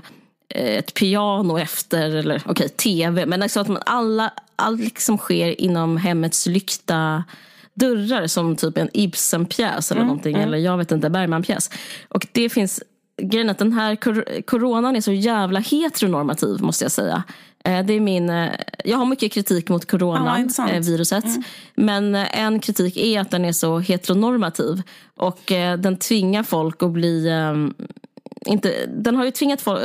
ett 0.49 0.93
piano 0.93 1.59
efter, 1.59 2.15
eller 2.15 2.35
okej, 2.45 2.51
okay, 2.51 2.67
tv. 2.69 3.25
Men 3.25 3.43
alltså 3.43 3.59
att 3.59 3.67
man 3.67 3.81
alla, 3.85 4.33
allt 4.55 4.81
liksom 4.81 5.17
sker 5.17 5.61
inom 5.61 5.97
hemmets 5.97 6.45
lyckta 6.45 7.23
dörrar 7.75 8.27
som 8.27 8.55
typ 8.55 8.77
en 8.77 8.89
Ibsen-pjäs 8.93 9.91
eller 9.91 10.01
mm, 10.01 10.07
någonting. 10.07 10.35
Mm. 10.35 10.47
Eller 10.47 10.57
jag 10.57 10.77
vet 10.77 10.91
inte, 10.91 11.09
Bergman-pjäs. 11.09 11.69
Och 12.09 12.27
det 12.31 12.49
finns, 12.49 12.83
grejen 13.21 13.49
att 13.49 13.57
den 13.57 13.73
här 13.73 13.95
kor 13.95 14.41
coronan 14.45 14.95
är 14.95 15.01
så 15.01 15.11
jävla 15.11 15.59
heteronormativ 15.59 16.61
måste 16.61 16.85
jag 16.85 16.91
säga. 16.91 17.23
Eh, 17.65 17.85
det 17.85 17.93
är 17.93 17.99
min, 17.99 18.29
eh, 18.29 18.51
jag 18.83 18.97
har 18.97 19.05
mycket 19.05 19.31
kritik 19.31 19.69
mot 19.69 19.91
coronaviruset. 19.91 21.25
Mm. 21.25 21.43
Men 21.75 22.15
en 22.15 22.59
kritik 22.59 22.97
är 22.97 23.19
att 23.19 23.31
den 23.31 23.45
är 23.45 23.51
så 23.51 23.79
heteronormativ. 23.79 24.81
Och 25.15 25.51
eh, 25.51 25.77
den 25.77 25.97
tvingar 25.97 26.43
folk 26.43 26.83
att 26.83 26.91
bli 26.91 27.29
ehm, 27.29 27.73
inte, 28.45 28.85
den 28.85 29.15
har 29.15 29.25
ju 29.25 29.31
tvingat 29.31 29.61
folk, 29.61 29.81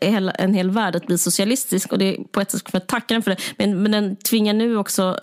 en 0.00 0.54
hel 0.54 0.70
värld 0.70 0.96
att 0.96 1.06
bli 1.06 1.18
socialistisk 1.18 1.92
och 1.92 1.98
det 1.98 2.04
är 2.04 2.24
på 2.24 2.40
ett 2.40 2.50
sätt 2.50 2.70
för 2.70 2.78
att 2.78 2.88
tacka 2.88 3.14
den 3.14 3.22
för 3.22 3.30
det. 3.30 3.36
Men, 3.56 3.82
men 3.82 3.92
den 3.92 4.16
tvingar 4.16 4.54
nu 4.54 4.76
också 4.76 5.18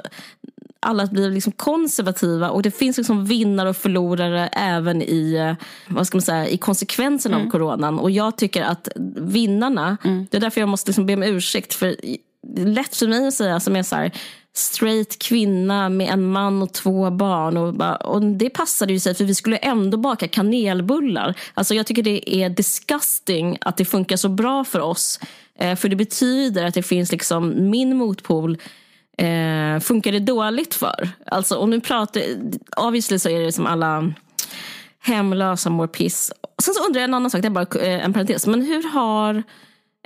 alla 0.87 1.03
att 1.03 1.11
bli 1.11 1.29
liksom 1.29 1.51
konservativa 1.51 2.49
och 2.49 2.61
det 2.61 2.71
finns 2.71 2.97
liksom 2.97 3.25
vinnare 3.25 3.69
och 3.69 3.77
förlorare 3.77 4.47
även 4.47 5.01
i, 5.01 5.55
vad 5.87 6.07
ska 6.07 6.17
man 6.17 6.21
säga, 6.21 6.47
i 6.47 6.57
konsekvenserna 6.57 7.35
mm. 7.35 7.47
av 7.47 7.51
coronan. 7.51 7.99
Och 7.99 8.11
jag 8.11 8.37
tycker 8.37 8.63
att 8.63 8.89
vinnarna, 9.15 9.97
mm. 10.03 10.27
det 10.31 10.37
är 10.37 10.41
därför 10.41 10.61
jag 10.61 10.69
måste 10.69 10.89
liksom 10.89 11.05
be 11.05 11.13
om 11.13 11.23
ursäkt. 11.23 11.73
För 11.73 11.95
det 12.55 12.61
är 12.61 12.65
lätt 12.65 12.95
för 12.95 13.07
mig 13.07 13.27
att 13.27 13.33
säga 13.33 13.59
som 13.59 13.75
är 13.75 13.83
så 13.83 13.95
här, 13.95 14.11
straight 14.53 15.19
kvinna 15.19 15.89
med 15.89 16.09
en 16.09 16.31
man 16.31 16.61
och 16.61 16.73
två 16.73 17.11
barn. 17.11 17.57
Och, 17.57 17.73
bara, 17.73 17.95
och 17.95 18.21
det 18.21 18.49
passade 18.49 18.93
ju 18.93 18.99
sig 18.99 19.15
för 19.15 19.23
vi 19.23 19.35
skulle 19.35 19.57
ändå 19.57 19.97
baka 19.97 20.27
kanelbullar. 20.27 21.39
Alltså 21.53 21.73
jag 21.73 21.85
tycker 21.85 22.03
det 22.03 22.35
är 22.35 22.49
disgusting 22.49 23.57
att 23.61 23.77
det 23.77 23.85
funkar 23.85 24.15
så 24.15 24.29
bra 24.29 24.63
för 24.63 24.79
oss. 24.79 25.19
Eh, 25.59 25.75
för 25.75 25.89
det 25.89 25.95
betyder 25.95 26.65
att 26.65 26.73
det 26.73 26.83
finns 26.83 27.11
liksom 27.11 27.69
min 27.69 27.97
motpol 27.97 28.57
eh, 29.17 29.79
funkar 29.79 30.11
det 30.11 30.19
dåligt 30.19 30.73
för? 30.73 31.09
Alltså, 31.25 31.55
och 31.55 31.69
nu 31.69 31.81
pratar, 31.81 32.21
obviously 32.77 33.19
så 33.19 33.29
är 33.29 33.39
det 33.39 33.51
som 33.51 33.67
alla 33.67 34.13
hemlösa 34.99 35.69
mår 35.69 35.87
piss. 35.87 36.31
Sen 36.63 36.73
så 36.73 36.85
undrar 36.85 37.01
jag 37.01 37.07
en 37.07 37.13
annan 37.13 37.29
sak, 37.29 37.41
det 37.41 37.47
är 37.47 37.49
bara 37.49 37.81
eh, 37.81 38.05
en 38.05 38.13
parentes. 38.13 38.47
Men 38.47 38.61
hur 38.61 38.83
har 38.89 39.43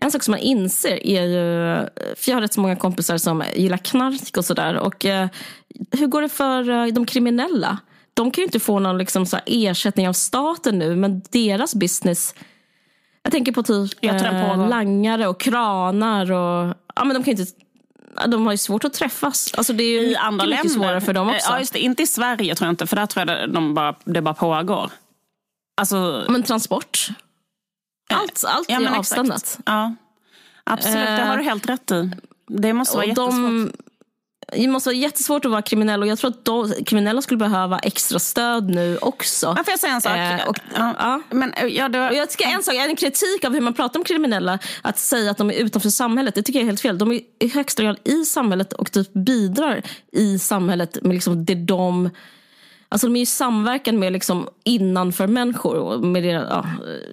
en 0.01 0.11
sak 0.11 0.23
som 0.23 0.31
man 0.31 0.39
inser 0.39 1.07
är 1.07 1.23
ju, 1.23 1.75
för 2.15 2.31
jag 2.31 2.35
har 2.35 2.41
rätt 2.41 2.53
så 2.53 2.61
många 2.61 2.75
kompisar 2.75 3.17
som 3.17 3.43
gillar 3.55 3.77
knark 3.77 4.37
och 4.37 4.45
sådär. 4.45 4.77
Och 4.77 5.05
eh, 5.05 5.27
hur 5.91 6.07
går 6.07 6.21
det 6.21 6.29
för 6.29 6.69
eh, 6.69 6.85
de 6.85 7.05
kriminella? 7.05 7.77
De 8.13 8.31
kan 8.31 8.41
ju 8.41 8.45
inte 8.45 8.59
få 8.59 8.79
någon 8.79 8.97
liksom 8.97 9.25
så 9.25 9.37
ersättning 9.45 10.09
av 10.09 10.13
staten 10.13 10.79
nu, 10.79 10.95
men 10.95 11.21
deras 11.31 11.75
business 11.75 12.35
jag 13.23 13.31
tänker 13.31 13.51
på 13.51 13.63
typ 13.63 14.05
eh, 14.05 14.69
langare 14.69 15.27
och 15.27 15.39
kranar. 15.39 16.31
Och, 16.31 16.75
ja, 16.95 17.03
men 17.03 17.13
de 17.13 17.23
kan 17.23 17.31
inte 17.31 17.53
de 18.27 18.45
har 18.45 18.53
ju 18.53 18.57
svårt 18.57 18.83
att 18.83 18.93
träffas. 18.93 19.53
Alltså 19.53 19.73
det 19.73 19.83
är 19.83 20.01
ju 20.01 20.07
I 20.07 20.15
andra 20.15 20.45
mycket 20.45 20.71
svårare 20.71 21.01
för 21.01 21.13
dem 21.13 21.29
också. 21.29 21.49
Ja, 21.49 21.59
just 21.59 21.73
det. 21.73 21.79
Inte 21.79 22.03
i 22.03 22.07
Sverige 22.07 22.55
tror 22.55 22.67
jag 22.67 22.73
inte, 22.73 22.87
för 22.87 22.95
där 22.95 23.05
tror 23.05 23.29
jag 23.29 23.53
de 23.53 23.73
bara, 23.73 23.95
det 24.03 24.21
bara 24.21 24.33
pågår. 24.33 24.91
Alltså... 25.77 26.25
Men 26.29 26.43
transport? 26.43 27.07
Allt, 28.13 28.43
allt 28.47 28.69
ja, 28.69 28.81
är 28.81 28.97
avstannat. 28.97 29.59
Ja, 29.65 29.95
absolut. 30.63 31.07
Det 31.07 31.25
har 31.25 31.37
du 31.37 31.43
helt 31.43 31.69
rätt 31.69 31.91
i. 31.91 32.11
Det 32.47 32.73
måste 32.73 32.97
vara 32.97 33.05
jättesvårt. 33.05 33.31
De, 33.31 33.71
det 34.51 34.67
måste 34.67 34.89
vara 34.89 34.97
jättesvårt 34.97 35.45
att 35.45 35.51
vara 35.51 35.61
kriminell 35.61 36.01
och 36.01 36.07
jag 36.07 36.19
tror 36.19 36.29
att 36.29 36.45
de, 36.45 36.73
kriminella 36.85 37.21
skulle 37.21 37.37
behöva 37.37 37.79
extra 37.79 38.19
stöd 38.19 38.69
nu 38.69 38.97
också. 38.97 39.53
Ja, 39.57 39.63
får 39.63 39.71
jag 39.71 39.79
säga 39.79 39.93
en 39.93 40.01
sak? 40.01 40.17
Eh, 40.17 40.47
och, 40.47 40.59
ja. 40.75 40.95
Ja. 40.99 41.21
Men, 41.29 41.53
eh, 41.53 41.65
ja, 41.65 41.89
då... 41.89 41.99
och 41.99 42.13
jag 42.13 42.29
tycker 42.29 42.45
en 42.45 42.63
sak, 42.63 42.75
en 42.75 42.95
kritik 42.95 43.45
av 43.45 43.53
hur 43.53 43.61
man 43.61 43.73
pratar 43.73 43.99
om 43.99 44.03
kriminella, 44.03 44.59
att 44.81 44.99
säga 44.99 45.31
att 45.31 45.37
de 45.37 45.49
är 45.51 45.53
utanför 45.53 45.89
samhället, 45.89 46.35
det 46.35 46.43
tycker 46.43 46.59
jag 46.59 46.63
är 46.63 46.67
helt 46.67 46.81
fel. 46.81 46.97
De 46.97 47.11
är 47.11 47.21
i 47.39 47.47
högsta 47.47 47.83
grad 47.83 47.97
i 48.03 48.25
samhället 48.25 48.73
och 48.73 48.91
typ 48.91 49.13
bidrar 49.13 49.81
i 50.11 50.39
samhället 50.39 50.97
med 51.01 51.13
liksom 51.13 51.45
det 51.45 51.55
de 51.55 52.09
Alltså 52.91 53.07
de 53.07 53.15
är 53.15 53.19
ju 53.19 53.25
samverkan 53.25 53.99
med 53.99 54.13
liksom 54.13 54.47
innanför 54.63 55.27
människor. 55.27 55.97
Med 55.97 56.23
det, 56.23 56.29
ja, 56.29 56.65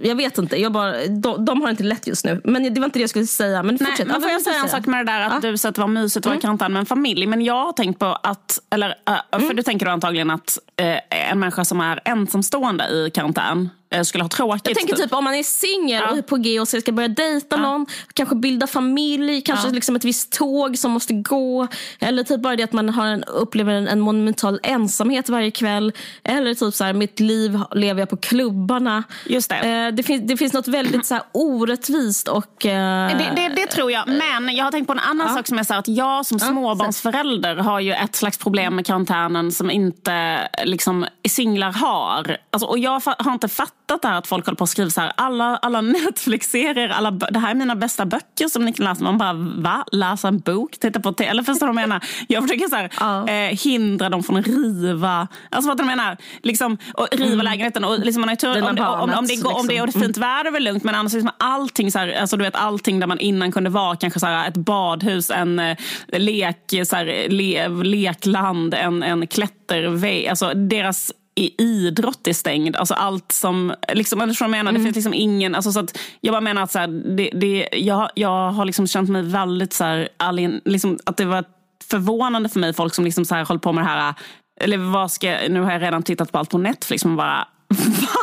jag 0.03 0.14
vet 0.14 0.39
inte, 0.39 0.57
jag 0.61 0.72
bara, 0.72 1.07
de, 1.07 1.45
de, 1.45 1.62
har 1.62 1.70
inte 1.70 1.83
lätt 1.83 2.07
just 2.07 2.24
nu. 2.24 2.41
Men 2.45 2.74
det 2.74 2.81
var 2.81 2.85
inte 2.85 2.99
det 2.99 3.03
jag 3.03 3.11
skulle 3.11 3.26
säga. 3.26 3.62
Men 3.62 3.79
Nej, 3.81 3.93
Men 4.07 4.22
får 4.22 4.31
jag 4.31 4.43
säga 4.43 4.61
en 4.62 4.68
sak 4.68 4.87
med 4.87 5.07
det 5.07 5.12
där 5.12 5.20
att 5.20 5.45
ja. 5.45 5.51
du 5.51 5.59
sa 5.59 5.68
att 5.68 5.74
det 5.74 5.81
var 5.81 5.89
mysigt 5.89 6.16
att 6.16 6.26
vara 6.26 6.35
mm. 6.35 6.41
karantän 6.41 6.72
med 6.72 6.81
en 6.81 6.87
familj. 6.87 7.26
Men 7.26 7.43
jag 7.43 7.64
har 7.64 7.72
tänkt 7.72 7.99
på 7.99 8.07
att, 8.07 8.59
eller, 8.70 8.95
för 9.31 9.39
mm. 9.39 9.57
du 9.57 9.62
tänker 9.62 9.87
då 9.87 9.93
antagligen 9.93 10.31
att 10.31 10.59
eh, 10.76 11.31
en 11.31 11.39
människa 11.39 11.64
som 11.64 11.81
är 11.81 12.01
ensamstående 12.05 12.85
i 12.85 13.11
karantän 13.14 13.70
skulle 14.05 14.24
ha 14.24 14.28
tråkigt. 14.28 14.66
Jag 14.66 14.76
tänker 14.76 14.97
typ 14.97 15.12
om 15.12 15.24
man 15.24 15.34
är 15.34 15.43
singel 15.43 16.03
ja. 16.05 16.11
och 16.11 16.18
är 16.18 16.22
på 16.22 16.36
G 16.36 16.61
och 16.61 16.68
ska 16.68 16.93
börja 16.93 17.09
dejta 17.09 17.57
ja. 17.57 17.62
någon, 17.62 17.86
kanske 18.12 18.34
bilda 18.34 18.66
familj, 18.66 19.41
kanske 19.41 19.68
ja. 19.68 19.72
liksom 19.72 19.97
ett 19.97 20.05
visst 20.05 20.32
tåg 20.32 20.78
som 20.78 20.91
måste 20.91 21.12
gå. 21.12 21.68
Eller 21.99 22.22
typ 22.22 22.43
bara 22.43 22.57
det 22.57 22.62
att 22.62 22.72
man 22.72 22.89
har 22.89 23.07
en, 23.07 23.24
upplever 23.24 23.72
en, 23.72 23.89
en 23.89 24.01
monumental 24.01 24.61
ensamhet 24.62 25.28
varje 25.28 25.51
kväll. 25.51 25.93
Eller 26.24 26.55
typ 26.55 26.74
så 26.74 26.84
här, 26.84 26.93
mitt 26.93 27.20
liv 27.20 27.61
lever 27.74 28.01
jag 28.01 28.11
på 28.11 28.16
klubbarna. 28.16 29.05
Just 29.26 29.51
det. 29.51 29.57
Eh, 29.57 29.95
det, 29.95 30.03
finns, 30.03 30.28
det 30.28 30.36
finns 30.36 30.53
något 30.53 30.68
väldigt 30.68 31.07
så 31.07 31.14
här, 31.14 31.22
orättvist 31.32 32.28
och... 32.28 32.66
Eh, 32.66 33.18
det, 33.18 33.32
det, 33.36 33.49
det, 33.57 33.66
tror 33.66 33.93
jag. 33.93 34.09
Men 34.09 34.57
jag 34.57 34.64
har 34.64 34.70
tänkt 34.70 34.86
på 34.86 34.93
en 34.93 34.99
annan 34.99 35.34
sak 35.34 35.47
som 35.47 35.59
är 35.59 35.64
så 35.64 35.72
här, 35.72 35.80
att 35.80 35.89
jag 35.89 36.26
som 36.26 36.41
småbarnsförälder 36.41 37.57
har 37.57 37.80
ju 37.80 37.93
ett 37.93 38.16
slags 38.16 38.39
problem 38.39 38.76
med 38.76 38.86
karantänen 38.86 39.53
som 39.53 39.70
inte 39.70 40.49
liksom, 40.64 41.07
singlar 41.29 41.72
har. 41.72 42.37
Alltså, 42.51 42.66
och 42.66 42.79
jag 42.79 43.03
har 43.18 43.33
inte 43.33 43.49
fattat 43.49 44.03
det 44.03 44.09
här 44.09 44.18
att 44.18 44.26
folk 44.26 44.47
håller 44.47 44.57
på 44.57 44.64
att 44.64 44.70
skriva 44.70 44.91
så 44.91 45.01
här, 45.01 45.12
alla, 45.16 45.57
alla 45.57 45.81
Netflix-serier, 45.99 46.89
alla, 46.89 47.11
det 47.11 47.39
här 47.39 47.51
är 47.51 47.55
mina 47.55 47.76
bästa 47.76 48.07
böcker 48.07 48.49
som 48.49 48.64
ni 48.64 48.72
kan 48.72 48.85
läsa. 48.85 49.05
Man 49.05 49.18
bara, 49.18 49.33
va? 49.33 49.85
Läsa 49.93 50.29
en 50.29 50.39
bok? 50.39 50.79
Titta 50.81 51.01
på 51.01 51.12
tv? 51.12 51.31
Eller 51.31 51.43
förstår 51.53 51.66
du 51.66 51.72
vad 51.72 51.83
jag 51.83 51.89
menar? 51.89 52.05
Jag 52.29 52.43
försöker 52.43 52.68
så 52.68 52.76
här, 52.76 52.91
ja. 53.01 53.29
eh, 53.29 53.59
hindra 53.59 54.09
dem 54.09 54.22
från 54.22 54.37
att 54.37 54.47
riva. 54.47 55.29
Alltså 55.51 55.68
vad 55.68 55.79
menar? 55.89 56.16
Liksom, 56.43 56.79
och 56.95 57.09
riva 57.12 57.33
mm. 57.33 57.45
lägenheten. 57.45 57.85
Och 57.85 57.99
liksom 57.99 58.20
man 58.20 58.29
har 58.29 58.37
tur, 58.37 58.62
om, 58.62 58.79
om, 58.79 59.18
om, 59.18 59.26
det 59.26 59.37
går, 59.37 59.59
om 59.59 59.66
det 59.66 59.76
är 59.76 59.87
liksom. 59.87 60.03
fint 60.03 60.16
väder 60.16 60.45
är 60.45 60.51
väl 60.51 60.64
lugnt. 60.64 60.85
Men 60.85 60.95
annars 60.95 61.12
liksom 61.12 61.31
allting, 61.39 61.93
så 61.93 61.99
här, 61.99 62.12
alltså 62.20 62.37
du 62.37 62.45
vet, 62.45 62.57
allting 62.57 63.01
där 63.01 63.07
man 63.07 63.18
innan 63.18 63.53
kunde 63.53 63.70
vara 63.70 63.97
kanske 63.97 64.20
så 64.20 64.26
här, 64.26 64.49
ett 64.49 64.57
badhus, 64.57 65.31
en 65.31 65.59
eh, 65.59 65.76
lek, 66.09 66.74
så 66.85 66.97
här, 66.97 67.29
le, 67.29 67.68
lekland, 67.68 68.74
en, 68.74 69.03
en 69.03 69.26
klättervägg. 69.26 70.26
Alltså 70.26 70.55
deras 70.55 71.12
idrott 71.59 72.26
är 72.26 72.32
stängd. 72.32 72.76
Alltså 72.76 72.95
allt 72.95 73.32
som, 73.32 73.74
liksom, 73.93 74.20
eller 74.20 74.36
jag 74.41 74.51
menar, 74.51 74.70
mm. 74.70 74.74
det 74.74 74.86
finns 74.86 74.97
liksom 74.97 75.14
ingen, 75.14 75.55
alltså 75.55 75.72
så 75.72 75.80
att, 75.80 75.99
jag 76.20 76.32
bara 76.32 76.41
menar 76.41 76.62
att 76.62 76.70
så 76.70 76.78
här, 76.78 77.16
det, 77.16 77.30
det, 77.34 77.68
jag, 77.72 78.11
jag 78.14 78.51
har 78.51 78.64
liksom 78.64 78.86
känt 78.86 79.11
mig 79.11 79.22
väldigt 79.22 79.72
så 79.72 79.84
här, 79.84 80.09
alien, 80.16 80.61
liksom, 80.64 80.99
att 81.05 81.16
det 81.16 81.24
var 81.24 81.45
förvånande 81.91 82.49
för 82.49 82.61
mig 82.61 82.72
folk 82.72 82.95
som 82.95 83.05
liksom 83.05 83.24
så 83.24 83.34
här, 83.34 83.45
håller 83.45 83.61
på 83.61 83.72
med 83.72 83.84
det 83.84 83.89
här, 83.89 84.14
eller 84.61 84.78
vad 84.78 85.11
ska, 85.11 85.36
nu 85.49 85.61
har 85.61 85.72
jag 85.72 85.82
redan 85.82 86.03
tittat 86.03 86.32
på 86.32 86.39
allt 86.39 86.51
på 86.51 86.59
Netflix, 86.59 87.05
man 87.05 87.16
bara, 87.16 87.49
va? 87.68 88.18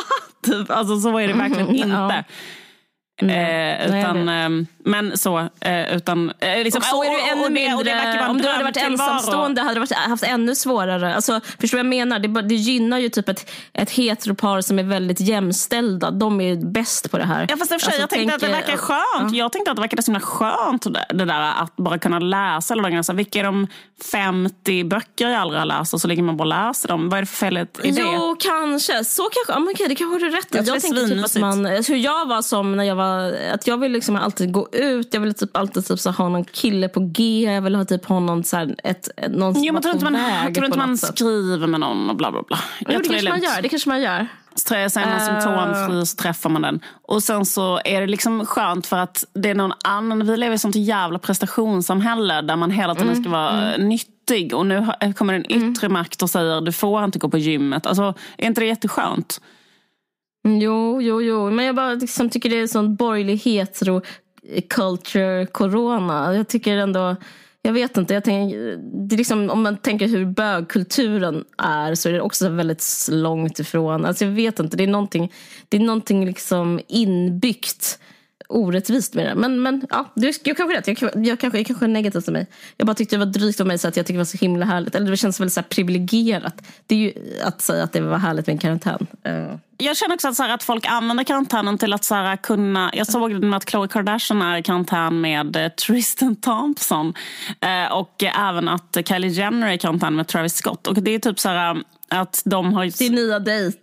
Typ, 0.46 0.70
alltså 0.70 1.00
så 1.00 1.18
är 1.18 1.28
det 1.28 1.34
verkligen 1.34 1.68
inte. 1.74 1.88
Ja. 1.88 2.24
Eh, 3.22 3.86
utan, 3.86 4.28
eh, 4.28 4.66
men 4.84 5.18
så. 5.18 5.38
Eh, 5.60 5.96
utan, 5.96 6.32
eh, 6.38 6.62
liksom, 6.64 6.78
och 6.78 6.84
så 6.84 7.04
är 7.04 7.10
det 7.10 7.30
ännu 7.30 7.50
mindre. 7.50 8.28
om 8.28 8.38
du 8.38 8.48
hade 8.48 8.64
varit 8.64 8.76
ensamstående 8.76 9.62
hade 9.62 9.74
du 9.74 9.80
varit, 9.80 9.92
haft 9.92 10.24
ännu 10.24 10.54
svårare. 10.54 11.14
Alltså, 11.14 11.40
förstår 11.60 11.78
du 11.78 11.84
vad 11.84 11.94
jag 11.94 12.06
menar? 12.06 12.18
Det, 12.18 12.42
det 12.42 12.54
gynnar 12.54 12.98
ju 12.98 13.08
typ 13.08 13.28
ett, 13.28 13.50
ett 13.72 13.90
heteropar 13.90 14.60
som 14.60 14.78
är 14.78 14.82
väldigt 14.82 15.20
jämställda. 15.20 16.10
De 16.10 16.40
är 16.40 16.56
bäst 16.56 17.10
på 17.10 17.18
det 17.18 17.24
här. 17.24 17.46
Ja, 17.50 17.56
fast 17.56 17.72
för 17.72 17.78
sig, 17.78 17.86
alltså, 17.86 18.00
jag 18.00 18.10
tänkte 18.10 18.38
tänk, 18.38 18.52
att 18.52 18.66
det 18.66 18.72
verkar 18.72 18.76
skönt. 18.76 19.32
Ja. 19.32 19.38
Jag 19.38 19.52
tänkte 19.52 19.70
att 19.70 19.76
det 19.76 19.82
verkade 19.82 20.02
så 20.02 20.10
himla 20.10 20.20
skönt 20.20 20.86
det, 21.08 21.24
där 21.24 21.62
att 21.62 21.76
bara 21.76 21.98
kunna 21.98 22.18
läsa 22.18 22.74
alla 22.74 22.82
dagarna. 22.82 23.02
Vilka 23.12 23.38
är 23.38 23.44
de 23.44 23.66
50 24.12 24.84
böcker 24.84 25.28
jag 25.28 25.40
aldrig 25.40 25.60
har 25.60 25.66
läst 25.66 25.94
och 25.94 26.00
så 26.00 26.08
ligger 26.08 26.22
man 26.22 26.36
bara 26.36 26.44
och 26.44 26.68
läser 26.68 26.88
dem. 26.88 27.08
Vad 27.08 27.18
är 27.18 27.22
det 27.22 27.26
för 27.26 27.36
fel 27.36 27.56
i 27.56 27.90
det? 27.90 28.00
Jo, 28.00 28.36
kanske. 28.40 29.04
Så 29.04 29.22
kanske. 29.22 29.60
Men 29.60 29.72
okej, 29.74 29.88
det 29.88 29.94
kanske 29.94 30.14
har 30.14 30.30
du 30.30 30.36
rätt 30.36 30.54
i. 30.54 30.56
Jag, 30.56 30.66
jag 30.66 30.82
tänkte 30.82 31.08
typ 31.08 31.24
att 31.24 31.36
man, 31.36 31.66
hur 31.66 31.96
jag 31.96 32.28
var 32.28 32.42
som 32.42 32.76
när 32.76 32.84
jag 32.84 32.96
var 32.96 33.05
att 33.54 33.66
jag 33.66 33.78
vill 33.78 33.92
liksom 33.92 34.16
alltid 34.16 34.52
gå 34.52 34.68
ut. 34.72 35.14
Jag 35.14 35.20
vill 35.20 35.34
typ 35.34 35.56
alltid 35.56 35.86
typ 35.86 35.98
så 35.98 36.10
ha 36.10 36.28
någon 36.28 36.44
kille 36.44 36.88
på 36.88 37.00
G. 37.00 37.52
Jag 37.54 37.62
vill 37.62 37.74
ha 37.74 37.84
typ 37.84 38.04
ha 38.04 38.20
någon, 38.20 38.44
så 38.44 38.56
här, 38.56 38.76
ett, 38.84 39.08
någon 39.30 39.54
som 39.54 39.64
jo, 39.64 39.72
man 39.72 39.82
tror 39.82 39.94
inte 39.94 40.10
man, 40.10 40.54
tror 40.54 40.66
inte 40.66 40.78
man 40.78 40.98
skriver 40.98 41.66
med 41.66 41.80
någon 41.80 42.10
och 42.10 42.16
bla 42.16 42.30
bla 42.30 42.42
bla. 42.48 42.58
Jag 42.80 42.94
jo, 42.94 43.00
det, 43.02 43.08
kanske 43.08 43.28
man 43.28 43.40
gör, 43.40 43.62
det 43.62 43.68
kanske 43.68 43.88
man 43.88 44.00
gör. 44.00 44.28
Så 44.54 44.74
är 44.74 45.06
man 45.06 45.14
uh... 45.14 45.26
symptomfri 45.26 46.06
så 46.06 46.16
träffar 46.16 46.50
man 46.50 46.62
den. 46.62 46.80
Och 47.02 47.22
sen 47.22 47.46
så 47.46 47.80
är 47.84 48.00
det 48.00 48.06
liksom 48.06 48.46
skönt 48.46 48.86
för 48.86 48.96
att 48.96 49.24
det 49.32 49.50
är 49.50 49.54
någon 49.54 49.72
annan. 49.84 50.26
Vi 50.26 50.36
lever 50.36 50.54
i 50.54 50.58
sånt 50.58 50.76
jävla 50.76 51.18
prestationssamhälle 51.18 52.42
där 52.42 52.56
man 52.56 52.70
hela 52.70 52.94
tiden 52.94 53.10
mm. 53.10 53.22
ska 53.22 53.30
vara 53.30 53.74
mm. 53.74 53.88
nyttig. 53.88 54.54
Och 54.54 54.66
nu 54.66 54.86
kommer 55.16 55.34
en 55.34 55.52
yttre 55.52 55.86
mm. 55.86 55.92
makt 55.92 56.22
och 56.22 56.30
säger 56.30 56.60
du 56.60 56.72
får 56.72 57.04
inte 57.04 57.18
gå 57.18 57.28
på 57.28 57.38
gymmet. 57.38 57.86
Alltså, 57.86 58.14
är 58.38 58.46
inte 58.46 58.60
det 58.60 58.66
jätteskönt? 58.66 59.40
Jo, 60.46 61.02
jo, 61.02 61.22
jo. 61.22 61.50
Men 61.50 61.64
jag 61.64 61.74
bara 61.74 61.94
liksom 61.94 62.30
tycker 62.30 62.50
det 62.50 62.60
är 62.60 62.66
sån 62.66 62.96
borgerlig 62.96 63.36
hetero 63.36 64.02
eh, 64.48 64.62
culture 64.68 65.46
corona. 65.46 66.34
Jag 66.34 66.48
tycker 66.48 66.76
ändå, 66.76 67.16
jag 67.62 67.72
vet 67.72 67.96
inte, 67.96 68.14
jag 68.14 68.24
tänker, 68.24 68.78
det 69.08 69.16
liksom, 69.16 69.50
om 69.50 69.62
man 69.62 69.76
tänker 69.76 70.08
hur 70.08 70.24
bögkulturen 70.26 71.44
är 71.58 71.94
så 71.94 72.08
är 72.08 72.12
det 72.12 72.20
också 72.20 72.48
väldigt 72.48 73.08
långt 73.10 73.58
ifrån. 73.58 74.04
Alltså 74.04 74.24
jag 74.24 74.32
vet 74.32 74.58
inte, 74.58 74.76
det 74.76 74.84
är 74.84 74.88
någonting, 74.88 75.32
det 75.68 75.76
är 75.76 75.80
någonting 75.80 76.26
liksom 76.26 76.80
inbyggt 76.88 77.98
orättvist 78.48 79.14
med 79.14 79.26
det. 79.26 79.34
Men, 79.34 79.62
men 79.62 79.86
ja, 79.90 80.12
du 80.14 80.32
jag 80.44 80.56
kanske 80.56 80.76
rätt. 80.78 80.86
Jag, 80.86 81.26
jag, 81.26 81.40
kanske, 81.40 81.58
jag 81.58 81.66
kanske 81.66 81.86
är 81.86 81.88
negativ 81.88 82.20
till 82.20 82.32
mig. 82.32 82.46
Jag 82.76 82.86
bara 82.86 82.94
tyckte 82.94 83.16
det 83.16 83.24
var 83.24 83.32
drygt 83.32 83.60
av 83.60 83.66
mig 83.66 83.78
så 83.78 83.88
att 83.88 83.96
jag 83.96 84.06
tycker 84.06 84.14
det 84.14 84.20
var 84.20 84.24
så 84.24 84.38
himla 84.38 84.66
härligt. 84.66 84.94
Eller 84.94 85.10
det 85.10 85.16
känns 85.16 85.40
väldigt 85.40 85.52
så 85.52 85.60
här 85.60 85.68
privilegierat. 85.68 86.62
Det 86.86 86.94
är 86.94 86.98
ju 86.98 87.12
att 87.42 87.60
säga 87.60 87.84
att 87.84 87.92
det 87.92 88.00
var 88.00 88.18
härligt 88.18 88.46
med 88.46 88.54
en 88.54 88.58
karantän. 88.58 89.06
Uh. 89.28 89.56
Jag 89.78 89.96
känner 89.96 90.14
också 90.14 90.28
att, 90.28 90.36
så 90.36 90.42
här, 90.42 90.54
att 90.54 90.62
folk 90.62 90.86
använder 90.86 91.24
karantänen 91.24 91.78
till 91.78 91.92
att 91.92 92.04
så 92.04 92.14
här, 92.14 92.36
kunna... 92.36 92.90
Jag 92.94 93.06
såg 93.06 93.32
med 93.32 93.56
att 93.56 93.64
Khloe 93.64 93.88
Kardashian 93.88 94.42
är 94.42 94.58
i 94.58 94.62
karantän 94.62 95.20
med 95.20 95.56
eh, 95.56 95.68
Tristan 95.68 96.36
Thompson. 96.36 97.14
Eh, 97.60 97.92
och 97.92 98.22
även 98.22 98.68
att 98.68 98.96
Kylie 99.08 99.30
Jenner 99.30 99.68
är 99.68 99.72
i 99.72 99.78
karantän 99.78 100.16
med 100.16 100.28
Travis 100.28 100.54
Scott. 100.54 100.86
Och 100.86 100.94
det 100.94 101.10
är 101.10 101.18
typ 101.18 101.40
så 101.40 101.48
här 101.48 101.82
att 102.08 102.42
de 102.44 102.72
har... 102.72 102.90
Sin 102.90 103.14
nya 103.14 103.38
dejt. 103.38 103.78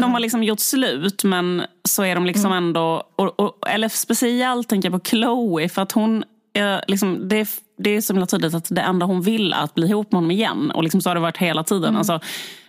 De 0.00 0.12
har 0.12 0.20
liksom 0.20 0.42
gjort 0.42 0.60
slut 0.60 1.24
men 1.24 1.62
så 1.88 2.02
är 2.02 2.14
de 2.14 2.26
liksom 2.26 2.52
mm. 2.52 2.64
ändå... 2.64 3.02
Och, 3.16 3.40
och, 3.40 3.68
eller 3.68 3.88
speciellt 3.88 4.68
tänker 4.68 4.90
jag 4.90 5.02
på 5.02 5.08
Chloe 5.08 5.68
för 5.68 5.82
att 5.82 5.92
hon... 5.92 6.24
Eh, 6.54 6.78
liksom, 6.86 7.28
det, 7.28 7.48
det 7.82 7.96
är 7.96 8.00
så 8.00 8.26
tydligt 8.26 8.54
att 8.54 8.66
det 8.70 8.80
enda 8.80 9.06
hon 9.06 9.22
vill 9.22 9.52
är 9.52 9.62
att 9.64 9.74
bli 9.74 9.86
ihop 9.86 10.12
med 10.12 10.16
honom 10.16 10.30
igen. 10.30 10.70
Och 10.70 10.82
liksom 10.82 11.00
så 11.00 11.10
har 11.10 11.14
det 11.14 11.20
varit 11.20 11.36
hela 11.36 11.64
tiden. 11.64 11.88
Mm. 11.88 11.96
Alltså, 11.96 12.20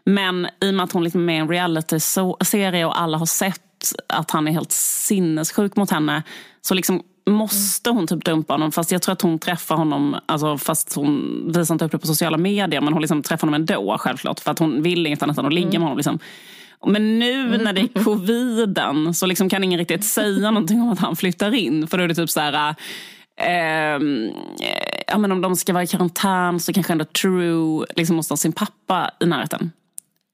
men 0.05 0.47
i 0.61 0.69
och 0.69 0.73
med 0.73 0.83
att 0.83 0.91
hon 0.91 1.03
liksom 1.03 1.21
är 1.21 1.25
med 1.25 1.35
i 1.35 1.39
en 1.39 1.49
reality-serie 1.49 2.85
och 2.85 3.01
alla 3.01 3.17
har 3.17 3.25
sett 3.25 3.61
att 4.07 4.31
han 4.31 4.47
är 4.47 4.51
helt 4.51 4.71
sinnessjuk 4.71 5.75
mot 5.75 5.91
henne 5.91 6.23
så 6.61 6.73
liksom 6.73 7.03
måste 7.25 7.89
hon 7.89 8.07
typ 8.07 8.25
dumpa 8.25 8.53
honom 8.53 8.71
fast 8.71 8.91
jag 8.91 9.01
tror 9.01 9.13
att 9.13 9.21
hon 9.21 9.39
träffar 9.39 9.75
honom, 9.75 10.15
alltså, 10.25 10.57
fast 10.57 10.95
hon 10.95 11.43
visar 11.55 11.75
inte 11.75 11.85
upp 11.85 11.91
det 11.91 11.97
på 11.97 12.07
sociala 12.07 12.37
medier 12.37 12.81
men 12.81 12.93
hon 12.93 13.01
liksom 13.01 13.23
träffar 13.23 13.47
honom 13.47 13.61
ändå 13.61 13.97
självklart 13.99 14.39
för 14.39 14.51
att 14.51 14.59
hon 14.59 14.81
vill 14.81 15.07
inget 15.07 15.23
annat 15.23 15.37
än 15.37 15.45
att 15.45 15.53
ligga 15.53 15.79
med 15.79 15.81
honom. 15.81 15.97
Liksom. 15.97 16.19
Men 16.85 17.19
nu 17.19 17.47
mm. 17.47 17.63
när 17.63 17.73
det 17.73 17.81
är 17.81 18.03
coviden 18.03 19.13
så 19.13 19.25
liksom 19.25 19.49
kan 19.49 19.63
ingen 19.63 19.79
riktigt 19.79 20.05
säga 20.05 20.51
någonting 20.51 20.81
om 20.81 20.89
att 20.89 20.99
han 20.99 21.15
flyttar 21.15 21.53
in 21.53 21.87
för 21.87 21.97
då 21.97 22.03
är 22.03 22.07
det 22.07 22.15
typ 22.15 22.29
så 22.29 22.39
här 22.39 22.75
Eh, 23.41 23.99
ja, 25.07 25.17
men 25.17 25.31
om 25.31 25.41
de 25.41 25.55
ska 25.55 25.73
vara 25.73 25.83
i 25.83 25.87
karantän 25.87 26.59
så 26.59 26.73
kanske 26.73 26.93
ändå 26.93 27.05
True 27.05 27.85
liksom 27.95 28.15
måste 28.15 28.31
ha 28.31 28.37
sin 28.37 28.53
pappa 28.53 29.11
i 29.19 29.25
närheten. 29.25 29.71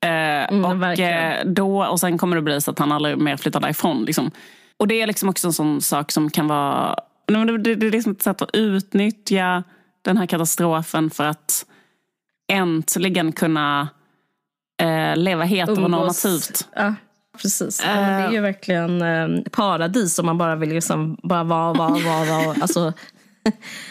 Eh, 0.03 0.53
mm, 0.53 0.65
och, 0.65 0.99
eh, 0.99 1.45
då, 1.45 1.85
och 1.85 1.99
sen 1.99 2.17
kommer 2.17 2.35
det 2.35 2.41
bli 2.41 2.61
så 2.61 2.71
att 2.71 2.79
han 2.79 2.91
aldrig 2.91 3.17
mer 3.17 3.37
flyttar 3.37 3.59
därifrån. 3.59 4.05
Liksom. 4.05 4.31
Och 4.77 4.87
det 4.87 5.01
är 5.01 5.07
liksom 5.07 5.29
också 5.29 5.47
en 5.47 5.53
sån 5.53 5.81
sak 5.81 6.11
som 6.11 6.29
kan 6.29 6.47
vara... 6.47 6.95
Det, 7.27 7.75
det 7.75 7.87
är 7.87 7.91
liksom 7.91 8.11
ett 8.11 8.21
sätt 8.21 8.41
att 8.41 8.49
utnyttja 8.53 9.63
den 10.01 10.17
här 10.17 10.25
katastrofen 10.25 11.09
för 11.09 11.23
att 11.23 11.65
äntligen 12.51 13.31
kunna 13.31 13.89
eh, 14.81 15.17
leva 15.17 15.43
heteronormativt. 15.43 16.67
Ja, 16.75 16.93
precis. 17.41 17.81
Uh, 17.81 17.87
det 17.87 17.93
är 17.93 18.31
ju 18.31 18.41
verkligen 18.41 19.01
eh, 19.01 19.43
paradis 19.51 20.19
om 20.19 20.25
man 20.25 20.37
bara 20.37 20.55
vill 20.55 20.69
liksom 20.69 21.17
bara 21.23 21.43
vara, 21.43 21.73
vara, 21.73 21.89
vara. 21.89 22.25
vara. 22.25 22.55
Alltså, 22.61 22.93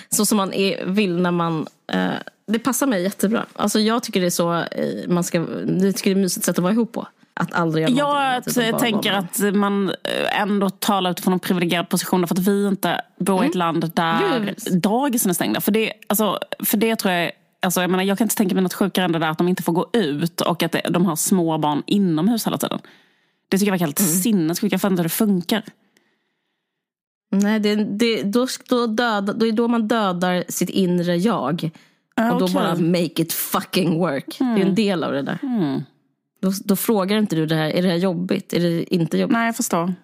så 0.08 0.26
som 0.26 0.36
man 0.36 0.52
är, 0.52 0.86
vill 0.86 1.16
när 1.20 1.30
man... 1.30 1.66
Eh, 1.92 2.10
det 2.46 2.58
passar 2.58 2.86
mig 2.86 3.02
jättebra. 3.02 3.46
Alltså, 3.52 3.80
jag 3.80 4.02
tycker 4.02 4.20
det 4.20 4.26
är 4.26 4.30
så 4.30 4.54
eh, 4.54 5.08
man 5.08 5.24
ska... 5.24 5.38
Jag 5.38 5.96
tycker 5.96 6.10
det 6.10 6.10
är 6.10 6.10
ett 6.10 6.16
mysigt 6.16 6.46
sätt 6.46 6.58
att 6.58 6.62
vara 6.62 6.72
ihop 6.72 6.92
på. 6.92 7.08
Att 7.34 7.54
aldrig 7.54 7.88
göra 7.88 8.42
Jag 8.56 8.78
tänker 8.78 9.12
att 9.12 9.54
man 9.54 9.88
eh, 9.88 10.40
ändå 10.40 10.70
talar 10.70 11.10
utifrån 11.10 11.32
en 11.32 11.38
privilegierad 11.38 11.88
position 11.88 12.26
för 12.26 12.34
att 12.34 12.48
vi 12.48 12.66
inte 12.66 13.00
bor 13.18 13.34
mm. 13.34 13.44
i 13.44 13.48
ett 13.48 13.54
mm. 13.54 13.58
land 13.58 13.92
där 13.94 14.54
dagisen 14.78 15.30
är 15.30 15.34
stängda. 15.34 15.60
För 15.60 15.72
det, 15.72 15.92
alltså, 16.06 16.38
för 16.64 16.76
det 16.76 16.96
tror 16.96 17.14
jag 17.14 17.32
Alltså, 17.60 17.80
jag, 17.80 17.90
menar, 17.90 18.04
jag 18.04 18.18
kan 18.18 18.24
inte 18.24 18.36
tänka 18.36 18.54
mig 18.54 18.62
något 18.62 18.74
sjukare 18.74 19.04
än 19.04 19.12
det 19.12 19.18
där 19.18 19.28
att 19.28 19.38
de 19.38 19.48
inte 19.48 19.62
får 19.62 19.72
gå 19.72 19.90
ut 19.92 20.40
och 20.40 20.62
att 20.62 20.76
de 20.90 21.06
har 21.06 21.16
små 21.16 21.58
barn 21.58 21.82
inomhus 21.86 22.46
hela 22.46 22.58
tiden. 22.58 22.78
Det 23.48 23.58
tycker 23.58 23.66
jag 23.66 23.72
verkar 23.72 23.86
helt 23.86 24.00
mm. 24.00 24.12
sinnessjukt. 24.12 24.72
Jag 24.72 24.80
fattar 24.80 24.92
inte 24.92 25.02
hur 25.02 25.04
det 25.04 25.08
funkar. 25.08 25.64
Nej, 27.30 27.60
det, 27.60 27.74
det, 27.74 28.22
då, 28.22 28.46
då, 28.68 28.86
döda, 28.86 29.32
då 29.32 29.46
är 29.46 29.52
då 29.52 29.68
man 29.68 29.88
dödar 29.88 30.44
sitt 30.48 30.70
inre 30.70 31.16
jag. 31.16 31.70
Ah, 32.16 32.32
och 32.32 32.40
då 32.40 32.48
bara 32.48 32.74
make 32.74 33.22
it 33.22 33.32
fucking 33.32 33.98
work. 33.98 34.40
Mm. 34.40 34.54
Det 34.54 34.60
är 34.60 34.62
en 34.62 34.68
mm. 34.68 34.74
del 34.74 35.04
av 35.04 35.12
det 35.12 35.22
där. 35.22 35.38
Mm. 35.42 35.82
Då, 36.40 36.52
då, 36.64 36.76
frågar 36.76 37.18
inte 37.18 37.36
du 37.36 37.46
det 37.46 37.54
här, 37.54 37.70
är 37.70 37.82
det 37.82 37.88
här 37.88 37.96
jobbigt? 37.96 38.52
Är 38.52 38.60
det 38.60 38.94
inte 38.94 39.18
jobbigt? 39.18 39.32
Nej, 39.32 39.46
jag 39.46 39.56
förstår. 39.56 39.94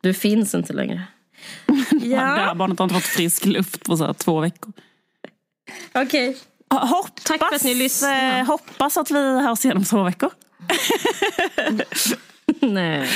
Du 0.00 0.14
finns 0.14 0.54
inte 0.54 0.72
längre. 0.72 1.02
ja. 2.02 2.20
Här 2.20 2.54
barnet 2.54 2.78
har 2.78 2.84
inte 2.84 2.94
fått 2.94 3.04
frisk 3.04 3.46
luft 3.46 3.84
på 3.84 3.96
så 3.96 4.14
två 4.14 4.40
veckor. 4.40 4.72
Okej. 5.94 6.28
Okay. 6.28 6.40
Hoppas, 6.88 7.24
Tack 7.24 7.38
för 7.38 7.56
att 7.56 7.64
ni 7.64 7.74
lyssnade. 7.74 8.38
Eh, 8.38 8.46
hoppas 8.46 8.96
att 8.96 9.10
vi 9.10 9.40
hörs 9.40 9.64
igen 9.64 9.76
om 9.76 9.84
två 9.84 10.02
veckor. 10.02 10.30
Nej. 12.72 13.08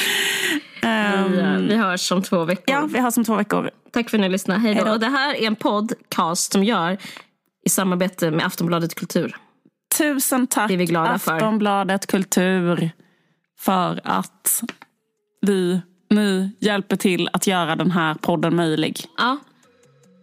Um, 0.83 1.33
vi, 1.33 1.67
vi 1.69 1.77
hörs 1.77 2.13
om 2.13 2.23
två 2.23 2.45
veckor. 2.45 2.75
Ja, 2.75 2.87
vi 2.87 3.01
hörs 3.01 3.17
om 3.17 3.25
två 3.25 3.35
veckor. 3.35 3.71
Tack 3.91 4.11
för 4.11 4.19
att 4.19 4.21
ni 4.21 4.29
lyssnade. 4.29 4.61
Hej 4.61 4.75
då. 4.75 4.91
Och 4.93 5.01
det 5.01 5.07
här 5.07 5.35
är 5.35 5.47
en 5.47 5.57
podcast 5.57 6.53
som 6.53 6.65
gör 6.65 6.99
i 7.67 7.69
samarbete 7.69 8.31
med 8.31 8.47
Aftonbladet 8.47 8.95
Kultur. 8.95 9.37
Tusen 9.99 10.47
tack 10.47 10.69
det 10.69 10.75
är 10.75 10.79
vi 10.79 10.85
glada 10.85 11.11
Aftonbladet 11.11 12.05
för. 12.05 12.11
Kultur 12.11 12.91
för 13.59 14.01
att 14.05 14.63
vi 15.41 15.81
nu 16.11 16.51
hjälper 16.61 16.97
till 16.97 17.29
att 17.33 17.47
göra 17.47 17.77
den 17.77 17.91
här 17.91 18.15
podden 18.15 18.57
möjlig. 18.57 19.05
Ja. 19.19 19.39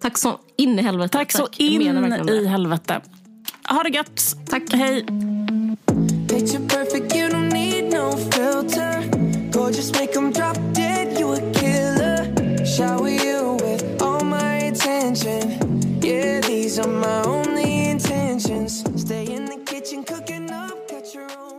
Tack 0.01 0.17
så 0.17 0.39
in 0.57 0.79
i 0.79 0.81
helvete. 0.81 1.17
Tack, 1.17 1.33
tack. 1.33 1.41
så 1.55 1.63
in 1.63 1.81
i 1.81 2.45
helvete. 2.45 3.01
Ha 3.69 3.83
det 3.83 3.89
gött. 3.89 4.35
Tack. 4.49 4.63
Hej. 4.73 5.05
no 7.97 8.11
filter. 8.31 8.93
Go 9.49 9.71
just 9.71 9.93
make 9.99 10.13
them 10.13 10.31
drop 10.31 10.57
dead, 10.73 11.17
you 11.19 11.33
a 11.33 11.41
killer. 11.59 12.19
Shower 12.65 13.09
you 13.09 13.57
with 13.63 13.83
all 14.01 14.23
my 14.23 14.53
attention. 14.71 15.43
Yeah, 16.01 16.41
these 16.41 16.77
are 16.79 16.93
my 17.07 17.21
only 17.23 17.87
intentions. 17.93 18.71
Stay 19.03 19.25
in 19.37 19.45
the 19.45 19.59
kitchen 19.71 20.03
cooking 20.03 20.51
up, 20.51 20.87
cut 20.87 21.05
your 21.15 21.29
own. 21.39 21.56